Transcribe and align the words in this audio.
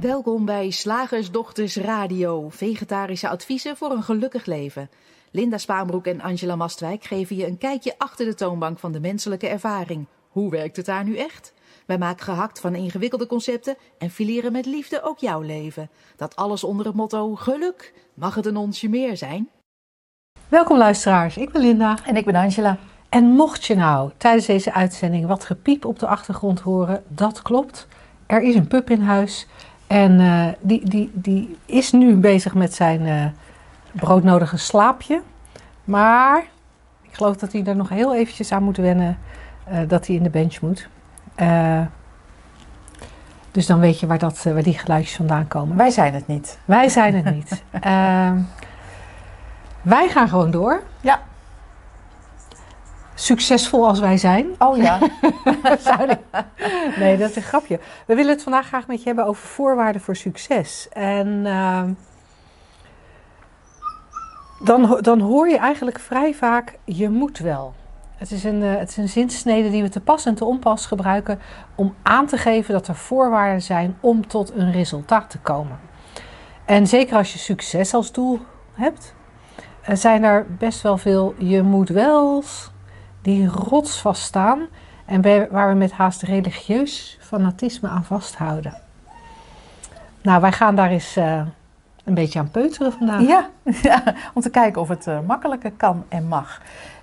Welkom 0.00 0.44
bij 0.44 0.70
Slagersdochters 0.70 1.76
Radio, 1.76 2.48
vegetarische 2.48 3.28
adviezen 3.28 3.76
voor 3.76 3.90
een 3.90 4.02
gelukkig 4.02 4.46
leven. 4.46 4.90
Linda 5.30 5.58
Spaanbroek 5.58 6.06
en 6.06 6.20
Angela 6.20 6.56
Mastwijk 6.56 7.04
geven 7.04 7.36
je 7.36 7.46
een 7.46 7.58
kijkje 7.58 7.94
achter 7.98 8.26
de 8.26 8.34
toonbank 8.34 8.78
van 8.78 8.92
de 8.92 9.00
menselijke 9.00 9.48
ervaring. 9.48 10.06
Hoe 10.28 10.50
werkt 10.50 10.76
het 10.76 10.86
daar 10.86 11.04
nu 11.04 11.16
echt? 11.16 11.52
Wij 11.86 11.98
maken 11.98 12.24
gehakt 12.24 12.60
van 12.60 12.74
ingewikkelde 12.74 13.26
concepten 13.26 13.76
en 13.98 14.10
fileren 14.10 14.52
met 14.52 14.66
liefde 14.66 15.02
ook 15.02 15.18
jouw 15.18 15.40
leven. 15.40 15.90
Dat 16.16 16.36
alles 16.36 16.64
onder 16.64 16.86
het 16.86 16.94
motto 16.94 17.34
geluk. 17.34 17.94
Mag 18.14 18.34
het 18.34 18.46
een 18.46 18.56
onsje 18.56 18.88
meer 18.88 19.16
zijn? 19.16 19.48
Welkom 20.48 20.78
luisteraars, 20.78 21.36
ik 21.36 21.52
ben 21.52 21.62
Linda. 21.62 21.98
En 22.04 22.16
ik 22.16 22.24
ben 22.24 22.34
Angela. 22.34 22.78
En 23.08 23.24
mocht 23.24 23.64
je 23.64 23.74
nou 23.74 24.10
tijdens 24.16 24.46
deze 24.46 24.72
uitzending 24.72 25.26
wat 25.26 25.44
gepiep 25.44 25.84
op 25.84 25.98
de 25.98 26.06
achtergrond 26.06 26.60
horen, 26.60 27.04
dat 27.08 27.42
klopt. 27.42 27.86
Er 28.26 28.42
is 28.42 28.54
een 28.54 28.68
pup 28.68 28.90
in 28.90 29.00
huis 29.00 29.46
en 29.86 30.20
uh, 30.20 30.46
die, 30.60 30.88
die, 30.88 31.10
die 31.12 31.58
is 31.66 31.92
nu 31.92 32.14
bezig 32.14 32.54
met 32.54 32.74
zijn 32.74 33.00
uh, 33.00 33.24
broodnodige 33.92 34.56
slaapje. 34.56 35.22
Maar 35.84 36.44
ik 37.02 37.14
geloof 37.14 37.36
dat 37.36 37.52
hij 37.52 37.64
er 37.64 37.76
nog 37.76 37.88
heel 37.88 38.14
eventjes 38.14 38.52
aan 38.52 38.62
moet 38.62 38.76
wennen 38.76 39.18
uh, 39.72 39.78
dat 39.88 40.06
hij 40.06 40.16
in 40.16 40.22
de 40.22 40.30
bench 40.30 40.60
moet. 40.60 40.88
dus 43.50 43.66
dan 43.66 43.80
weet 43.80 44.00
je 44.00 44.06
waar, 44.06 44.18
dat, 44.18 44.42
waar 44.42 44.62
die 44.62 44.78
geluidjes 44.78 45.16
vandaan 45.16 45.48
komen. 45.48 45.76
Wij 45.76 45.90
zijn 45.90 46.14
het 46.14 46.26
niet. 46.26 46.58
Wij 46.64 46.88
zijn 46.88 47.14
het 47.14 47.34
niet. 47.34 47.62
Ehm, 47.80 48.38
wij 49.82 50.08
gaan 50.08 50.28
gewoon 50.28 50.50
door. 50.50 50.82
Ja. 51.00 51.20
Succesvol 53.18 53.86
als 53.86 54.00
wij 54.00 54.16
zijn. 54.16 54.46
Oh 54.58 54.76
ja. 54.76 54.98
nee, 57.00 57.16
dat 57.16 57.30
is 57.30 57.36
een 57.36 57.42
grapje. 57.42 57.80
We 58.06 58.14
willen 58.14 58.32
het 58.32 58.42
vandaag 58.42 58.66
graag 58.66 58.86
met 58.86 58.98
je 58.98 59.06
hebben 59.06 59.26
over 59.26 59.46
voorwaarden 59.46 60.00
voor 60.00 60.16
succes. 60.16 60.88
En 60.92 61.28
uh, 61.28 61.82
dan, 64.64 64.98
dan 65.00 65.20
hoor 65.20 65.48
je 65.48 65.58
eigenlijk 65.58 65.98
vrij 66.00 66.34
vaak, 66.34 66.78
je 66.84 67.08
moet 67.08 67.38
wel. 67.38 67.74
Het 68.16 68.30
is, 68.30 68.44
een, 68.44 68.62
uh, 68.62 68.76
het 68.76 68.88
is 68.88 68.96
een 68.96 69.08
zinsnede 69.08 69.70
die 69.70 69.82
we 69.82 69.88
te 69.88 70.00
pas 70.00 70.26
en 70.26 70.34
te 70.34 70.44
onpas 70.44 70.86
gebruiken 70.86 71.40
om 71.74 71.94
aan 72.02 72.26
te 72.26 72.36
geven 72.36 72.74
dat 72.74 72.88
er 72.88 72.94
voorwaarden 72.94 73.62
zijn 73.62 73.96
om 74.00 74.26
tot 74.26 74.52
een 74.54 74.72
resultaat 74.72 75.30
te 75.30 75.38
komen. 75.38 75.78
En 76.64 76.86
zeker 76.86 77.16
als 77.16 77.32
je 77.32 77.38
succes 77.38 77.94
als 77.94 78.12
doel 78.12 78.40
hebt, 78.72 79.14
uh, 79.88 79.96
zijn 79.96 80.24
er 80.24 80.46
best 80.58 80.82
wel 80.82 80.98
veel 80.98 81.34
je 81.38 81.62
moet 81.62 81.88
wels 81.88 82.70
die 83.26 83.46
rotsvast 83.46 84.22
staan 84.22 84.66
en 85.04 85.22
waar 85.50 85.68
we 85.68 85.74
met 85.74 85.92
haast 85.92 86.22
religieus 86.22 87.18
fanatisme 87.20 87.88
aan 87.88 88.04
vasthouden. 88.04 88.74
Nou, 90.22 90.40
wij 90.40 90.52
gaan 90.52 90.76
daar 90.76 90.90
eens 90.90 91.16
uh, 91.16 91.40
een 92.04 92.14
beetje 92.14 92.38
aan 92.38 92.50
peuteren 92.50 92.92
vandaag. 92.92 93.20
Ja, 93.20 93.50
om 94.34 94.42
te 94.42 94.50
kijken 94.50 94.80
of 94.80 94.88
het 94.88 95.06
uh, 95.06 95.18
makkelijker 95.26 95.72
kan 95.76 96.04
en 96.08 96.28
mag. 96.28 96.60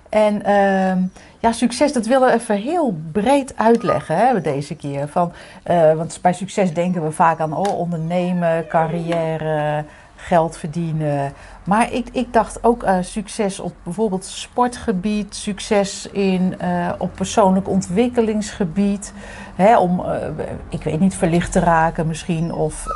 En 0.08 0.34
uh, 0.46 1.04
ja, 1.38 1.52
succes, 1.52 1.92
dat 1.92 2.06
willen 2.06 2.28
we 2.28 2.34
even 2.34 2.56
heel 2.56 2.98
breed 3.12 3.56
uitleggen 3.56 4.16
hè, 4.16 4.40
deze 4.40 4.74
keer. 4.74 5.08
Van, 5.08 5.32
uh, 5.70 5.92
want 5.92 6.18
bij 6.22 6.32
succes 6.32 6.74
denken 6.74 7.04
we 7.04 7.10
vaak 7.10 7.40
aan 7.40 7.56
oh, 7.56 7.78
ondernemen, 7.78 8.66
carrière, 8.68 9.84
geld 10.16 10.56
verdienen. 10.56 11.32
Maar 11.64 11.92
ik, 11.92 12.08
ik 12.12 12.32
dacht 12.32 12.64
ook 12.64 12.82
uh, 12.82 12.96
succes 13.00 13.60
op 13.60 13.74
bijvoorbeeld 13.82 14.24
sportgebied, 14.24 15.34
succes 15.34 16.08
in, 16.10 16.54
uh, 16.62 16.92
op 16.98 17.14
persoonlijk 17.14 17.68
ontwikkelingsgebied. 17.68 19.12
Hè, 19.54 19.78
om, 19.78 20.00
uh, 20.00 20.16
ik 20.68 20.82
weet 20.82 21.00
niet, 21.00 21.14
verlicht 21.14 21.52
te 21.52 21.60
raken 21.60 22.06
misschien 22.06 22.52
of, 22.52 22.86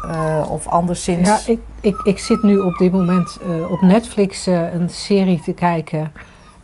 of 0.48 0.66
anderszins. 0.66 1.28
Ja, 1.28 1.38
ik, 1.52 1.60
ik, 1.80 2.00
ik 2.04 2.18
zit 2.18 2.42
nu 2.42 2.58
op 2.58 2.76
dit 2.76 2.92
moment 2.92 3.38
op 3.70 3.80
Netflix 3.80 4.46
een 4.46 4.90
serie 4.90 5.40
te 5.40 5.52
kijken. 5.52 6.12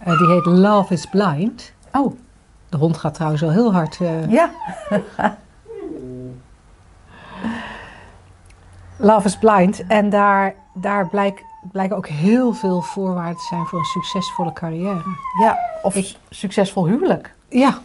die 0.04 0.26
heet 0.26 0.47
Love 0.47 0.93
is 0.93 1.06
Blind. 1.06 1.72
Oh. 1.93 2.16
De 2.69 2.76
hond 2.76 2.97
gaat 2.97 3.14
trouwens 3.14 3.43
wel 3.43 3.50
heel 3.50 3.72
hard. 3.72 3.98
Ja. 4.28 4.50
Love 8.97 9.26
is 9.26 9.37
Blind. 9.37 9.87
En 9.87 10.10
daar, 10.10 10.54
daar 10.75 11.09
blijkt, 11.09 11.43
blijken 11.72 11.97
ook 11.97 12.06
heel 12.06 12.52
veel 12.52 12.80
voorwaarden 12.80 13.36
te 13.36 13.47
zijn 13.48 13.66
voor 13.66 13.78
een 13.78 13.84
succesvolle 13.84 14.52
carrière. 14.52 15.02
Ja, 15.41 15.58
of 15.82 15.97
ik, 15.97 16.16
succesvol 16.30 16.86
huwelijk. 16.86 17.34
Ja. 17.48 17.78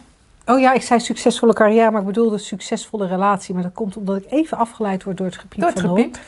Oh 0.46 0.60
ja, 0.60 0.72
ik 0.72 0.82
zei 0.82 1.00
succesvolle 1.00 1.52
carrière, 1.52 1.90
maar 1.90 2.00
ik 2.00 2.06
bedoelde 2.06 2.38
succesvolle 2.38 3.06
relatie. 3.06 3.54
Maar 3.54 3.62
dat 3.62 3.72
komt 3.72 3.96
omdat 3.96 4.16
ik 4.16 4.30
even 4.30 4.56
afgeleid 4.56 5.04
word 5.04 5.16
door 5.16 5.26
het 5.26 5.38
gepiep 5.38 5.60
door 5.60 5.70
het 5.70 5.80
van 5.80 5.96
gepiep. 5.96 6.18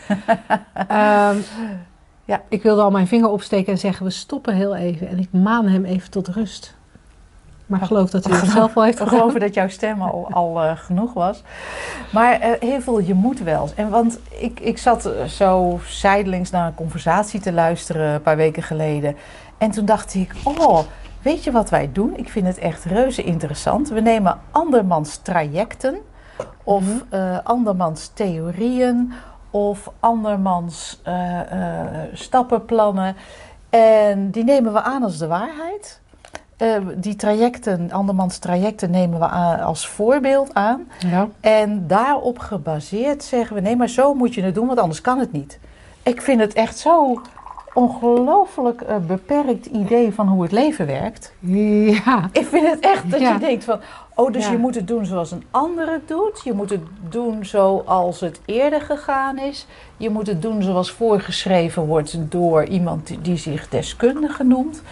um, 0.90 1.44
ja, 2.32 2.42
ik 2.48 2.62
wilde 2.62 2.82
al 2.82 2.90
mijn 2.90 3.06
vinger 3.06 3.28
opsteken 3.28 3.72
en 3.72 3.78
zeggen, 3.78 4.04
we 4.04 4.12
stoppen 4.12 4.54
heel 4.54 4.74
even. 4.74 5.08
En 5.08 5.18
ik 5.18 5.28
maan 5.32 5.68
hem 5.68 5.84
even 5.84 6.10
tot 6.10 6.28
rust. 6.28 6.74
Maar 7.72 7.80
ik 7.80 7.86
geloof 7.86 8.10
dat 8.10 8.28
u 8.28 8.32
het 8.32 8.50
zelf 8.50 8.76
al 8.76 8.82
heeft 8.82 8.98
gedaan. 8.98 9.12
We 9.12 9.18
geloven 9.18 9.40
dat 9.40 9.54
jouw 9.54 9.68
stem 9.68 10.02
al, 10.02 10.28
al 10.30 10.64
uh, 10.64 10.72
genoeg 10.76 11.12
was. 11.12 11.42
Maar 12.12 12.40
uh, 12.40 12.46
heel 12.60 12.80
veel 12.80 12.98
je 12.98 13.14
moet 13.14 13.40
wel. 13.40 13.68
En 13.76 13.90
want 13.90 14.18
ik, 14.28 14.60
ik 14.60 14.78
zat 14.78 15.10
zo 15.28 15.80
zijdelings 15.86 16.50
naar 16.50 16.66
een 16.66 16.74
conversatie 16.74 17.40
te 17.40 17.52
luisteren 17.52 18.14
een 18.14 18.22
paar 18.22 18.36
weken 18.36 18.62
geleden. 18.62 19.16
En 19.58 19.70
toen 19.70 19.84
dacht 19.84 20.14
ik, 20.14 20.34
oh, 20.44 20.78
weet 21.22 21.44
je 21.44 21.50
wat 21.50 21.70
wij 21.70 21.92
doen? 21.92 22.16
Ik 22.16 22.28
vind 22.28 22.46
het 22.46 22.58
echt 22.58 22.84
reuze 22.84 23.22
interessant. 23.22 23.88
We 23.88 24.00
nemen 24.00 24.40
andermans 24.50 25.16
trajecten 25.16 25.96
of 26.62 26.84
uh, 27.14 27.38
andermans 27.42 28.10
theorieën 28.14 29.12
of 29.50 29.90
andermans 30.00 31.02
stappenplannen. 32.12 33.16
En 33.70 34.30
die 34.30 34.44
nemen 34.44 34.72
we 34.72 34.82
aan 34.82 35.02
als 35.02 35.18
de 35.18 35.26
waarheid. 35.26 36.01
Uh, 36.62 36.76
die 36.96 37.16
trajecten, 37.16 37.92
andermans 37.92 38.38
trajecten, 38.38 38.90
nemen 38.90 39.18
we 39.18 39.26
aan, 39.26 39.60
als 39.60 39.88
voorbeeld 39.88 40.54
aan. 40.54 40.88
Ja. 40.98 41.28
En 41.40 41.86
daarop 41.86 42.38
gebaseerd 42.38 43.24
zeggen 43.24 43.56
we: 43.56 43.62
nee, 43.62 43.76
maar 43.76 43.88
zo 43.88 44.14
moet 44.14 44.34
je 44.34 44.42
het 44.42 44.54
doen, 44.54 44.66
want 44.66 44.78
anders 44.78 45.00
kan 45.00 45.18
het 45.18 45.32
niet. 45.32 45.58
Ik 46.02 46.22
vind 46.22 46.40
het 46.40 46.52
echt 46.52 46.78
zo 46.78 47.20
ongelooflijk 47.74 48.82
uh, 48.82 48.96
beperkt 49.06 49.66
idee 49.66 50.12
van 50.12 50.28
hoe 50.28 50.42
het 50.42 50.52
leven 50.52 50.86
werkt. 50.86 51.32
Ja. 51.38 52.28
Ik 52.32 52.46
vind 52.46 52.68
het 52.70 52.80
echt 52.80 53.10
dat 53.10 53.20
ja. 53.20 53.32
je 53.32 53.38
denkt 53.38 53.64
van, 53.64 53.80
oh, 54.14 54.32
dus 54.32 54.44
ja. 54.44 54.50
je 54.50 54.58
moet 54.58 54.74
het 54.74 54.88
doen 54.88 55.06
zoals 55.06 55.30
een 55.30 55.44
ander 55.50 55.92
het 55.92 56.08
doet. 56.08 56.40
Je 56.44 56.52
moet 56.52 56.70
het 56.70 56.82
doen 57.08 57.44
zoals 57.44 58.20
het 58.20 58.40
eerder 58.44 58.80
gegaan 58.80 59.38
is. 59.38 59.66
Je 59.96 60.10
moet 60.10 60.26
het 60.26 60.42
doen 60.42 60.62
zoals 60.62 60.90
voorgeschreven 60.90 61.86
wordt 61.86 62.16
door 62.18 62.64
iemand 62.64 63.06
die, 63.06 63.20
die 63.20 63.36
zich 63.36 63.68
deskundige 63.68 64.44
noemt. 64.44 64.82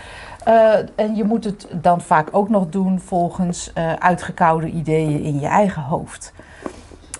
Uh, 0.49 0.75
en 0.95 1.17
je 1.17 1.25
moet 1.25 1.45
het 1.45 1.67
dan 1.73 2.01
vaak 2.01 2.28
ook 2.33 2.49
nog 2.49 2.69
doen 2.69 3.01
volgens 3.01 3.73
uh, 3.75 3.93
uitgekoude 3.93 4.67
ideeën 4.67 5.23
in 5.23 5.41
je 5.41 5.47
eigen 5.47 5.83
hoofd. 5.83 6.33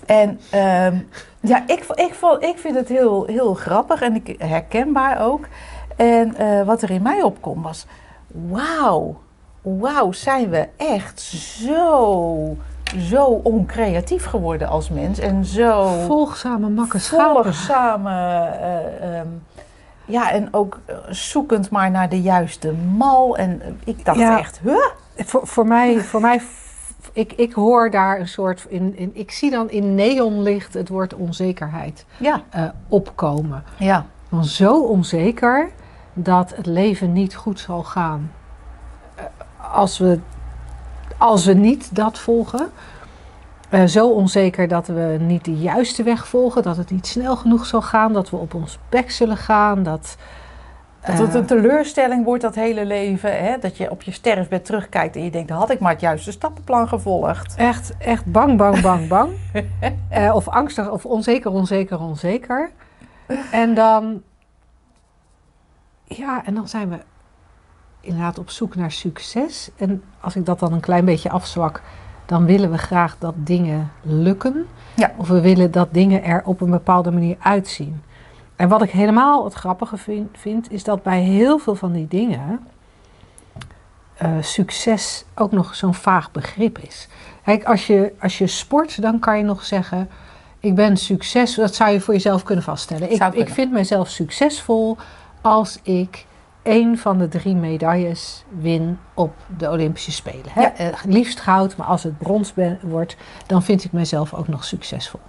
En 0.05 0.39
uh, 0.53 0.99
ja, 1.39 1.63
ik, 1.67 1.85
ik, 1.93 2.15
ik 2.39 2.57
vind 2.57 2.75
het 2.75 2.87
heel, 2.87 3.25
heel 3.25 3.53
grappig 3.53 4.01
en 4.01 4.15
ik, 4.15 4.35
herkenbaar 4.37 5.21
ook. 5.21 5.47
En 5.95 6.35
uh, 6.41 6.63
wat 6.63 6.81
er 6.81 6.91
in 6.91 7.01
mij 7.01 7.21
opkomt 7.21 7.63
was: 7.63 7.85
wauw, 8.27 9.17
wauw, 9.61 10.11
zijn 10.11 10.49
we 10.49 10.67
echt 10.77 11.19
zo, 11.19 12.57
zo 12.97 13.25
oncreatief 13.25 14.25
geworden 14.25 14.67
als 14.67 14.89
mens. 14.89 15.19
En 15.19 15.45
zo. 15.45 15.87
Volgzame 16.05 16.69
makkers. 16.69 17.07
Volgzame. 17.07 18.49
Um, 19.03 19.43
ja, 20.11 20.31
en 20.31 20.53
ook 20.53 20.79
zoekend 21.09 21.69
maar 21.69 21.91
naar 21.91 22.09
de 22.09 22.21
juiste 22.21 22.73
mal. 22.73 23.37
En 23.37 23.79
ik 23.83 24.05
dacht 24.05 24.19
ja, 24.19 24.39
echt, 24.39 24.59
huh? 24.63 24.85
Voor, 25.15 25.47
voor 25.47 25.67
mij, 25.67 25.99
voor 25.99 26.21
mij 26.21 26.41
ik, 27.13 27.33
ik 27.33 27.53
hoor 27.53 27.91
daar 27.91 28.19
een 28.19 28.27
soort, 28.27 28.65
in, 28.69 28.97
in, 28.97 29.11
ik 29.13 29.31
zie 29.31 29.51
dan 29.51 29.69
in 29.69 29.95
neonlicht 29.95 30.73
het 30.73 30.89
woord 30.89 31.13
onzekerheid 31.13 32.05
ja. 32.17 32.41
uh, 32.55 32.69
opkomen. 32.87 33.63
Ja. 33.77 34.05
Want 34.29 34.47
zo 34.47 34.81
onzeker 34.81 35.69
dat 36.13 36.55
het 36.55 36.65
leven 36.65 37.13
niet 37.13 37.35
goed 37.35 37.59
zal 37.59 37.83
gaan. 37.83 38.31
Uh, 39.17 39.23
als, 39.73 39.97
we, 39.97 40.19
als 41.17 41.45
we 41.45 41.53
niet 41.53 41.95
dat 41.95 42.19
volgen. 42.19 42.71
Uh, 43.71 43.85
zo 43.85 44.09
onzeker 44.09 44.67
dat 44.67 44.87
we 44.87 45.17
niet 45.19 45.45
de 45.45 45.55
juiste 45.55 46.03
weg 46.03 46.27
volgen, 46.27 46.63
dat 46.63 46.77
het 46.77 46.91
niet 46.91 47.07
snel 47.07 47.35
genoeg 47.35 47.65
zal 47.65 47.81
gaan, 47.81 48.13
dat 48.13 48.29
we 48.29 48.37
op 48.37 48.53
ons 48.53 48.79
bek 48.89 49.11
zullen 49.11 49.37
gaan, 49.37 49.83
dat... 49.83 50.17
Dat 51.05 51.17
het 51.17 51.33
een 51.33 51.45
teleurstelling 51.45 52.25
wordt, 52.25 52.41
dat 52.41 52.55
hele 52.55 52.85
leven. 52.85 53.43
Hè? 53.43 53.57
Dat 53.57 53.77
je 53.77 53.91
op 53.91 54.01
je 54.01 54.11
sterfbed 54.11 54.65
terugkijkt 54.65 55.15
en 55.15 55.23
je 55.23 55.31
denkt, 55.31 55.49
had 55.49 55.69
ik 55.69 55.79
maar 55.79 55.91
het 55.91 56.01
juiste 56.01 56.31
stappenplan 56.31 56.87
gevolgd. 56.87 57.55
Echt, 57.55 57.97
echt 57.97 58.25
bang, 58.25 58.57
bang, 58.57 58.81
bang, 58.81 59.07
bang. 59.07 59.31
uh, 60.11 60.35
of 60.35 60.47
angstig, 60.47 60.89
of 60.89 61.05
onzeker, 61.05 61.51
onzeker, 61.51 61.99
onzeker. 61.99 62.71
En 63.51 63.73
dan... 63.73 64.21
Ja, 66.03 66.45
en 66.45 66.53
dan 66.53 66.67
zijn 66.67 66.89
we 66.89 66.97
inderdaad 68.01 68.39
op 68.39 68.49
zoek 68.49 68.75
naar 68.75 68.91
succes. 68.91 69.69
En 69.77 70.03
als 70.19 70.35
ik 70.35 70.45
dat 70.45 70.59
dan 70.59 70.73
een 70.73 70.79
klein 70.79 71.05
beetje 71.05 71.29
afzwak 71.29 71.81
dan 72.31 72.45
willen 72.45 72.71
we 72.71 72.77
graag 72.77 73.15
dat 73.19 73.33
dingen 73.37 73.91
lukken. 74.01 74.67
Ja. 74.95 75.11
Of 75.17 75.27
we 75.27 75.41
willen 75.41 75.71
dat 75.71 75.93
dingen 75.93 76.23
er 76.23 76.41
op 76.45 76.61
een 76.61 76.69
bepaalde 76.69 77.11
manier 77.11 77.35
uitzien. 77.39 78.01
En 78.55 78.69
wat 78.69 78.81
ik 78.81 78.89
helemaal 78.89 79.43
het 79.43 79.53
grappige 79.53 79.97
vind, 79.97 80.37
vind 80.37 80.71
is 80.71 80.83
dat 80.83 81.03
bij 81.03 81.21
heel 81.21 81.57
veel 81.57 81.75
van 81.75 81.91
die 81.91 82.07
dingen 82.07 82.59
uh, 84.21 84.29
succes 84.41 85.25
ook 85.35 85.51
nog 85.51 85.75
zo'n 85.75 85.93
vaag 85.93 86.31
begrip 86.31 86.77
is. 86.77 87.07
Kijk, 87.43 87.63
als 87.63 87.87
je, 87.87 88.13
als 88.19 88.37
je 88.37 88.47
sport, 88.47 89.01
dan 89.01 89.19
kan 89.19 89.37
je 89.37 89.43
nog 89.43 89.65
zeggen: 89.65 90.09
Ik 90.59 90.75
ben 90.75 90.97
succesvol. 90.97 91.63
Dat 91.63 91.75
zou 91.75 91.91
je 91.91 92.01
voor 92.01 92.13
jezelf 92.13 92.43
kunnen 92.43 92.63
vaststellen. 92.63 93.11
Ik, 93.11 93.23
ik 93.33 93.49
vind 93.49 93.71
mezelf 93.71 94.09
succesvol 94.09 94.97
als 95.41 95.79
ik 95.83 96.25
één 96.63 96.97
van 96.97 97.17
de 97.17 97.27
drie 97.27 97.55
medailles 97.55 98.43
win 98.59 98.99
op 99.13 99.33
de 99.57 99.69
Olympische 99.69 100.11
Spelen. 100.11 100.49
Hè? 100.49 100.61
Ja. 100.61 100.73
Uh, 100.79 100.97
liefst 101.05 101.39
goud, 101.39 101.75
maar 101.75 101.87
als 101.87 102.03
het 102.03 102.17
brons 102.17 102.53
ben, 102.53 102.79
wordt, 102.81 103.15
dan 103.47 103.63
vind 103.63 103.83
ik 103.83 103.91
mezelf 103.91 104.33
ook 104.33 104.47
nog 104.47 104.63
succesvol. 104.63 105.19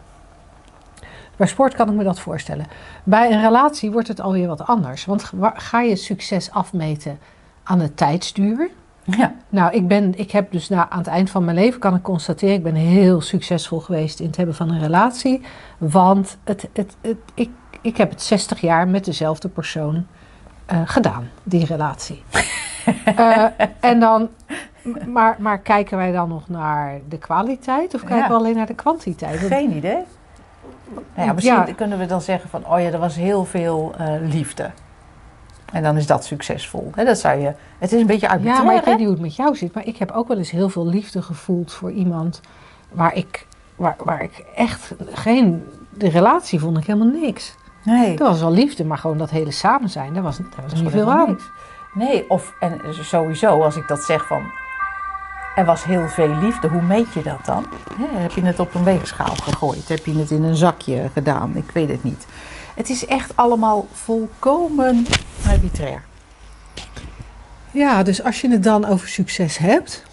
Bij 1.36 1.46
sport 1.46 1.74
kan 1.74 1.88
ik 1.88 1.94
me 1.94 2.04
dat 2.04 2.20
voorstellen. 2.20 2.66
Bij 3.04 3.32
een 3.32 3.40
relatie 3.40 3.90
wordt 3.90 4.08
het 4.08 4.20
alweer 4.20 4.48
wat 4.48 4.66
anders. 4.66 5.04
Want 5.04 5.32
ga 5.54 5.80
je 5.80 5.96
succes 5.96 6.50
afmeten 6.50 7.18
aan 7.62 7.78
de 7.78 7.94
tijdsduur? 7.94 8.70
Ja. 9.04 9.34
Nou, 9.48 9.72
ik, 9.72 9.88
ben, 9.88 10.18
ik 10.18 10.30
heb 10.30 10.52
dus 10.52 10.68
na, 10.68 10.90
aan 10.90 10.98
het 10.98 11.06
eind 11.06 11.30
van 11.30 11.44
mijn 11.44 11.56
leven 11.56 11.80
kan 11.80 11.94
ik 11.94 12.02
constateren, 12.02 12.54
ik 12.54 12.62
ben 12.62 12.74
heel 12.74 13.20
succesvol 13.20 13.80
geweest 13.80 14.20
in 14.20 14.26
het 14.26 14.36
hebben 14.36 14.54
van 14.54 14.70
een 14.70 14.80
relatie. 14.80 15.40
Want 15.78 16.38
het, 16.44 16.68
het, 16.72 16.96
het, 17.00 17.16
ik, 17.34 17.50
ik 17.80 17.96
heb 17.96 18.10
het 18.10 18.22
60 18.22 18.60
jaar 18.60 18.88
met 18.88 19.04
dezelfde 19.04 19.48
persoon 19.48 20.06
uh, 20.72 20.80
gedaan, 20.84 21.28
die 21.42 21.66
relatie. 21.66 22.22
uh, 23.18 23.46
en 23.80 24.00
dan, 24.00 24.28
maar, 25.06 25.36
maar 25.38 25.58
kijken 25.58 25.96
wij 25.96 26.12
dan 26.12 26.28
nog 26.28 26.48
naar 26.48 27.00
de 27.08 27.18
kwaliteit 27.18 27.94
of 27.94 28.00
kijken 28.00 28.18
Ja. 28.18 28.28
we 28.28 28.34
alleen 28.34 28.56
naar 28.56 28.66
de 28.66 28.74
kwantiteit? 28.74 29.40
Want- 29.40 29.52
Geen 29.52 29.76
idee. 29.76 29.98
Nou 31.14 31.26
ja, 31.28 31.32
misschien 31.32 31.56
Ja. 31.66 31.72
kunnen 31.76 31.98
we 31.98 32.06
dan 32.06 32.20
zeggen 32.20 32.50
van, 32.50 32.66
oh 32.66 32.80
ja, 32.80 32.86
er 32.90 32.98
was 32.98 33.16
heel 33.16 33.44
veel 33.44 33.92
eh, 33.98 34.14
liefde. 34.20 34.70
En 35.72 35.82
dan 35.82 35.96
is 35.96 36.06
dat 36.06 36.24
succesvol. 36.24 36.90
Dat 36.94 37.18
zou 37.18 37.40
je, 37.40 37.52
het 37.78 37.92
is 37.92 38.00
een 38.00 38.06
beetje 38.06 38.28
arbitrair, 38.28 38.58
Ja, 38.58 38.64
maar 38.64 38.74
ik 38.76 38.84
weet 38.84 38.94
niet 38.96 39.04
hoe 39.04 39.14
het 39.14 39.22
met 39.22 39.36
jou 39.36 39.56
zit. 39.56 39.74
Maar 39.74 39.86
ik 39.86 39.96
heb 39.96 40.10
ook 40.10 40.28
wel 40.28 40.36
eens 40.38 40.50
heel 40.50 40.68
veel 40.68 40.86
liefde 40.86 41.22
gevoeld 41.22 41.72
voor 41.72 41.90
iemand 41.92 42.40
waar 42.90 43.14
ik, 43.14 43.46
waar, 43.76 43.96
waar 44.04 44.22
ik 44.22 44.44
echt 44.56 44.94
geen. 45.12 45.64
De 45.94 46.08
relatie 46.08 46.60
vond 46.60 46.78
ik 46.78 46.84
helemaal 46.86 47.20
niks. 47.20 47.54
Nee. 47.84 48.16
Dat 48.16 48.28
was 48.28 48.40
wel 48.40 48.52
liefde, 48.52 48.84
maar 48.84 48.98
gewoon 48.98 49.18
dat 49.18 49.30
hele 49.30 49.50
samen 49.50 49.88
zijn, 49.88 50.12
daar 50.14 50.22
was, 50.22 50.36
daar 50.36 50.62
was 50.62 50.80
niet 50.80 50.90
veel 50.90 51.10
aan. 51.10 51.28
niks. 51.28 51.50
Nee, 51.94 52.30
of 52.30 52.54
en 52.60 52.80
sowieso 52.90 53.62
als 53.62 53.76
ik 53.76 53.88
dat 53.88 54.02
zeg 54.02 54.26
van 54.26 54.42
er 55.54 55.64
was 55.64 55.84
heel 55.84 56.08
veel 56.08 56.38
liefde, 56.38 56.68
hoe 56.68 56.82
meet 56.82 57.12
je 57.12 57.22
dat 57.22 57.44
dan? 57.44 57.66
Heb 58.00 58.30
je 58.30 58.42
het 58.42 58.60
op 58.60 58.74
een 58.74 58.84
weegschaal 58.84 59.34
gegooid? 59.42 59.88
Heb 59.88 60.06
je 60.06 60.14
het 60.18 60.30
in 60.30 60.42
een 60.42 60.56
zakje 60.56 61.10
gedaan? 61.12 61.56
Ik 61.56 61.70
weet 61.70 61.88
het 61.88 62.02
niet. 62.02 62.26
Het 62.74 62.88
is 62.88 63.06
echt 63.06 63.36
allemaal 63.36 63.86
volkomen 63.92 65.06
arbitrair. 65.48 66.02
Ja, 67.70 68.02
dus 68.02 68.24
als 68.24 68.40
je 68.40 68.50
het 68.50 68.62
dan 68.62 68.84
over 68.84 69.08
succes 69.08 69.58
hebt. 69.58 70.04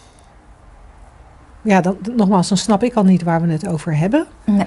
Ja, 1.61 1.81
dan, 1.81 1.97
nogmaals, 2.15 2.47
dan 2.47 2.57
snap 2.57 2.83
ik 2.83 2.93
al 2.93 3.03
niet 3.03 3.23
waar 3.23 3.41
we 3.41 3.51
het 3.51 3.67
over 3.67 3.97
hebben. 3.97 4.27
Nee. 4.43 4.65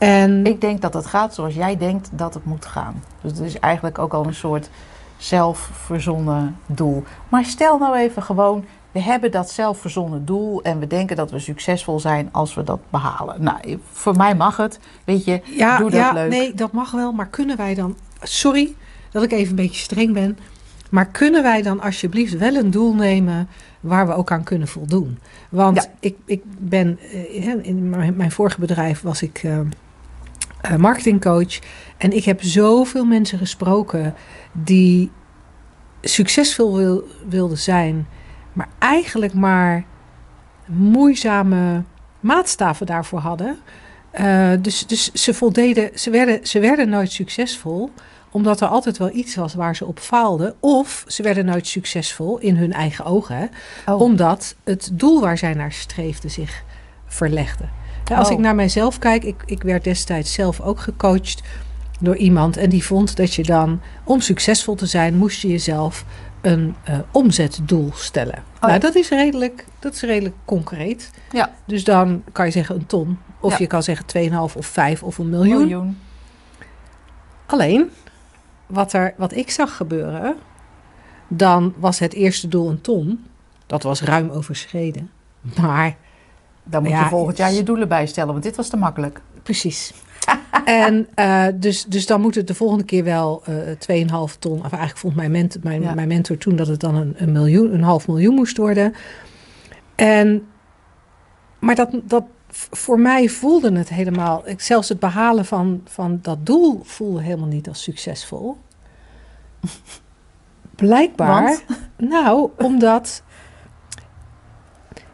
En 0.00 0.46
Ik 0.46 0.60
denk 0.60 0.80
dat 0.80 0.94
het 0.94 1.06
gaat 1.06 1.34
zoals 1.34 1.54
jij 1.54 1.76
denkt 1.76 2.08
dat 2.12 2.34
het 2.34 2.44
moet 2.44 2.66
gaan. 2.66 3.02
Dus 3.20 3.30
het 3.32 3.40
is 3.40 3.58
eigenlijk 3.58 3.98
ook 3.98 4.12
al 4.12 4.26
een 4.26 4.34
soort 4.34 4.70
zelfverzonnen 5.16 6.56
doel. 6.66 7.02
Maar 7.28 7.44
stel 7.44 7.78
nou 7.78 7.96
even 7.96 8.22
gewoon, 8.22 8.64
we 8.92 9.00
hebben 9.00 9.30
dat 9.30 9.50
zelfverzonnen 9.50 10.24
doel 10.24 10.62
en 10.62 10.78
we 10.78 10.86
denken 10.86 11.16
dat 11.16 11.30
we 11.30 11.38
succesvol 11.38 12.00
zijn 12.00 12.28
als 12.32 12.54
we 12.54 12.64
dat 12.64 12.80
behalen. 12.90 13.42
Nou, 13.42 13.78
voor 13.92 14.16
mij 14.16 14.34
mag 14.34 14.56
het. 14.56 14.78
Weet 15.04 15.24
je, 15.24 15.40
ja, 15.44 15.78
doe 15.78 15.90
dat 15.90 16.00
ja, 16.00 16.12
leuk. 16.12 16.30
nee, 16.30 16.54
dat 16.54 16.72
mag 16.72 16.90
wel. 16.90 17.12
Maar 17.12 17.28
kunnen 17.28 17.56
wij 17.56 17.74
dan. 17.74 17.96
Sorry 18.22 18.74
dat 19.10 19.22
ik 19.22 19.32
even 19.32 19.50
een 19.50 19.56
beetje 19.64 19.80
streng 19.82 20.12
ben. 20.12 20.38
Maar 20.90 21.06
kunnen 21.06 21.42
wij 21.42 21.62
dan 21.62 21.80
alsjeblieft 21.80 22.36
wel 22.38 22.54
een 22.54 22.70
doel 22.70 22.94
nemen 22.94 23.48
waar 23.80 24.06
we 24.06 24.12
ook 24.14 24.30
aan 24.32 24.42
kunnen 24.44 24.68
voldoen? 24.68 25.18
Want 25.48 25.76
Ja. 25.76 25.84
ik, 26.00 26.16
ik 26.24 26.42
ben. 26.58 26.98
eh, 27.12 27.46
In 27.66 27.88
mijn 27.90 28.16
mijn 28.16 28.30
vorige 28.32 28.60
bedrijf 28.60 29.00
was 29.02 29.22
ik 29.22 29.46
eh, 30.60 30.76
marketingcoach. 30.76 31.58
En 31.96 32.12
ik 32.12 32.24
heb 32.24 32.42
zoveel 32.42 33.04
mensen 33.04 33.38
gesproken 33.38 34.14
die 34.52 35.10
succesvol 36.00 36.76
wil, 36.76 37.04
wilden 37.28 37.58
zijn. 37.58 38.06
Maar 38.52 38.68
eigenlijk 38.78 39.34
maar 39.34 39.84
moeizame 40.66 41.82
maatstaven 42.20 42.86
daarvoor 42.86 43.18
hadden. 43.18 43.58
Eh, 44.10 44.50
dus, 44.60 44.86
dus 44.86 45.12
ze 45.12 45.34
voldeden, 45.34 45.90
ze 45.94 46.10
werden, 46.10 46.46
ze 46.46 46.60
werden 46.60 46.88
nooit 46.88 47.12
succesvol, 47.12 47.90
omdat 48.30 48.60
er 48.60 48.68
altijd 48.68 48.98
wel 48.98 49.10
iets 49.14 49.34
was 49.34 49.54
waar 49.54 49.76
ze 49.76 49.86
op 49.86 49.98
faalden. 49.98 50.54
Of 50.60 51.04
ze 51.06 51.22
werden 51.22 51.44
nooit 51.44 51.66
succesvol 51.66 52.38
in 52.38 52.56
hun 52.56 52.72
eigen 52.72 53.04
ogen, 53.04 53.50
Oh. 53.86 54.00
omdat 54.00 54.54
het 54.64 54.90
doel 54.92 55.20
waar 55.20 55.38
zij 55.38 55.54
naar 55.54 55.72
streefden 55.72 56.30
zich 56.30 56.62
verlegde. 57.06 57.64
Als 58.18 58.26
Oh. 58.28 58.32
ik 58.32 58.38
naar 58.38 58.54
mijzelf 58.54 58.98
kijk, 58.98 59.24
ik, 59.24 59.42
ik 59.46 59.62
werd 59.62 59.84
destijds 59.84 60.32
zelf 60.32 60.60
ook 60.60 60.80
gecoacht 60.80 61.42
door 62.00 62.16
iemand 62.16 62.56
en 62.56 62.68
die 62.70 62.84
vond 62.84 63.16
dat 63.16 63.34
je 63.34 63.42
dan, 63.42 63.80
om 64.04 64.20
succesvol 64.20 64.74
te 64.74 64.86
zijn, 64.86 65.14
moest 65.16 65.40
je 65.42 65.48
jezelf 65.48 66.04
een 66.40 66.74
eh, 66.84 66.98
omzetdoel 67.12 67.90
stellen. 67.94 68.42
ja. 68.60 68.66
Nou, 68.66 68.78
dat 68.80 68.94
is, 68.94 69.08
redelijk, 69.08 69.64
dat 69.78 69.94
is 69.94 70.00
redelijk 70.02 70.34
concreet. 70.44 71.10
Ja. 71.32 71.54
Dus 71.64 71.84
dan 71.84 72.22
kan 72.32 72.44
je 72.46 72.50
zeggen 72.52 72.74
een 72.74 72.86
ton. 72.86 73.18
Of 73.40 73.50
Ja. 73.52 73.56
je 73.58 73.66
kan 73.66 73.82
zeggen 73.82 74.06
2,5 74.06 74.56
of 74.56 74.66
5 74.66 75.02
of 75.02 75.18
een 75.18 75.28
miljoen. 75.28 75.58
miljoen. 75.58 75.98
Alleen, 77.46 77.90
wat, 78.66 78.92
er, 78.92 79.14
wat 79.16 79.34
ik 79.36 79.50
zag 79.50 79.76
gebeuren, 79.76 80.34
dan 81.28 81.74
was 81.78 81.98
het 81.98 82.12
eerste 82.12 82.48
doel 82.48 82.68
een 82.70 82.80
ton. 82.80 83.24
Dat 83.66 83.82
was 83.82 84.02
ruim 84.02 84.30
overschreden. 84.30 85.10
Maar, 85.60 85.96
Dan 86.70 86.82
moet 86.82 86.90
Ja, 86.92 87.02
je 87.02 87.08
volgend 87.08 87.36
jaar 87.36 87.52
je 87.52 87.62
doelen 87.62 87.88
bijstellen, 87.88 88.32
want 88.32 88.42
dit 88.44 88.56
was 88.56 88.68
te 88.68 88.76
makkelijk. 88.76 89.20
precies. 89.42 89.92
en 90.64 91.08
uh, 91.16 91.46
dus, 91.54 91.84
dus 91.84 92.06
dan 92.06 92.20
moet 92.20 92.34
het 92.34 92.46
de 92.46 92.54
volgende 92.54 92.84
keer 92.84 93.04
wel 93.04 93.42
uh, 93.88 94.06
2,5 94.32 94.38
ton. 94.38 94.58
Of 94.58 94.60
eigenlijk 94.62 94.96
vond 94.96 95.14
mijn, 95.14 95.30
ment, 95.30 95.62
mijn, 95.64 95.82
Ja. 95.82 95.94
mijn 95.94 96.08
mentor 96.08 96.38
toen 96.38 96.56
dat 96.56 96.66
het 96.66 96.80
dan 96.80 96.94
een, 96.94 97.14
een, 97.16 97.32
miljoen, 97.32 97.74
een 97.74 97.82
half 97.82 98.06
miljoen 98.08 98.34
moest 98.34 98.56
worden. 98.56 98.94
En, 99.94 100.46
maar 101.58 101.74
dat, 101.74 101.90
dat, 102.04 102.24
voor 102.70 103.00
mij 103.00 103.28
voelde 103.28 103.72
het 103.72 103.88
helemaal, 103.88 104.44
zelfs 104.56 104.88
het 104.88 105.00
behalen 105.00 105.44
van, 105.44 105.80
van 105.84 106.18
dat 106.22 106.46
doel 106.46 106.80
voelde 106.84 107.22
helemaal 107.22 107.48
niet 107.48 107.68
als 107.68 107.82
succesvol. 107.82 108.56
Blijkbaar, 110.74 111.42
Want? 111.42 111.64
nou, 112.10 112.50
omdat 112.56 113.22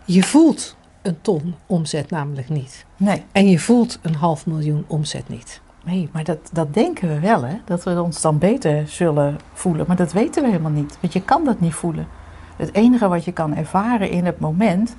je 0.05 0.23
voelt 0.23 0.77
een 1.07 1.21
ton 1.21 1.55
omzet 1.67 2.11
namelijk 2.11 2.49
niet. 2.49 2.85
Nee. 2.97 3.25
En 3.33 3.49
je 3.49 3.59
voelt 3.59 3.99
een 4.03 4.15
half 4.15 4.47
miljoen 4.47 4.85
omzet 4.87 5.29
niet. 5.29 5.61
Nee, 5.85 6.09
maar 6.13 6.25
dat, 6.25 6.39
dat 6.53 6.75
denken 6.75 7.09
we 7.09 7.21
wel, 7.21 7.43
hè? 7.45 7.55
Dat 7.65 7.85
we 7.85 8.03
ons 8.03 8.21
dan 8.21 8.39
beter 8.39 8.89
zullen 8.89 9.39
voelen. 9.53 9.85
Maar 9.89 9.97
dat 9.97 10.13
weten 10.13 10.43
we 10.43 10.49
helemaal 10.49 10.71
niet, 10.71 10.99
want 11.01 11.13
je 11.13 11.23
kan 11.23 11.45
dat 11.45 11.61
niet 11.61 11.75
voelen. 11.75 12.07
Het 12.57 12.75
enige 12.75 13.09
wat 13.09 13.25
je 13.25 13.33
kan 13.33 13.55
ervaren 13.57 14.11
in 14.11 14.25
het 14.27 14.39
moment 14.41 14.95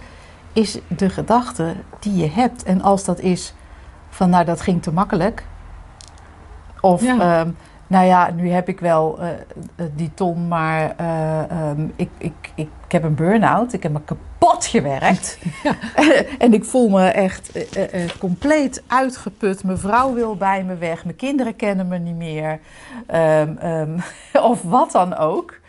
is 0.54 0.80
de 0.88 1.10
gedachte 1.10 1.74
die 2.00 2.16
je 2.16 2.30
hebt. 2.30 2.64
En 2.64 2.82
als 2.82 3.04
dat 3.06 3.20
is 3.20 3.54
van, 4.10 4.30
nou, 4.30 4.46
dat 4.46 4.62
ging 4.62 4.82
te 4.84 4.92
makkelijk. 4.94 5.46
Of, 6.82 7.02
Ja. 7.02 7.20
ehm, 7.40 7.50
nou 7.88 8.06
ja, 8.06 8.32
nu 8.36 8.50
heb 8.50 8.68
ik 8.70 8.80
wel 8.80 9.20
eh, 9.20 9.30
eh, 9.76 9.86
die 9.96 10.12
ton, 10.14 10.48
maar 10.48 10.94
eh, 10.98 11.52
ehm, 11.52 11.82
ik, 11.96 12.10
ik, 12.18 12.34
ik, 12.56 12.70
ik 12.86 12.92
heb 12.92 13.04
een 13.04 13.16
burn-out. 13.16 13.74
Ik 13.74 13.84
heb 13.84 13.92
me 13.92 14.02
kapot 14.02 14.26
gewerkt. 14.56 15.38
en 16.38 16.54
ik 16.54 16.66
voel 16.66 16.90
me 16.90 17.08
echt 17.08 17.52
eh, 17.52 17.84
eh, 17.84 18.04
eh, 18.04 18.10
compleet 18.20 18.84
uitgeput. 18.88 19.64
Mijn 19.64 19.78
vrouw 19.78 20.14
wil 20.14 20.36
bij 20.36 20.64
me 20.64 20.76
weg. 20.76 21.04
Mijn 21.04 21.16
kinderen 21.16 21.56
kennen 21.56 21.88
me 21.88 21.98
niet 21.98 22.16
meer. 22.16 22.60
Ehm, 23.08 23.58
ehm, 23.58 24.00
of 24.52 24.62
wat 24.62 24.92
dan 24.92 25.16
ook. 25.16 25.60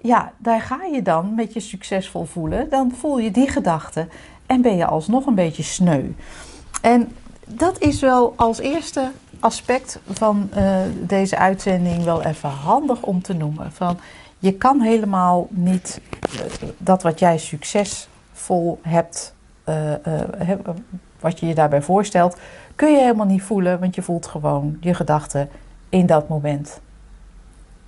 Ja, 0.00 0.32
daar 0.38 0.60
ga 0.60 0.78
je 0.92 1.02
dan 1.02 1.34
met 1.34 1.52
je 1.52 1.60
succesvol 1.60 2.24
voelen. 2.24 2.68
Dan 2.70 2.92
voel 2.98 3.18
je 3.18 3.30
die 3.30 3.48
gedachte 3.48 4.08
en 4.46 4.62
ben 4.62 4.76
je 4.76 4.86
alsnog 4.86 5.26
een 5.26 5.34
beetje 5.34 5.62
sneu. 5.62 6.10
En 6.82 7.16
dat 7.46 7.78
is 7.80 8.00
wel 8.00 8.32
als 8.36 8.58
eerste 8.58 9.10
aspect 9.40 9.98
van 10.12 10.50
deze 11.00 11.36
uitzending 11.36 12.04
wel 12.04 12.22
even 12.22 12.48
handig 12.48 13.02
om 13.02 13.22
te 13.22 13.32
noemen. 13.32 13.72
Van, 13.72 13.98
je 14.38 14.52
kan 14.52 14.80
helemaal 14.80 15.46
niet 15.50 16.00
dat 16.78 17.02
wat 17.02 17.18
jij 17.18 17.38
hebt, 18.82 19.34
eh, 19.64 19.92
eh, 20.06 20.58
wat 21.20 21.40
je 21.40 21.46
je 21.46 21.54
daarbij 21.54 21.82
voorstelt, 21.82 22.38
kun 22.74 22.90
je 22.92 22.98
helemaal 22.98 23.26
niet 23.26 23.42
voelen, 23.42 23.80
want 23.80 23.94
je 23.94 24.02
voelt 24.02 24.26
gewoon 24.26 24.76
je 24.80 24.94
gedachten 24.94 25.48
in 25.88 26.06
dat 26.06 26.28
moment. 26.28 26.80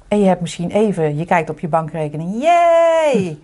En 0.09 0.19
je 0.19 0.27
hebt 0.27 0.41
misschien 0.41 0.71
even, 0.71 1.17
je 1.17 1.25
kijkt 1.25 1.51
op 1.51 1.61
je 1.61 1.69
bankrekening, 1.69 2.43
yay! 2.43 3.39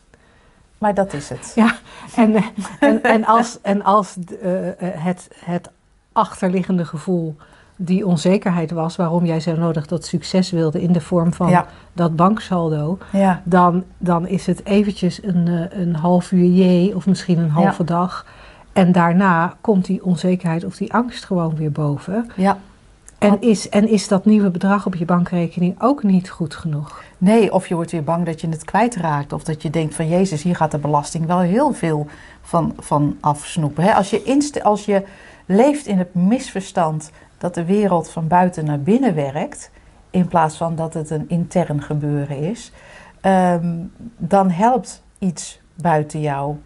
maar 0.78 0.94
dat 0.94 1.12
is 1.12 1.28
het. 1.28 1.52
Ja, 1.54 1.76
en, 2.16 2.34
en, 2.80 3.02
en 3.02 3.24
als, 3.24 3.60
en 3.60 3.82
als 3.82 4.16
uh, 4.16 4.68
het, 4.78 5.28
het 5.44 5.70
achterliggende 6.12 6.84
gevoel 6.84 7.36
die 7.76 8.06
onzekerheid 8.06 8.70
was 8.70 8.96
waarom 8.96 9.24
jij 9.24 9.40
zo 9.40 9.56
nodig 9.56 9.86
dat 9.86 10.04
succes 10.04 10.50
wilde 10.50 10.82
in 10.82 10.92
de 10.92 11.00
vorm 11.00 11.32
van 11.32 11.64
dat 11.92 12.16
banksaldo, 12.16 12.98
ja. 13.12 13.42
dan, 13.44 13.84
dan 13.98 14.26
is 14.26 14.46
het 14.46 14.64
eventjes 14.64 15.22
een, 15.22 15.48
eh, 15.48 15.78
een 15.80 15.94
half 15.94 16.32
uur 16.32 16.50
jee 16.50 16.96
of 16.96 17.06
misschien 17.06 17.38
een 17.38 17.50
halve 17.50 17.84
dag. 17.84 18.26
En 18.72 18.92
daarna 18.92 19.56
komt 19.60 19.84
die 19.84 20.04
onzekerheid 20.04 20.64
of 20.64 20.76
die 20.76 20.92
angst 20.92 21.24
gewoon 21.24 21.56
weer 21.56 21.72
boven. 21.72 22.30
Ja. 22.36 22.58
En 23.18 23.40
is, 23.40 23.68
en 23.68 23.88
is 23.88 24.08
dat 24.08 24.24
nieuwe 24.24 24.50
bedrag 24.50 24.86
op 24.86 24.94
je 24.94 25.04
bankrekening 25.04 25.74
ook 25.78 26.02
niet 26.02 26.30
goed 26.30 26.54
genoeg? 26.54 27.02
Nee, 27.18 27.52
of 27.52 27.68
je 27.68 27.74
wordt 27.74 27.90
weer 27.90 28.04
bang 28.04 28.26
dat 28.26 28.40
je 28.40 28.48
het 28.48 28.64
kwijtraakt. 28.64 29.32
Of 29.32 29.44
dat 29.44 29.62
je 29.62 29.70
denkt 29.70 29.94
van 29.94 30.08
Jezus, 30.08 30.42
hier 30.42 30.56
gaat 30.56 30.70
de 30.70 30.78
belasting 30.78 31.26
wel 31.26 31.40
heel 31.40 31.72
veel 31.72 32.06
van, 32.42 32.74
van 32.78 33.16
afsnoepen. 33.20 33.94
Als, 33.94 34.10
je 34.10 34.60
als 34.62 34.84
je 34.84 35.02
leeft 35.46 35.86
in 35.86 35.98
het 35.98 36.14
misverstand 36.14 37.10
dat 37.38 37.54
de 37.54 37.64
wereld 37.64 38.10
van 38.10 38.26
buiten 38.26 38.64
naar 38.64 38.80
binnen 38.80 39.14
werkt, 39.14 39.70
in 40.10 40.28
plaats 40.28 40.56
van 40.56 40.74
dat 40.76 40.94
het 40.94 41.10
een 41.10 41.28
intern 41.28 41.82
gebeuren 41.82 42.38
is, 42.38 42.72
ehm, 43.20 43.74
dan 44.16 44.50
helpt 44.50 45.02
iets 45.18 45.60
buiten 45.74 46.20
jou 46.20 46.56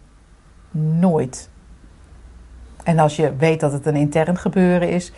nooit. 0.71 1.49
En 2.83 2.99
als 2.99 3.15
je 3.15 3.35
weet 3.35 3.59
dat 3.59 3.71
het 3.71 3.85
een 3.85 3.95
intern 3.95 4.37
gebeuren 4.37 4.89
is, 4.89 5.11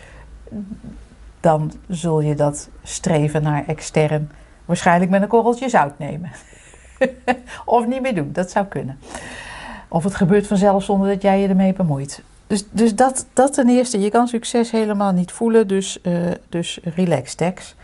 dan 1.40 1.72
zul 1.88 2.20
je 2.20 2.34
dat 2.34 2.68
streven 2.82 3.42
naar 3.42 3.66
extern 3.66 4.30
waarschijnlijk 4.64 5.10
met 5.10 5.22
een 5.22 5.28
korreltje 5.28 5.68
zout 5.68 5.98
nemen. 5.98 6.30
of 7.64 7.86
niet 7.86 8.00
meer 8.00 8.14
doen, 8.14 8.32
dat 8.32 8.50
zou 8.50 8.66
kunnen. 8.66 8.98
Of 9.88 10.04
het 10.04 10.14
gebeurt 10.14 10.46
vanzelf 10.46 10.84
zonder 10.84 11.08
dat 11.08 11.22
jij 11.22 11.40
je 11.40 11.48
ermee 11.48 11.72
bemoeit. 11.72 12.22
Dus, 12.46 12.64
dus 12.70 12.94
dat, 12.94 13.26
dat 13.32 13.54
ten 13.54 13.68
eerste, 13.68 14.00
je 14.00 14.10
kan 14.10 14.28
succes 14.28 14.70
helemaal 14.70 15.12
niet 15.12 15.32
voelen, 15.32 15.68
dus, 15.68 15.98
uh, 16.02 16.30
dus 16.48 16.78
relax, 16.82 17.34
Tex. 17.34 17.74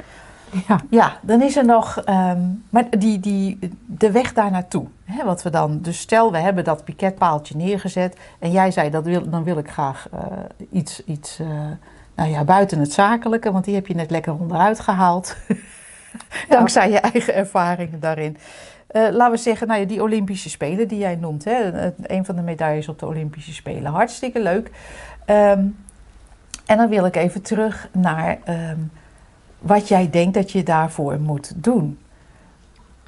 Ja. 0.69 0.81
ja, 0.91 1.19
dan 1.23 1.43
is 1.43 1.57
er 1.57 1.65
nog 1.65 1.99
ehm, 2.05 2.41
maar 2.71 2.99
die, 2.99 3.21
die, 3.21 3.59
de 3.87 4.11
weg 4.11 4.33
daar 4.33 4.51
naartoe. 4.51 4.87
Wat 5.25 5.43
we 5.43 5.51
dan, 5.51 5.79
dus 5.81 5.99
stel 5.99 6.33
we 6.33 6.39
hebben 6.39 6.65
dat 6.65 6.85
piketpaaltje 6.85 7.57
neergezet 7.57 8.17
en 8.39 8.51
jij 8.51 8.71
zei 8.71 8.91
dat 8.91 9.05
wil, 9.05 9.31
dan 9.31 9.45
wil 9.45 9.59
ik 9.59 9.71
graag 9.71 10.09
uh, 10.15 10.21
iets, 10.71 11.05
iets 11.05 11.41
uh, 11.41 11.49
nou 12.15 12.31
ja, 12.31 12.45
buiten 12.45 12.79
het 12.79 12.93
zakelijke, 12.93 13.53
want 13.53 13.65
die 13.65 13.75
heb 13.75 13.87
je 13.87 13.95
net 13.95 14.11
lekker 14.11 14.33
onderuit 14.33 14.81
gehaald. 14.81 15.37
Dankzij 16.49 16.91
je 16.91 16.99
eigen 16.99 17.35
ervaringen 17.35 18.01
daarin. 18.01 18.37
Uh, 18.93 19.09
laten 19.11 19.31
we 19.31 19.37
zeggen, 19.37 19.67
nou 19.67 19.81
ja, 19.81 19.87
die 19.87 20.03
Olympische 20.03 20.51
Spelen 20.51 20.89
die 20.89 20.99
jij 20.99 21.15
noemt. 21.15 21.45
Hè, 21.45 21.91
een 22.03 22.25
van 22.25 22.37
de 22.37 22.43
medailles 22.43 22.89
op 22.89 22.99
de 22.99 23.07
Olympische 23.07 23.53
Spelen. 23.53 23.93
Hartstikke 23.93 24.43
leuk. 24.43 24.71
Um, 25.27 25.77
en 26.67 26.77
dan 26.77 26.89
wil 26.89 27.05
ik 27.05 27.17
even 27.17 27.43
terug 27.43 27.89
naar 27.93 28.39
um, 28.49 28.91
wat 29.59 29.89
jij 29.89 30.11
denkt 30.11 30.35
dat 30.35 30.51
je 30.51 30.63
daarvoor 30.63 31.21
moet 31.21 31.53
doen. 31.57 31.99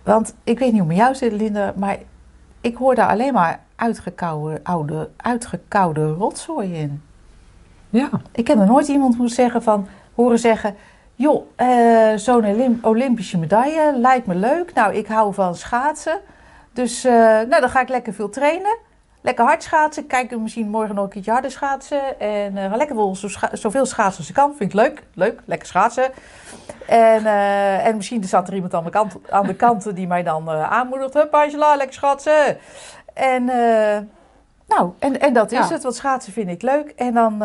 Want 0.03 0.35
ik 0.45 0.59
weet 0.59 0.71
niet 0.73 0.81
hoe 0.81 0.89
met 0.89 0.97
jou 0.97 1.15
zit, 1.15 1.33
Linda, 1.33 1.73
maar 1.77 1.99
ik 2.61 2.77
hoor 2.77 2.95
daar 2.95 3.09
alleen 3.09 3.33
maar 3.33 3.61
uitgekoude, 3.77 4.61
oude, 4.63 5.09
uitgekoude 5.17 6.07
rotzooi 6.07 6.75
in. 6.75 7.03
Ja. 7.91 8.11
Ik 8.33 8.49
heb 8.49 8.57
nog 8.57 8.67
nooit 8.67 8.89
iemand 8.89 9.17
moeten 9.19 9.37
zeggen 9.37 9.63
van, 9.63 9.87
horen 10.15 10.39
zeggen 10.39 10.75
joh, 11.15 11.47
uh, 11.57 12.17
zo'n 12.17 12.79
Olympische 12.83 13.39
medaille 13.39 13.99
lijkt 13.99 14.27
me 14.27 14.35
leuk. 14.35 14.75
Nou, 14.75 14.95
ik 14.95 15.07
hou 15.07 15.35
van 15.35 15.55
schaatsen. 15.55 16.21
Dus 16.73 17.05
uh, 17.05 17.13
nou, 17.13 17.61
dan 17.61 17.69
ga 17.69 17.81
ik 17.81 17.89
lekker 17.89 18.15
veel 18.15 18.29
trainen. 18.29 18.79
Lekker 19.21 19.45
hard 19.45 19.63
schaatsen. 19.63 20.07
Kijk 20.07 20.39
misschien 20.39 20.69
morgen 20.69 20.95
nog 20.95 21.05
een 21.05 21.11
keertje 21.11 21.31
harder 21.31 21.51
schaatsen. 21.51 22.21
En 22.21 22.57
uh, 22.57 22.71
ga 22.71 22.77
lekker 22.77 22.97
wel 22.97 23.17
zo 23.17 23.29
scha 23.29 23.57
zoveel 23.57 23.87
schaatsen 23.87 24.19
als 24.19 24.29
ik 24.29 24.35
kan. 24.35 24.55
Vind 24.57 24.73
ik 24.73 24.77
leuk. 24.77 25.03
Leuk, 25.15 25.41
lekker 25.45 25.67
schaatsen. 25.67 26.11
En, 26.87 27.27
en 27.85 27.97
misschien 27.97 28.25
zat 28.25 28.49
er 28.49 28.55
iemand 28.55 28.75
aan 28.75 28.85
de 28.85 28.91
kant, 28.91 29.17
aan 29.31 29.47
de 29.47 29.55
kant 29.55 29.97
die 29.97 30.07
mij 30.07 30.23
dan 30.23 30.51
aanmoedigt. 30.51 31.15
Hup 31.15 31.35
Angela, 31.35 31.77
lekker 31.77 31.95
schaatsen. 31.95 32.59
En 33.15 33.45
nou, 34.67 34.93
en, 34.99 35.21
en 35.21 35.33
dat 35.33 35.53
is 35.53 35.69
het. 35.69 35.83
Want 35.83 35.95
schaatsen 35.95 36.33
vind 36.33 36.49
ik 36.49 36.63
leuk. 36.63 36.93
En 36.97 37.15
dan, 37.15 37.37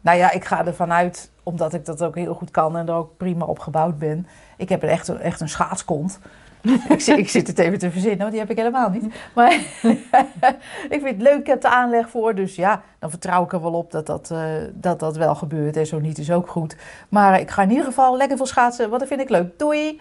nou 0.00 0.18
ja, 0.18 0.30
ik 0.30 0.44
ga 0.44 0.66
ervan 0.66 0.92
uit 0.92 1.30
omdat 1.48 1.74
ik 1.74 1.84
dat 1.84 2.02
ook 2.02 2.14
heel 2.14 2.34
goed 2.34 2.50
kan 2.50 2.76
en 2.76 2.88
er 2.88 2.94
ook 2.94 3.16
prima 3.16 3.44
op 3.44 3.58
gebouwd 3.58 3.98
ben. 3.98 4.26
Ik 4.56 4.68
heb 4.68 4.82
echt 4.82 5.08
een, 5.08 5.20
echt 5.20 5.40
een 5.40 5.48
schaatskont. 5.48 6.18
ik, 6.88 7.00
zit, 7.00 7.18
ik 7.18 7.28
zit 7.28 7.46
het 7.46 7.58
even 7.58 7.78
te 7.78 7.90
verzinnen, 7.90 8.18
want 8.18 8.30
die 8.30 8.40
heb 8.40 8.50
ik 8.50 8.56
helemaal 8.56 8.90
niet. 8.90 9.14
Maar 9.34 9.52
ik 10.94 11.00
vind 11.02 11.04
het 11.04 11.22
leuk, 11.22 11.38
ik 11.38 11.46
heb 11.46 11.60
de 11.60 11.68
aanleg 11.68 12.08
voor. 12.08 12.34
Dus 12.34 12.54
ja, 12.54 12.82
dan 12.98 13.10
vertrouw 13.10 13.44
ik 13.44 13.52
er 13.52 13.62
wel 13.62 13.72
op 13.72 13.90
dat 13.90 14.06
dat, 14.06 14.30
uh, 14.32 14.44
dat, 14.74 15.00
dat 15.00 15.16
wel 15.16 15.34
gebeurt. 15.34 15.76
En 15.76 15.86
zo 15.86 15.98
niet 15.98 16.18
is 16.18 16.30
ook 16.30 16.48
goed. 16.48 16.76
Maar 17.08 17.40
ik 17.40 17.50
ga 17.50 17.62
in 17.62 17.70
ieder 17.70 17.84
geval 17.84 18.16
lekker 18.16 18.36
veel 18.36 18.46
schaatsen, 18.46 18.88
want 18.88 19.00
dat 19.00 19.08
vind 19.08 19.20
ik 19.20 19.28
leuk. 19.28 19.58
Doei! 19.58 20.00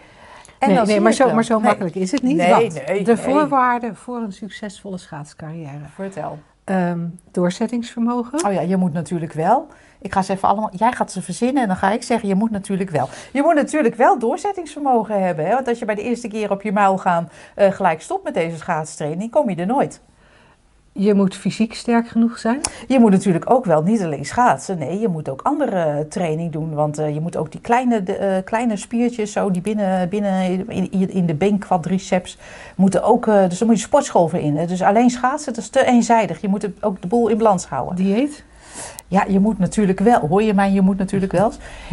En 0.59 0.73
nee, 0.73 0.85
nee 0.85 0.99
maar, 0.99 1.13
zo, 1.13 1.33
maar 1.33 1.43
zo 1.43 1.59
makkelijk 1.59 1.95
is 1.95 2.11
het 2.11 2.21
niet. 2.21 2.37
Nee, 2.37 3.03
de 3.03 3.17
voorwaarden 3.17 3.95
voor 3.95 4.17
een 4.17 4.33
succesvolle 4.33 4.97
schaatscarrière. 4.97 5.85
Vertel. 5.93 6.39
Um, 6.69 7.19
doorzettingsvermogen. 7.31 8.45
Oh 8.45 8.53
ja, 8.53 8.61
je 8.61 8.77
moet 8.77 8.93
natuurlijk 8.93 9.33
wel 9.33 9.67
ik 10.01 10.13
ga 10.13 10.21
ze 10.21 10.33
even 10.33 10.47
allemaal, 10.47 10.71
jij 10.75 10.91
gaat 10.91 11.11
ze 11.11 11.21
verzinnen 11.21 11.61
en 11.61 11.67
dan 11.67 11.77
ga 11.77 11.91
ik 11.91 12.03
zeggen, 12.03 12.29
je 12.29 12.35
moet 12.35 12.51
natuurlijk 12.51 12.89
wel. 12.89 13.09
Je 13.33 13.41
moet 13.41 13.55
natuurlijk 13.55 13.95
wel 13.95 14.19
doorzettingsvermogen 14.19 15.23
hebben. 15.23 15.45
Hè? 15.45 15.53
Want 15.53 15.67
als 15.67 15.79
je 15.79 15.85
bij 15.85 15.95
de 15.95 16.01
eerste 16.01 16.27
keer 16.27 16.51
op 16.51 16.61
je 16.61 16.71
muil 16.71 16.97
gaan 16.97 17.29
uh, 17.55 17.71
gelijk 17.71 18.01
stopt 18.01 18.23
met 18.23 18.33
deze 18.33 18.57
schaatstraining, 18.57 19.31
kom 19.31 19.49
je 19.49 19.55
er 19.55 19.65
nooit. 19.65 20.01
Je 20.99 21.13
moet 21.13 21.35
fysiek 21.35 21.73
sterk 21.73 22.07
genoeg 22.07 22.37
zijn? 22.37 22.61
Je 22.87 22.99
moet 22.99 23.11
natuurlijk 23.11 23.49
ook 23.49 23.65
wel 23.65 23.81
niet 23.81 24.03
alleen 24.03 24.25
schaatsen. 24.25 24.77
Nee, 24.77 24.99
je 24.99 25.07
moet 25.07 25.29
ook 25.29 25.41
andere 25.41 26.05
training 26.09 26.51
doen. 26.51 26.73
Want 26.73 26.99
uh, 26.99 27.13
je 27.13 27.21
moet 27.21 27.37
ook 27.37 27.51
die 27.51 27.61
kleine, 27.61 28.03
de, 28.03 28.19
uh, 28.19 28.45
kleine 28.45 28.77
spiertjes, 28.77 29.31
zo 29.31 29.51
die 29.51 29.61
binnen, 29.61 30.09
binnen 30.09 30.69
in, 30.69 31.11
in 31.11 31.25
de 31.25 31.33
beenquadriceps, 31.33 32.37
moeten 32.75 33.03
ook. 33.03 33.25
Uh, 33.25 33.49
dus 33.49 33.57
dan 33.57 33.67
moet 33.67 33.77
je 33.77 33.83
sportschool 33.83 34.27
voor 34.27 34.39
in. 34.39 34.65
Dus 34.67 34.81
alleen 34.81 35.09
schaatsen, 35.09 35.53
dat 35.53 35.63
is 35.63 35.69
te 35.69 35.85
eenzijdig. 35.85 36.41
Je 36.41 36.47
moet 36.47 36.69
ook 36.81 37.01
de 37.01 37.07
boel 37.07 37.27
in 37.27 37.37
balans 37.37 37.65
houden. 37.65 37.95
Dieet? 37.95 38.43
Ja, 39.07 39.25
je 39.27 39.39
moet 39.39 39.59
natuurlijk 39.59 39.99
wel, 39.99 40.19
hoor 40.19 40.43
je 40.43 40.53
mij, 40.53 40.71
je 40.71 40.81
moet 40.81 40.97
natuurlijk 40.97 41.31
wel. 41.31 41.51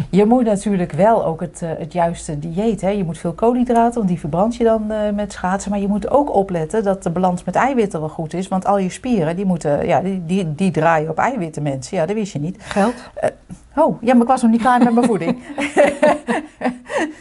Je 0.09 0.25
moet 0.25 0.43
natuurlijk 0.43 0.91
wel 0.91 1.25
ook 1.25 1.41
het, 1.41 1.61
uh, 1.63 1.69
het 1.77 1.93
juiste 1.93 2.39
dieet. 2.39 2.81
Hè. 2.81 2.89
Je 2.89 3.03
moet 3.03 3.17
veel 3.17 3.33
koolhydraten, 3.33 3.95
want 3.95 4.07
die 4.07 4.19
verbrand 4.19 4.55
je 4.55 4.63
dan 4.63 4.91
uh, 4.91 4.97
met 5.13 5.31
schaatsen. 5.31 5.71
Maar 5.71 5.79
je 5.79 5.87
moet 5.87 6.09
ook 6.09 6.33
opletten 6.33 6.83
dat 6.83 7.03
de 7.03 7.09
balans 7.09 7.43
met 7.43 7.55
eiwitten 7.55 7.99
wel 7.99 8.09
goed 8.09 8.33
is. 8.33 8.47
Want 8.47 8.65
al 8.65 8.77
je 8.77 8.89
spieren, 8.89 9.35
die, 9.35 9.45
moeten, 9.45 9.87
ja, 9.87 10.01
die, 10.01 10.25
die, 10.25 10.55
die 10.55 10.71
draaien 10.71 11.09
op 11.09 11.17
eiwitten, 11.17 11.63
mensen. 11.63 11.97
Ja, 11.97 12.05
dat 12.05 12.15
wist 12.15 12.33
je 12.33 12.39
niet. 12.39 12.57
Geld? 12.59 12.93
Uh, 13.23 13.29
Oh, 13.75 14.01
ja, 14.01 14.13
maar 14.13 14.21
ik 14.21 14.27
was 14.27 14.41
nog 14.41 14.51
niet 14.51 14.61
klaar 14.61 14.83
met 14.83 14.93
mijn 14.93 15.05
voeding. 15.05 15.43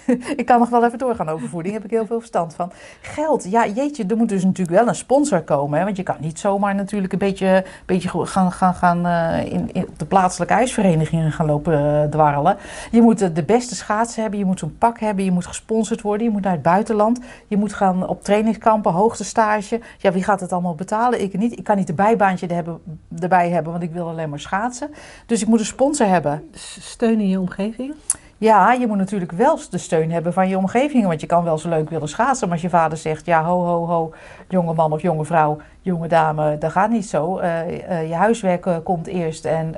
ik 0.36 0.46
kan 0.46 0.58
nog 0.58 0.68
wel 0.68 0.84
even 0.84 0.98
doorgaan 0.98 1.28
over 1.28 1.48
voeding, 1.48 1.74
heb 1.74 1.84
ik 1.84 1.90
heel 1.90 2.06
veel 2.06 2.18
verstand 2.18 2.54
van. 2.54 2.72
Geld, 3.00 3.50
ja 3.50 3.66
jeetje, 3.66 4.04
er 4.06 4.16
moet 4.16 4.28
dus 4.28 4.44
natuurlijk 4.44 4.78
wel 4.78 4.88
een 4.88 4.94
sponsor 4.94 5.42
komen. 5.42 5.78
Hè? 5.78 5.84
Want 5.84 5.96
je 5.96 6.02
kan 6.02 6.16
niet 6.20 6.38
zomaar 6.38 6.74
natuurlijk 6.74 7.12
een 7.12 7.18
beetje, 7.18 7.64
beetje 7.86 8.26
gaan, 8.26 8.52
gaan, 8.52 8.74
gaan 8.74 9.06
uh, 9.06 9.52
in, 9.52 9.88
de 9.96 10.06
plaatselijke 10.06 10.54
ijsverenigingen 10.54 11.32
gaan 11.32 11.46
lopen 11.46 11.80
uh, 11.80 12.02
dwarrelen. 12.02 12.56
Je 12.90 13.02
moet 13.02 13.22
uh, 13.22 13.28
de 13.34 13.44
beste 13.44 13.74
schaatsen 13.74 14.22
hebben, 14.22 14.40
je 14.40 14.46
moet 14.46 14.58
zo'n 14.58 14.78
pak 14.78 15.00
hebben, 15.00 15.24
je 15.24 15.30
moet 15.30 15.46
gesponsord 15.46 16.00
worden, 16.00 16.26
je 16.26 16.32
moet 16.32 16.42
naar 16.42 16.52
het 16.52 16.62
buitenland. 16.62 17.20
Je 17.46 17.56
moet 17.56 17.72
gaan 17.72 18.08
op 18.08 18.24
trainingskampen, 18.24 18.92
hoogtestage. 18.92 19.80
Ja, 19.98 20.12
wie 20.12 20.24
gaat 20.24 20.40
het 20.40 20.52
allemaal 20.52 20.74
betalen? 20.74 21.22
Ik 21.22 21.38
niet. 21.38 21.58
Ik 21.58 21.64
kan 21.64 21.76
niet 21.76 21.88
een 21.88 21.94
bijbaantje 21.94 22.46
hebben, 22.46 22.80
erbij 23.18 23.50
hebben, 23.50 23.72
want 23.72 23.84
ik 23.84 23.92
wil 23.92 24.08
alleen 24.08 24.28
maar 24.28 24.40
schaatsen. 24.40 24.90
Dus 25.26 25.42
ik 25.42 25.48
moet 25.48 25.58
een 25.58 25.64
sponsor 25.64 26.06
hebben 26.06 26.43
steun 26.80 27.20
in 27.20 27.28
je 27.28 27.40
omgeving? 27.40 27.94
Ja, 28.38 28.72
je 28.72 28.86
moet 28.86 28.96
natuurlijk 28.96 29.32
wel 29.32 29.58
de 29.70 29.78
steun 29.78 30.12
hebben 30.12 30.32
van 30.32 30.48
je 30.48 30.56
omgeving. 30.56 31.06
Want 31.06 31.20
je 31.20 31.26
kan 31.26 31.44
wel 31.44 31.58
zo 31.58 31.68
leuk 31.68 31.90
willen 31.90 32.08
schaatsen. 32.08 32.48
Maar 32.48 32.56
als 32.56 32.66
je 32.66 32.70
vader 32.70 32.98
zegt, 32.98 33.26
ja, 33.26 33.44
ho, 33.44 33.64
ho, 33.64 33.86
ho, 33.86 34.12
jonge 34.48 34.74
man 34.74 34.92
of 34.92 35.02
jonge 35.02 35.24
vrouw, 35.24 35.58
jonge 35.80 36.08
dame, 36.08 36.58
dat 36.58 36.72
gaat 36.72 36.90
niet 36.90 37.06
zo. 37.06 37.40
Uh, 37.40 37.70
uh, 37.70 38.08
je 38.08 38.14
huiswerk 38.14 38.66
uh, 38.66 38.76
komt 38.84 39.06
eerst 39.06 39.44
en, 39.44 39.74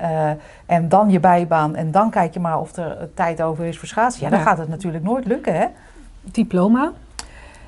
en 0.66 0.88
dan 0.88 1.10
je 1.10 1.20
bijbaan. 1.20 1.76
En 1.76 1.90
dan 1.90 2.10
kijk 2.10 2.34
je 2.34 2.40
maar 2.40 2.60
of 2.60 2.76
er 2.76 3.08
tijd 3.14 3.42
over 3.42 3.64
is 3.64 3.78
voor 3.78 3.88
schaatsen. 3.88 4.24
Ja, 4.24 4.30
dan 4.30 4.40
gaat 4.40 4.58
het 4.58 4.68
natuurlijk 4.68 5.04
nooit 5.04 5.26
lukken, 5.26 5.54
hè? 5.54 5.66
Diploma? 6.20 6.92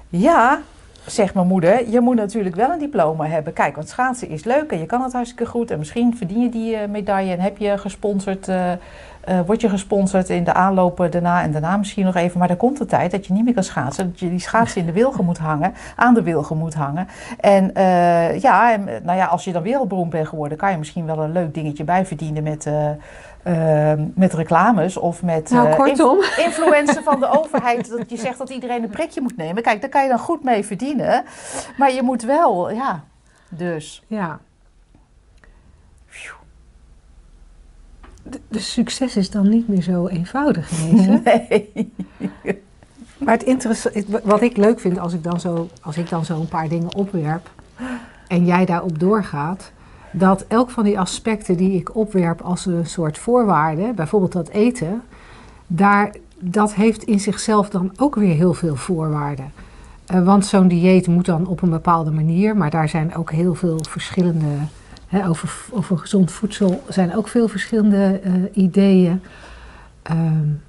Ja, 0.09 0.61
zegt 1.10 1.34
mijn 1.34 1.46
moeder, 1.46 1.90
je 1.90 2.00
moet 2.00 2.16
natuurlijk 2.16 2.54
wel 2.54 2.70
een 2.70 2.78
diploma 2.78 3.26
hebben. 3.26 3.52
Kijk, 3.52 3.74
want 3.74 3.88
schaatsen 3.88 4.28
is 4.28 4.44
leuk 4.44 4.72
en 4.72 4.78
je 4.78 4.86
kan 4.86 5.02
het 5.02 5.12
hartstikke 5.12 5.46
goed. 5.46 5.70
En 5.70 5.78
misschien 5.78 6.16
verdien 6.16 6.42
je 6.42 6.48
die 6.48 6.74
uh, 6.74 6.78
medaille 6.88 7.32
en 7.32 7.40
heb 7.40 7.58
je 7.58 7.78
gesponsord 7.78 8.48
uh, 8.48 8.72
uh, 9.28 9.40
word 9.46 9.60
je 9.60 9.68
gesponsord 9.68 10.28
in 10.28 10.44
de 10.44 10.52
aanlopen 10.52 11.10
daarna 11.10 11.42
en 11.42 11.52
daarna 11.52 11.76
misschien 11.76 12.04
nog 12.04 12.14
even. 12.14 12.38
Maar 12.38 12.50
er 12.50 12.56
komt 12.56 12.78
de 12.78 12.86
tijd 12.86 13.10
dat 13.10 13.26
je 13.26 13.32
niet 13.32 13.44
meer 13.44 13.54
kan 13.54 13.62
schaatsen. 13.62 14.10
Dat 14.10 14.20
je 14.20 14.30
die 14.30 14.38
schaatsen 14.38 14.80
in 14.80 14.86
de 14.86 14.92
wilgen 14.92 15.24
moet 15.24 15.38
hangen, 15.38 15.74
aan 15.96 16.14
de 16.14 16.22
wilgen 16.22 16.56
moet 16.56 16.74
hangen. 16.74 17.08
En 17.40 17.70
ja, 18.40 18.72
en, 18.72 18.84
nou 19.02 19.18
ja, 19.18 19.26
als 19.26 19.44
je 19.44 19.52
dan 19.52 19.62
wereldberoemd 19.62 20.10
bent 20.10 20.28
geworden, 20.28 20.58
kan 20.58 20.70
je 20.70 20.78
misschien 20.78 21.06
wel 21.06 21.18
een 21.18 21.32
leuk 21.32 21.54
dingetje 21.54 21.84
bijverdienen 21.84 22.42
met... 22.42 22.66
Uh, 23.49 23.90
uh, 23.93 23.93
met 24.14 24.33
reclames 24.33 24.97
of 24.97 25.23
met 25.23 25.50
nou, 25.50 25.75
kortom. 25.75 26.19
influencer 26.37 27.02
van 27.02 27.21
de 27.21 27.38
overheid. 27.38 27.90
Dat 27.90 28.11
je 28.11 28.17
zegt 28.17 28.38
dat 28.38 28.50
iedereen 28.50 28.83
een 28.83 28.90
prikje 28.90 29.21
moet 29.21 29.37
nemen. 29.37 29.62
Kijk, 29.62 29.81
daar 29.81 29.90
kan 29.90 30.02
je 30.02 30.09
dan 30.09 30.19
goed 30.19 30.45
mee 30.45 30.64
verdienen. 30.64 31.25
Maar 31.76 31.93
je 31.93 32.02
moet 32.02 32.23
wel, 32.23 32.71
ja. 32.71 33.05
Dus. 33.49 34.02
Ja. 34.07 34.40
de, 38.49 38.59
succes 38.59 39.17
is 39.17 39.31
dan 39.31 39.49
niet 39.49 39.69
meer 39.69 39.83
zo 39.83 40.07
eenvoudig 40.07 40.69
geweest. 40.69 41.25
Nee. 41.25 41.93
Maar 43.19 43.35
het 43.35 43.43
interessante, 43.43 44.05
wat 44.23 44.43
ik 44.43 44.57
leuk 44.57 44.81
vind 44.81 44.99
als 44.99 45.12
ik 45.12 45.23
dan 45.23 45.40
zo, 45.40 45.69
als 45.83 45.97
ik 45.97 46.09
dan 46.09 46.25
zo 46.25 46.40
een 46.40 46.49
paar 46.49 46.69
dingen 46.69 46.95
opwerp 46.95 47.50
en 48.28 48.45
jij 48.45 48.64
daarop 48.64 48.99
doorgaat, 48.99 49.73
dat 50.12 50.44
elk 50.48 50.70
van 50.70 50.84
die 50.84 50.98
aspecten 50.98 51.56
die 51.56 51.78
ik 51.78 51.94
opwerp 51.94 52.40
als 52.40 52.66
een 52.66 52.86
soort 52.86 53.18
voorwaarde, 53.18 53.92
bijvoorbeeld 53.94 54.32
dat 54.32 54.48
eten, 54.48 55.02
daar, 55.66 56.14
dat 56.38 56.74
heeft 56.74 57.02
in 57.02 57.20
zichzelf 57.20 57.70
dan 57.70 57.92
ook 57.96 58.14
weer 58.14 58.34
heel 58.34 58.54
veel 58.54 58.76
voorwaarden. 58.76 59.52
Uh, 60.14 60.24
want 60.24 60.46
zo'n 60.46 60.68
dieet 60.68 61.06
moet 61.06 61.26
dan 61.26 61.46
op 61.46 61.62
een 61.62 61.70
bepaalde 61.70 62.10
manier, 62.10 62.56
maar 62.56 62.70
daar 62.70 62.88
zijn 62.88 63.14
ook 63.14 63.30
heel 63.30 63.54
veel 63.54 63.78
verschillende 63.88 64.46
over, 65.26 65.64
over 65.70 65.98
gezond 65.98 66.30
voedsel 66.30 66.82
zijn 66.88 67.16
ook 67.16 67.28
veel 67.28 67.48
verschillende 67.48 68.20
uh, 68.24 68.32
ideeën. 68.52 69.22
Um, 70.10 70.60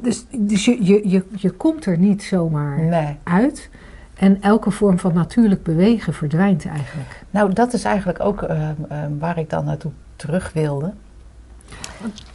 dus 0.00 0.26
dus 0.30 0.64
je, 0.64 0.84
je, 0.84 1.08
je, 1.08 1.24
je 1.36 1.50
komt 1.50 1.86
er 1.86 1.98
niet 1.98 2.22
zomaar 2.22 2.80
nee. 2.80 3.16
uit. 3.22 3.70
En 4.14 4.42
elke 4.42 4.70
vorm 4.70 4.98
van 4.98 5.14
natuurlijk 5.14 5.62
bewegen 5.62 6.12
verdwijnt 6.12 6.66
eigenlijk. 6.66 7.24
Nou, 7.30 7.52
dat 7.52 7.72
is 7.72 7.84
eigenlijk 7.84 8.20
ook 8.20 8.42
uh, 8.42 8.50
uh, 8.50 8.98
waar 9.18 9.38
ik 9.38 9.50
dan 9.50 9.64
naartoe 9.64 9.92
terug 10.16 10.52
wilde. 10.52 10.92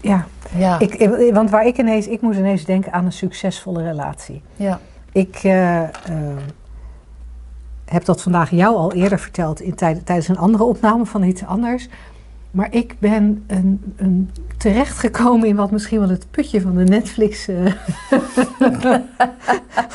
Ja, 0.01 0.25
ja. 0.55 0.79
Ik, 0.79 1.10
want 1.34 1.50
waar 1.50 1.65
ik 1.65 1.77
ineens, 1.77 2.07
ik 2.07 2.22
moet 2.22 2.36
ineens 2.36 2.65
denken 2.65 2.91
aan 2.91 3.05
een 3.05 3.12
succesvolle 3.12 3.84
relatie. 3.84 4.41
Ja. 4.55 4.79
Ik, 5.12 5.43
uh, 5.43 5.81
heb 7.89 8.05
dat 8.05 8.22
vandaag 8.22 8.50
jou 8.51 8.75
al 8.75 8.93
eerder 8.93 9.19
verteld 9.19 9.62
in 9.62 9.75
tijd, 9.75 10.05
tijdens 10.05 10.27
een 10.27 10.38
andere 10.38 10.63
opname 10.63 11.05
van 11.05 11.24
iets 11.24 11.46
anders. 11.46 11.88
Maar 12.57 12.73
ik 12.73 12.95
ben 12.99 13.43
een, 13.47 13.93
een 13.95 14.29
terechtgekomen 14.57 15.47
in 15.47 15.55
wat 15.55 15.71
misschien 15.71 15.99
wel 15.99 16.09
het 16.09 16.31
putje 16.31 16.61
van 16.61 16.75
de 16.75 16.83
Netflix. 16.83 17.49
Uh, 17.49 17.65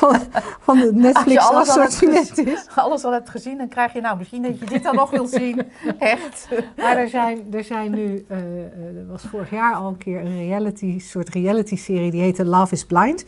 van, 0.01 0.15
van 0.59 0.77
de 0.79 0.91
Netflix 0.93 1.37
Als 1.37 1.65
je 1.65 1.73
alles 1.73 2.01
al 2.01 2.45
is. 2.45 2.67
Alles 2.75 3.03
al 3.03 3.11
hebt 3.11 3.29
gezien, 3.29 3.57
dan 3.57 3.67
krijg 3.67 3.93
je 3.93 4.01
nou 4.01 4.17
misschien 4.17 4.41
dat 4.41 4.59
je 4.59 4.65
dit 4.65 4.83
dan 4.83 4.95
nog 4.95 5.09
wil 5.09 5.27
zien. 5.27 5.61
Echt. 5.99 6.47
Maar 6.77 6.97
er 6.97 7.09
zijn, 7.09 7.39
er 7.53 7.63
zijn 7.63 7.91
nu. 7.91 8.25
Uh, 8.31 8.37
er 8.37 9.07
was 9.07 9.23
vorig 9.23 9.49
jaar 9.49 9.75
al 9.75 9.87
een 9.87 9.97
keer 9.97 10.19
een 10.19 10.37
reality, 10.37 10.99
soort 10.99 11.29
reality 11.29 11.75
serie 11.75 12.11
die 12.11 12.21
heette 12.21 12.45
Love 12.45 12.73
is 12.73 12.85
Blind. 12.85 13.25